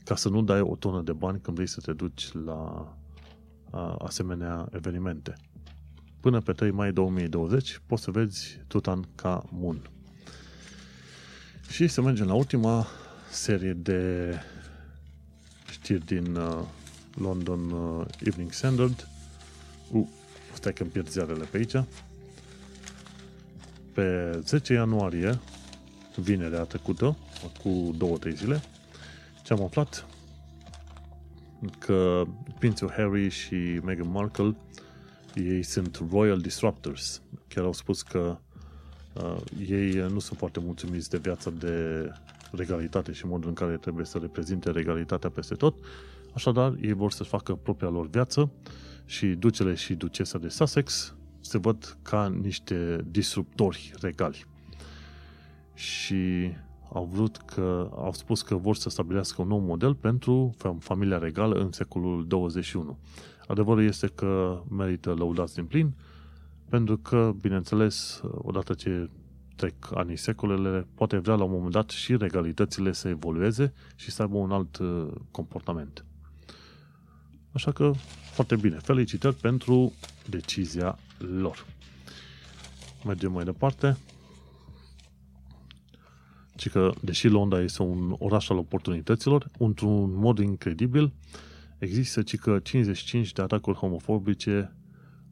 Ca 0.05 0.17
să 0.17 0.29
nu 0.29 0.43
dai 0.43 0.61
o 0.61 0.77
tonă 0.77 1.03
de 1.03 1.13
bani 1.13 1.41
când 1.41 1.57
vrei 1.57 1.69
să 1.69 1.81
te 1.81 1.93
duci 1.93 2.33
la 2.33 2.93
a, 3.71 3.95
asemenea 3.99 4.69
evenimente. 4.71 5.35
Până 6.21 6.41
pe 6.41 6.53
3 6.53 6.71
mai 6.71 6.93
2020 6.93 7.81
poți 7.87 8.03
să 8.03 8.11
vezi 8.11 8.61
Tutankamon. 8.67 9.91
Și 11.69 11.87
să 11.87 12.03
mergem 12.03 12.27
la 12.27 12.35
ultima 12.35 12.87
serie 13.31 13.73
de 13.73 14.35
știri 15.83 16.05
din 16.05 16.37
uh, 16.37 16.59
London 17.15 17.71
uh, 17.71 18.07
Evening 18.21 18.53
Standard. 18.53 19.09
Uh, 19.91 20.07
stai 20.53 20.73
că 20.73 20.83
îmi 20.83 20.91
pierd 20.91 21.09
ziarele 21.09 21.45
pe 21.45 21.57
aici. 21.57 21.87
Pe 23.93 24.39
10 24.45 24.73
ianuarie, 24.73 25.39
vinerea 26.17 26.63
trecută, 26.63 27.17
cu 27.63 27.95
două, 27.99 28.19
trei 28.19 28.35
zile, 28.35 28.63
ce 29.45 29.53
am 29.53 29.63
aflat 29.63 30.07
că 31.79 32.25
prințul 32.59 32.91
Harry 32.91 33.29
și 33.29 33.81
Meghan 33.85 34.11
Markle 34.11 34.57
ei 35.35 35.63
sunt 35.63 36.03
Royal 36.11 36.41
Disruptors. 36.41 37.23
Chiar 37.49 37.65
au 37.65 37.73
spus 37.73 38.03
că 38.03 38.39
uh, 39.13 39.41
ei 39.69 39.95
nu 39.95 40.19
sunt 40.19 40.39
foarte 40.39 40.61
mulțumiți 40.61 41.11
de 41.11 41.19
viața 41.19 41.51
de 41.51 42.07
regalitate 42.53 43.13
și 43.13 43.27
modul 43.27 43.49
în 43.49 43.55
care 43.55 43.77
trebuie 43.77 44.05
să 44.05 44.19
reprezinte 44.19 44.71
regalitatea 44.71 45.31
peste 45.31 45.55
tot. 45.55 45.75
Așadar, 46.35 46.75
ei 46.81 46.93
vor 46.93 47.13
să 47.13 47.25
facă 47.25 47.55
propria 47.55 47.89
lor 47.89 48.09
viață 48.09 48.51
și 49.05 49.27
ducele 49.27 49.75
și 49.75 49.95
ducesa 49.95 50.39
de 50.39 50.49
Sussex 50.49 51.15
se 51.41 51.59
văd 51.59 51.97
ca 52.03 52.29
niște 52.29 53.05
disruptori 53.11 53.93
regali. 54.01 54.47
Și 55.75 56.53
au 56.93 57.09
vrut 57.13 57.37
că, 57.37 57.91
au 57.97 58.13
spus 58.13 58.43
că 58.43 58.55
vor 58.55 58.77
să 58.77 58.89
stabilească 58.89 59.43
un 59.43 59.49
nou 59.49 59.59
model 59.59 59.95
pentru 59.95 60.55
familia 60.79 61.19
regală 61.19 61.61
în 61.61 61.73
secolul 61.73 62.27
21. 62.27 62.99
Adevărul 63.47 63.85
este 63.85 64.07
că 64.07 64.63
merită 64.69 65.13
lăudați 65.13 65.55
din 65.55 65.65
plin, 65.65 65.95
pentru 66.69 66.99
că, 66.99 67.35
bineînțeles, 67.41 68.21
odată 68.23 68.75
ce 68.75 69.11
trec 69.63 69.91
anii, 69.95 70.17
secolele, 70.17 70.87
poate 70.95 71.19
vrea 71.19 71.35
la 71.35 71.45
un 71.45 71.51
moment 71.51 71.73
dat 71.73 71.91
și 71.91 72.17
regalitățile 72.17 72.93
să 72.93 73.09
evolueze 73.09 73.73
și 73.97 74.11
să 74.11 74.23
aibă 74.23 74.37
un 74.37 74.51
alt 74.51 74.77
uh, 74.77 75.09
comportament. 75.31 76.05
Așa 77.53 77.73
că, 77.73 77.93
foarte 78.33 78.57
bine. 78.57 78.77
Felicitări 78.77 79.35
pentru 79.35 79.93
decizia 80.29 80.99
lor. 81.19 81.67
Mergem 83.05 83.33
mai 83.33 83.45
departe. 83.45 83.97
Și 86.57 86.69
că, 86.69 86.93
deși 87.01 87.29
Londra 87.29 87.61
este 87.61 87.83
un 87.83 88.15
oraș 88.19 88.49
al 88.49 88.57
oportunităților, 88.57 89.51
într-un 89.59 90.15
mod 90.15 90.39
incredibil, 90.39 91.13
există 91.79 92.23
ci 92.23 92.39
că 92.39 92.59
55 92.59 93.33
de 93.33 93.43
atacuri 93.43 93.79
homofobice 93.79 94.77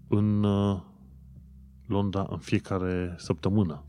în 0.08 0.42
uh, 0.44 0.80
Londra 1.86 2.26
în 2.30 2.38
fiecare 2.38 3.14
săptămână. 3.18 3.84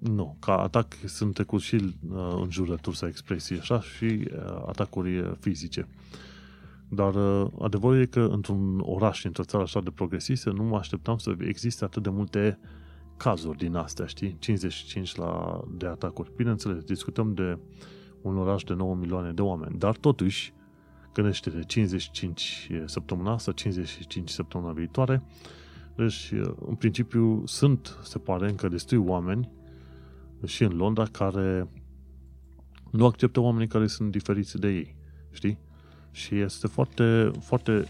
Nu, 0.00 0.36
ca 0.38 0.56
atac 0.56 0.94
sunt 1.06 1.34
trecut 1.34 1.60
și 1.60 1.74
uh, 1.74 2.38
în 2.40 2.50
jurături 2.50 2.96
sau 2.96 3.08
expresii 3.08 3.58
așa 3.58 3.80
și 3.80 4.04
uh, 4.04 4.62
atacuri 4.66 5.36
fizice. 5.40 5.88
Dar 6.88 7.14
uh, 7.14 7.50
adevărul 7.60 8.00
e 8.00 8.06
că 8.06 8.20
într-un 8.20 8.80
oraș, 8.80 9.24
într-o 9.24 9.44
țară 9.44 9.62
așa 9.62 9.80
de 9.80 9.90
progresistă, 9.90 10.50
nu 10.50 10.62
mă 10.62 10.76
așteptam 10.76 11.18
să 11.18 11.34
existe 11.38 11.84
atât 11.84 12.02
de 12.02 12.10
multe 12.10 12.58
cazuri 13.16 13.58
din 13.58 13.74
astea, 13.74 14.06
știi? 14.06 14.36
55 14.38 15.16
la, 15.16 15.60
de 15.76 15.86
atacuri. 15.86 16.32
Bineînțeles, 16.36 16.82
discutăm 16.82 17.34
de 17.34 17.58
un 18.22 18.36
oraș 18.36 18.62
de 18.62 18.74
9 18.74 18.94
milioane 18.94 19.32
de 19.32 19.42
oameni, 19.42 19.78
dar 19.78 19.96
totuși, 19.96 20.52
gândește 21.12 21.50
de 21.50 21.62
55 21.62 22.70
săptămâna 22.84 23.32
asta, 23.32 23.52
55 23.52 24.30
săptămâna 24.30 24.72
viitoare, 24.72 25.22
deci, 25.96 26.30
uh, 26.30 26.52
în 26.66 26.74
principiu, 26.74 27.42
sunt, 27.46 27.98
se 28.02 28.18
pare, 28.18 28.48
încă 28.48 28.68
destui 28.68 28.98
oameni 28.98 29.50
și 30.44 30.62
în 30.62 30.76
Londra 30.76 31.04
care 31.04 31.70
nu 32.90 33.06
acceptă 33.06 33.40
oamenii 33.40 33.68
care 33.68 33.86
sunt 33.86 34.10
diferiți 34.10 34.58
de 34.58 34.68
ei, 34.68 34.96
știi? 35.30 35.58
Și 36.10 36.38
este 36.38 36.66
foarte, 36.66 37.30
foarte 37.40 37.84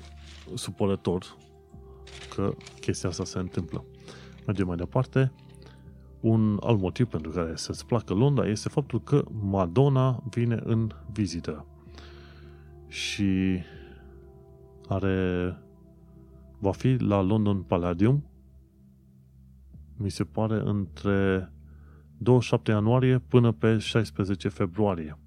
supărător 0.55 1.37
că 2.35 2.55
chestia 2.81 3.09
asta 3.09 3.25
se 3.25 3.39
întâmplă. 3.39 3.85
Mergem 4.47 4.67
mai 4.67 4.77
departe. 4.77 5.33
Un 6.21 6.59
alt 6.63 6.81
motiv 6.81 7.07
pentru 7.07 7.31
care 7.31 7.57
să-ți 7.57 7.87
placă 7.87 8.15
Londra 8.15 8.47
este 8.47 8.69
faptul 8.69 9.03
că 9.03 9.25
Madonna 9.31 10.23
vine 10.31 10.61
în 10.65 10.91
vizită. 11.13 11.67
Și 12.89 13.59
are 14.89 15.57
va 16.59 16.73
fi 16.73 16.97
la 16.99 17.21
London 17.21 17.63
Palladium 17.63 18.31
mi 20.03 20.11
se 20.11 20.25
pare 20.25 20.61
între 20.65 21.53
27 22.23 22.71
ianuarie 22.71 23.19
până 23.19 23.53
pe 23.53 23.79
16 23.79 24.49
februarie 24.49 25.19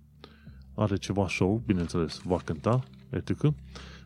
are 0.76 0.96
ceva 0.96 1.28
show, 1.28 1.62
bineînțeles, 1.66 2.22
va 2.24 2.38
cânta, 2.38 2.84
etc. 3.10 3.54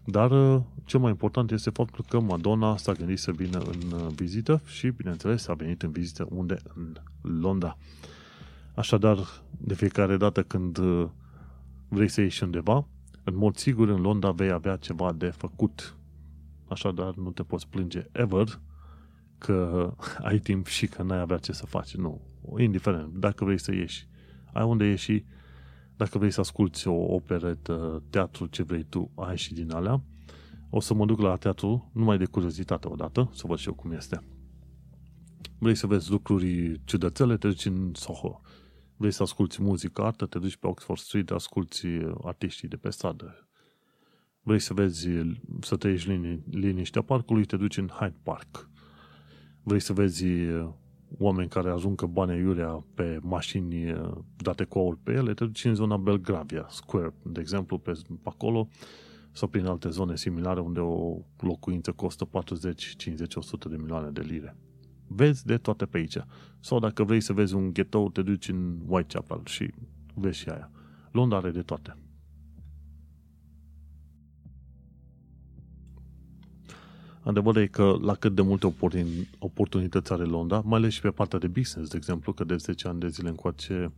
Dar 0.06 0.32
uh, 0.32 0.62
cel 0.86 1.00
mai 1.00 1.10
important 1.10 1.52
este 1.52 1.70
faptul 1.70 2.06
că 2.10 2.20
Madonna 2.20 2.78
s-a 2.78 2.92
gândit 2.92 3.20
să 3.20 3.32
vină 3.32 3.60
în 3.60 3.92
uh, 3.92 4.08
vizită 4.16 4.62
și, 4.66 4.90
bineînțeles, 4.90 5.48
a 5.48 5.54
venit 5.54 5.82
în 5.82 5.92
vizită 5.92 6.28
unde? 6.30 6.58
În 6.74 6.96
Londra. 7.22 7.78
Așadar, 8.76 9.18
de 9.58 9.74
fiecare 9.74 10.18
dată 10.18 10.44
când 10.44 10.78
uh, 10.78 11.08
vrei 11.88 12.08
să 12.08 12.22
ieși 12.22 12.44
undeva, 12.44 12.88
în 13.24 13.36
mod 13.36 13.56
sigur 13.56 13.90
în 13.90 14.02
Londra 14.02 14.32
vei 14.32 14.52
avea 14.52 14.76
ceva 14.76 15.14
de 15.14 15.28
făcut. 15.28 15.96
Așadar, 16.68 17.16
nu 17.16 17.32
te 17.32 17.44
poți 17.44 17.68
plânge 17.68 18.06
ever 18.12 18.60
că 19.38 19.90
ai 20.30 20.40
timp 20.40 20.68
și 20.68 20.88
că 20.88 21.04
n-ai 21.04 21.20
avea 21.20 21.38
ce 21.38 21.52
să 21.52 21.66
faci. 21.66 21.96
Nu. 21.96 22.22
Indiferent, 22.58 23.14
dacă 23.14 23.46
vrei 23.46 23.60
să 23.60 23.74
ieși, 23.74 24.08
ai 24.54 24.64
unde 24.64 24.86
ieși, 24.86 25.26
dacă 25.96 26.18
vrei 26.18 26.32
să 26.32 26.40
asculti 26.40 26.88
o 26.88 27.14
operetă, 27.14 28.04
teatru, 28.10 28.46
ce 28.46 28.64
vrei 28.64 28.84
tu, 28.84 29.12
ai 29.16 29.38
și 29.38 29.54
din 29.54 29.72
alea. 29.72 30.04
O 30.70 30.80
să 30.80 30.94
mă 30.94 31.06
duc 31.06 31.20
la 31.20 31.36
teatru 31.36 31.92
numai 31.94 32.18
de 32.18 32.26
curiozitate 32.26 32.88
odată, 32.88 33.30
să 33.34 33.44
văd 33.48 33.58
și 33.58 33.68
eu 33.68 33.74
cum 33.74 33.92
este. 33.92 34.24
Vrei 35.60 35.76
să 35.76 35.88
vezi 35.88 36.12
lucruri 36.12 36.82
ciudățele, 36.86 37.38
te 37.38 37.48
duci 37.48 37.66
în 37.66 37.92
Soho. 37.94 38.42
Vrei 38.98 39.12
să 39.12 39.24
asculti 39.24 39.62
muzică, 39.62 40.02
artă, 40.02 40.26
te 40.26 40.40
duci 40.40 40.58
pe 40.58 40.68
Oxford 40.68 41.00
Street, 41.00 41.32
asculti 41.32 41.88
artiștii 42.24 42.68
de 42.68 42.76
pe 42.76 42.90
stradă. 42.90 43.48
Vrei 44.42 44.60
să 44.60 44.74
vezi, 44.74 45.08
să 45.62 45.76
trăiești 45.76 46.10
lini, 46.10 46.44
liniștea 46.50 47.02
parcului, 47.02 47.46
te 47.46 47.58
duci 47.58 47.78
în 47.78 47.88
Hyde 47.88 48.18
Park. 48.24 48.70
Vrei 49.64 49.80
să 49.80 49.94
vezi 49.94 50.26
oameni 51.18 51.50
care 51.50 51.70
ajungă 51.70 52.06
bani 52.06 52.40
iurea 52.40 52.84
pe 52.94 53.20
mașini 53.22 53.84
eh, 53.84 54.12
date 54.38 54.64
cu 54.64 54.78
aur 54.80 54.98
pe 55.04 55.12
ele, 55.12 55.34
te 55.34 55.46
duci 55.46 55.66
în 55.66 55.76
zona 55.76 55.98
Belgravia 55.98 56.66
Square, 56.70 57.14
de 57.24 57.40
exemplu, 57.40 57.78
pe 57.78 57.92
acolo, 58.24 58.68
sau 59.32 59.48
prin 59.48 59.66
alte 59.66 59.90
zone 59.90 60.16
similare 60.16 60.60
unde 60.60 60.80
o 60.80 61.18
locuință 61.40 61.92
costă 61.92 62.26
40, 62.26 62.94
50, 62.98 63.36
100 63.36 63.70
de 63.70 63.76
milioane 63.76 64.10
de 64.10 64.22
lire. 64.22 64.56
Vezi 65.08 65.46
de 65.46 65.58
toate 65.58 65.86
pe 65.86 65.98
aici. 65.98 66.18
Sau 66.60 66.80
dacă 66.80 67.04
vrei 67.04 67.22
să 67.22 67.34
vezi 67.34 67.56
un 67.56 67.74
ghetto, 67.74 68.10
te 68.10 68.22
duci 68.22 68.50
în 68.50 68.80
Whitechapel 68.86 69.42
și 69.46 69.74
vezi 70.14 70.38
și 70.38 70.50
aia. 70.50 70.72
Londra 71.12 71.38
are 71.38 71.52
de 71.52 71.62
toate. 71.62 71.98
Adevărul 77.28 77.62
e 77.62 77.68
că 77.68 77.98
la 78.02 78.14
cât 78.14 78.36
de 78.36 78.42
multe 78.42 78.76
oportunități 79.40 80.12
are 80.12 80.24
Londra, 80.24 80.62
mai 80.66 80.78
ales 80.80 80.94
și 80.94 81.02
pe 81.02 81.10
partea 81.10 81.40
de 81.40 81.48
business, 81.48 81.90
de 81.90 81.98
exemplu, 81.98 82.34
că 82.34 82.44
de 82.44 82.56
10 82.56 82.88
ani 82.88 83.00
de 83.00 83.08
zile 83.08 83.30
încoace 83.30 83.92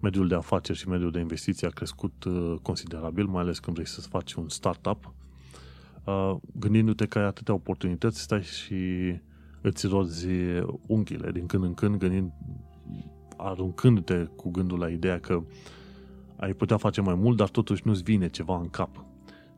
mediul 0.00 0.28
de 0.28 0.34
afaceri 0.34 0.78
și 0.78 0.88
mediul 0.88 1.10
de 1.10 1.18
investiții 1.18 1.66
a 1.66 1.70
crescut 1.70 2.24
uh, 2.24 2.54
considerabil, 2.62 3.26
mai 3.26 3.42
ales 3.42 3.58
când 3.58 3.76
vrei 3.76 3.88
să 3.88 4.00
faci 4.00 4.32
un 4.32 4.48
startup. 4.48 5.14
Uh, 6.04 6.36
gândindu-te 6.58 7.06
că 7.06 7.18
ai 7.18 7.24
atâtea 7.24 7.54
oportunități, 7.54 8.20
stai 8.20 8.42
și 8.42 8.74
îți 9.60 9.86
rozi 9.86 10.28
unghiile 10.86 11.32
din 11.32 11.46
când 11.46 11.64
în 11.64 11.74
când, 11.74 11.96
gândind, 11.96 12.32
aruncându-te 13.36 14.24
cu 14.36 14.50
gândul 14.50 14.78
la 14.78 14.88
ideea 14.88 15.20
că 15.20 15.42
ai 16.36 16.52
putea 16.52 16.76
face 16.76 17.00
mai 17.00 17.14
mult, 17.14 17.36
dar 17.36 17.48
totuși 17.48 17.82
nu-ți 17.84 18.02
vine 18.02 18.28
ceva 18.28 18.58
în 18.58 18.68
cap. 18.68 19.04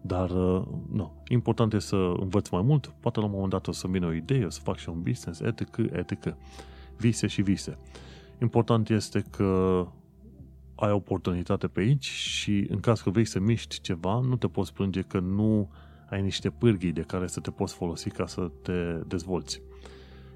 Dar, 0.01 0.31
uh, 0.31 0.63
nu, 0.91 1.23
important 1.29 1.73
e 1.73 1.79
să 1.79 1.97
învăț 1.97 2.49
mai 2.49 2.63
mult, 2.63 2.95
poate 3.01 3.19
la 3.19 3.27
un 3.27 3.33
moment 3.33 3.51
dat 3.51 3.67
o 3.67 3.73
să 3.73 3.87
vină 3.87 4.07
o 4.07 4.13
idee, 4.13 4.45
o 4.45 4.51
să 4.51 4.61
fac 4.63 4.77
și 4.77 4.89
un 4.89 5.03
business, 5.03 5.41
etc., 5.41 5.77
etc. 5.93 6.35
Vise 6.97 7.27
și 7.27 7.43
vise. 7.43 7.79
Important 8.41 8.89
este 8.89 9.25
că 9.31 9.87
ai 10.75 10.91
oportunitate 10.91 11.67
pe 11.67 11.81
aici 11.81 12.05
și 12.11 12.67
în 12.71 12.81
caz 12.81 13.01
că 13.01 13.11
vrei 13.11 13.25
să 13.25 13.41
miști 13.41 13.81
ceva, 13.81 14.21
nu 14.21 14.37
te 14.37 14.47
poți 14.47 14.73
plânge 14.73 15.01
că 15.01 15.19
nu 15.19 15.71
ai 16.11 16.23
niște 16.23 16.51
pârghii 16.51 16.93
de 16.93 17.01
care 17.01 17.27
să 17.27 17.41
te 17.41 17.51
poți 17.51 17.75
folosi 17.75 18.11
ca 18.11 18.27
să 18.27 18.51
te 18.63 19.01
dezvolți. 19.07 19.63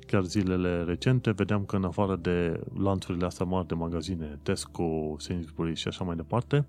Chiar 0.06 0.24
zilele 0.24 0.82
recente 0.82 1.30
vedeam 1.30 1.64
că 1.64 1.76
în 1.76 1.84
afară 1.84 2.16
de 2.16 2.60
lanțurile 2.78 3.26
astea 3.26 3.46
mari 3.46 3.66
de 3.66 3.74
magazine, 3.74 4.38
Tesco, 4.42 5.16
Sainsbury's 5.16 5.74
și 5.74 5.88
așa 5.88 6.04
mai 6.04 6.16
departe, 6.16 6.56
uh, 6.56 6.64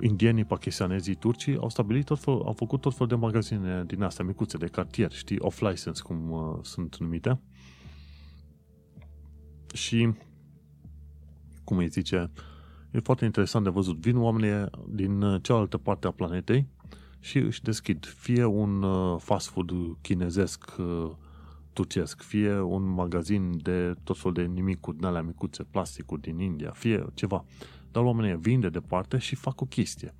indienii, 0.00 0.44
pakistanezii, 0.44 1.14
turcii 1.14 1.56
au 1.56 1.68
stabilit 1.68 2.04
tot 2.04 2.18
fel, 2.18 2.32
au 2.32 2.52
făcut 2.52 2.80
tot 2.80 2.94
fel 2.94 3.06
de 3.06 3.14
magazine 3.14 3.84
din 3.86 4.02
astea 4.02 4.24
micuțe, 4.24 4.56
de 4.56 4.66
cartier, 4.66 5.12
știi, 5.12 5.38
off-license, 5.38 6.02
cum 6.02 6.30
uh, 6.30 6.58
sunt 6.62 6.96
numite. 6.98 7.40
Și, 9.74 10.12
cum 11.64 11.76
îi 11.76 11.88
zice, 11.88 12.30
e 12.90 13.00
foarte 13.00 13.24
interesant 13.24 13.64
de 13.64 13.70
văzut. 13.70 13.96
Vin 13.96 14.16
oamenii 14.16 14.70
din 14.88 15.38
cealaltă 15.42 15.78
parte 15.78 16.06
a 16.06 16.10
planetei 16.10 16.68
și 17.20 17.38
își 17.38 17.62
deschid 17.62 18.06
fie 18.06 18.44
un 18.44 18.82
uh, 18.82 19.20
fast 19.20 19.48
food 19.48 19.72
chinezesc 20.00 20.74
uh, 20.78 21.10
turcesc, 21.76 22.22
fie 22.22 22.60
un 22.60 22.82
magazin 22.82 23.58
de 23.62 23.94
tot 24.04 24.18
fel 24.18 24.32
de 24.32 24.42
nimicuri, 24.42 24.96
din 24.96 25.06
alea 25.06 25.22
micuțe, 25.22 25.62
plasticuri 25.62 26.20
din 26.20 26.38
India, 26.38 26.70
fie 26.70 27.06
ceva. 27.14 27.44
Dar 27.96 28.04
oamenii 28.04 28.36
vin 28.36 28.60
de 28.60 28.68
departe 28.68 29.18
și 29.18 29.34
fac 29.34 29.60
o 29.60 29.64
chestie. 29.64 30.14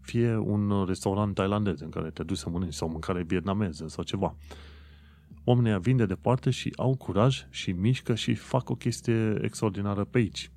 Fie 0.00 0.36
un 0.36 0.84
restaurant 0.86 1.34
tailandez 1.34 1.80
în 1.80 1.88
care 1.88 2.10
te 2.10 2.22
duci 2.22 2.36
să 2.36 2.48
mănânci 2.48 2.74
sau 2.74 2.88
mâncare 2.88 3.22
vietnameză 3.22 3.88
sau 3.88 4.04
ceva. 4.04 4.36
Oamenii 5.44 5.80
vin 5.80 5.96
de 5.96 6.06
departe 6.06 6.50
și 6.50 6.72
au 6.76 6.96
curaj 6.96 7.46
și 7.50 7.72
mișcă 7.72 8.14
și 8.14 8.34
fac 8.34 8.70
o 8.70 8.74
chestie 8.74 9.38
extraordinară 9.42 10.04
pe 10.04 10.18
aici. 10.18 10.50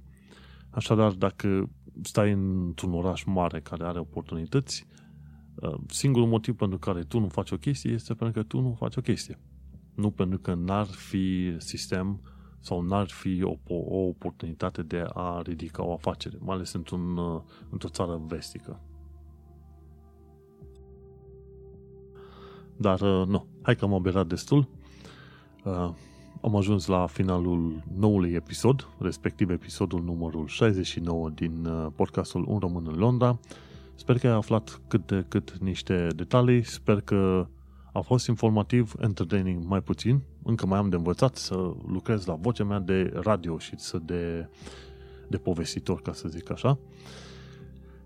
Așadar, 0.70 1.12
dacă 1.12 1.70
stai 2.02 2.32
într-un 2.32 2.94
oraș 2.94 3.24
mare 3.24 3.60
care 3.60 3.84
are 3.84 4.00
oportunități, 4.00 4.88
uh, 5.56 5.76
singurul 5.88 6.28
motiv 6.28 6.56
pentru 6.56 6.78
care 6.78 7.02
tu 7.02 7.20
nu 7.20 7.28
faci 7.28 7.52
o 7.52 7.58
chestie 7.58 7.92
este 7.92 8.14
pentru 8.14 8.42
că 8.42 8.48
tu 8.48 8.60
nu 8.60 8.76
faci 8.80 8.96
o 8.96 9.02
chestie. 9.02 9.40
Nu 9.96 10.12
pentru 10.12 10.40
că 10.40 10.54
n-ar 10.54 10.86
fi 10.86 11.56
sistem 11.58 12.22
sau 12.64 12.82
n-ar 12.82 13.10
fi 13.10 13.44
o, 13.44 13.58
o 13.68 14.08
oportunitate 14.08 14.82
de 14.82 15.06
a 15.14 15.42
ridica 15.42 15.86
o 15.86 15.94
afacere, 15.94 16.38
mai 16.40 16.56
ales 16.56 16.74
într-un, 16.74 17.18
uh, 17.18 17.42
într-o 17.70 17.90
țară 17.90 18.22
vestică. 18.28 18.80
Dar 22.78 23.02
uh, 23.02 23.28
nu, 23.28 23.46
hai 23.62 23.76
că 23.76 23.86
am 23.86 23.94
aberat 23.94 24.28
destul. 24.28 24.68
Uh, 25.64 25.90
am 26.42 26.56
ajuns 26.56 26.86
la 26.86 27.06
finalul 27.06 27.84
noului 27.98 28.32
episod, 28.32 28.88
respectiv 29.00 29.50
episodul 29.50 30.04
numărul 30.04 30.48
69 30.48 31.30
din 31.30 31.66
uh, 31.66 31.88
podcastul 31.96 32.46
Un 32.48 32.60
Român 32.60 32.88
în 32.88 32.98
Londra. 32.98 33.40
Sper 33.96 34.18
că 34.18 34.28
ai 34.28 34.34
aflat 34.34 34.82
cât 34.88 35.08
de 35.08 35.26
cât 35.28 35.58
niște 35.58 36.08
detalii, 36.16 36.64
sper 36.64 37.02
că 37.02 37.48
a 37.94 38.00
fost 38.00 38.28
informativ, 38.28 38.94
entertaining 39.00 39.64
mai 39.66 39.82
puțin, 39.82 40.22
încă 40.44 40.66
mai 40.66 40.80
am 40.80 40.90
de 40.90 40.96
învățat 40.96 41.36
să 41.36 41.56
lucrez 41.88 42.26
la 42.26 42.34
vocea 42.34 42.64
mea 42.64 42.80
de 42.80 43.12
radio 43.14 43.58
și 43.58 43.74
să 43.78 43.98
de, 44.06 44.50
de 45.28 45.38
povestitor, 45.38 46.02
ca 46.02 46.14
să 46.14 46.28
zic 46.28 46.52
așa. 46.52 46.80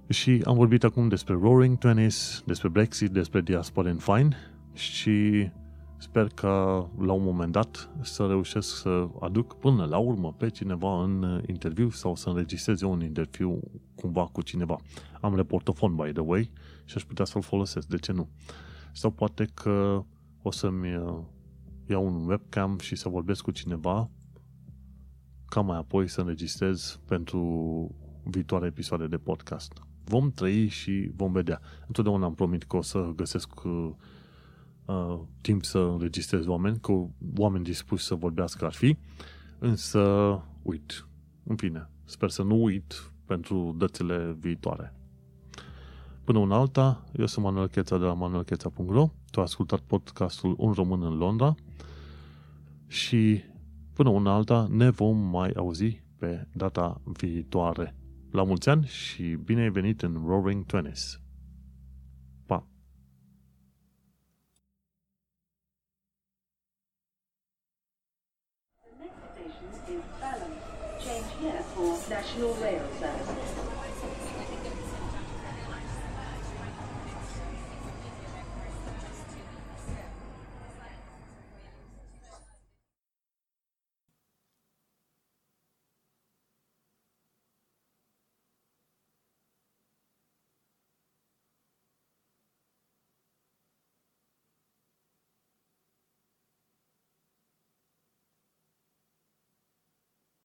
Și 0.10 0.42
am 0.46 0.56
vorbit 0.56 0.84
acum 0.84 1.08
despre 1.08 1.38
Roaring 1.42 1.78
Twenties, 1.78 2.44
despre 2.46 2.68
Brexit, 2.68 3.10
despre 3.10 3.42
Diaspora 3.42 3.90
in 3.90 3.98
Fine 3.98 4.36
și 4.74 5.50
sper 5.98 6.28
că 6.28 6.86
la 7.00 7.12
un 7.12 7.24
moment 7.24 7.52
dat 7.52 7.90
să 8.02 8.26
reușesc 8.26 8.76
să 8.76 9.08
aduc 9.20 9.54
până 9.60 9.86
la 9.86 9.98
urmă 9.98 10.34
pe 10.38 10.50
cineva 10.50 11.04
în 11.04 11.44
interviu 11.48 11.90
sau 11.90 12.16
să 12.16 12.30
înregistrez 12.30 12.82
eu 12.82 12.92
un 12.92 13.02
interviu 13.02 13.60
cumva 13.96 14.30
cu 14.32 14.42
cineva. 14.42 14.78
Am 15.22 15.36
reportofon, 15.36 15.96
by 15.96 16.12
the 16.12 16.22
way, 16.22 16.52
și 16.86 16.94
aș 16.96 17.04
putea 17.04 17.26
să-l 17.26 17.42
folosesc, 17.42 17.88
de 17.88 17.98
ce 17.98 18.12
nu? 18.12 18.28
Sau 18.98 19.12
poate 19.12 19.46
că 19.54 20.04
o 20.42 20.52
să-mi 20.52 20.96
uh, 20.96 21.24
iau 21.90 22.06
un 22.06 22.28
webcam 22.28 22.78
și 22.80 22.96
să 22.96 23.10
vorbesc 23.10 23.42
cu 23.42 23.52
cineva 23.52 24.10
ca 25.46 25.62
mai 25.62 25.78
apoi 25.78 26.08
să 26.08 26.22
înregistrez 26.22 27.00
pentru 27.08 27.42
viitoare 28.24 28.66
episoade 28.66 29.08
de 29.08 29.18
podcast. 29.18 29.74
Vom 30.04 30.32
trăi 30.32 30.68
și 30.68 31.12
vom 31.16 31.32
vedea. 31.32 31.62
Întotdeauna 31.88 32.26
am 32.26 32.36
promit 32.36 32.64
că 32.64 32.78
o 32.78 32.82
să 32.82 33.12
găsesc 33.16 33.64
uh, 33.64 33.90
uh, 34.86 35.20
timp 35.42 35.64
să 35.64 35.80
înregistrez 35.80 36.46
oameni, 36.46 36.80
că 36.80 37.06
oameni 37.36 37.64
dispuși 37.64 38.04
să 38.04 38.16
vorbească 38.16 38.66
ar 38.66 38.74
fi, 38.74 38.98
însă 39.60 40.02
uit. 40.62 41.08
În 41.44 41.56
fine, 41.56 41.90
sper 42.04 42.30
să 42.30 42.44
nu 42.44 42.64
uit 42.64 43.12
pentru 43.26 43.76
dățile 43.78 44.36
viitoare. 44.40 44.97
Până 46.28 46.40
una 46.40 46.56
alta, 46.56 47.04
eu 47.18 47.26
sunt 47.26 47.46
Manuel 47.46 47.68
Cheța 47.68 47.98
de 47.98 48.06
la 48.06 48.14
manuelcheța.ro, 48.14 49.10
tu 49.32 49.40
ai 49.40 49.46
ascultat 49.46 49.80
podcastul 49.80 50.56
Un 50.58 50.72
Român 50.72 51.04
în 51.04 51.18
Londra 51.18 51.56
și 52.88 53.44
până 53.94 54.10
una 54.10 54.34
alta 54.34 54.68
ne 54.70 54.90
vom 54.90 55.18
mai 55.18 55.52
auzi 55.56 56.02
pe 56.18 56.48
data 56.54 57.02
viitoare. 57.04 57.96
La 58.32 58.44
mulți 58.44 58.70
ani 58.70 58.86
și 58.86 59.24
bine 59.24 59.62
ai 59.62 59.70
venit 59.70 60.02
în 60.02 60.24
Roaring 60.26 60.66
Twenties! 60.66 61.22
Pa! 62.46 62.68
The 68.80 68.90
next 69.00 69.18
station 69.32 69.68
is 69.96 70.04
Balham. 70.20 70.54
Change 71.06 71.30
here 71.42 71.62
for 71.74 71.90
National 72.16 72.54
Rail 72.62 72.80
Service. 72.80 72.87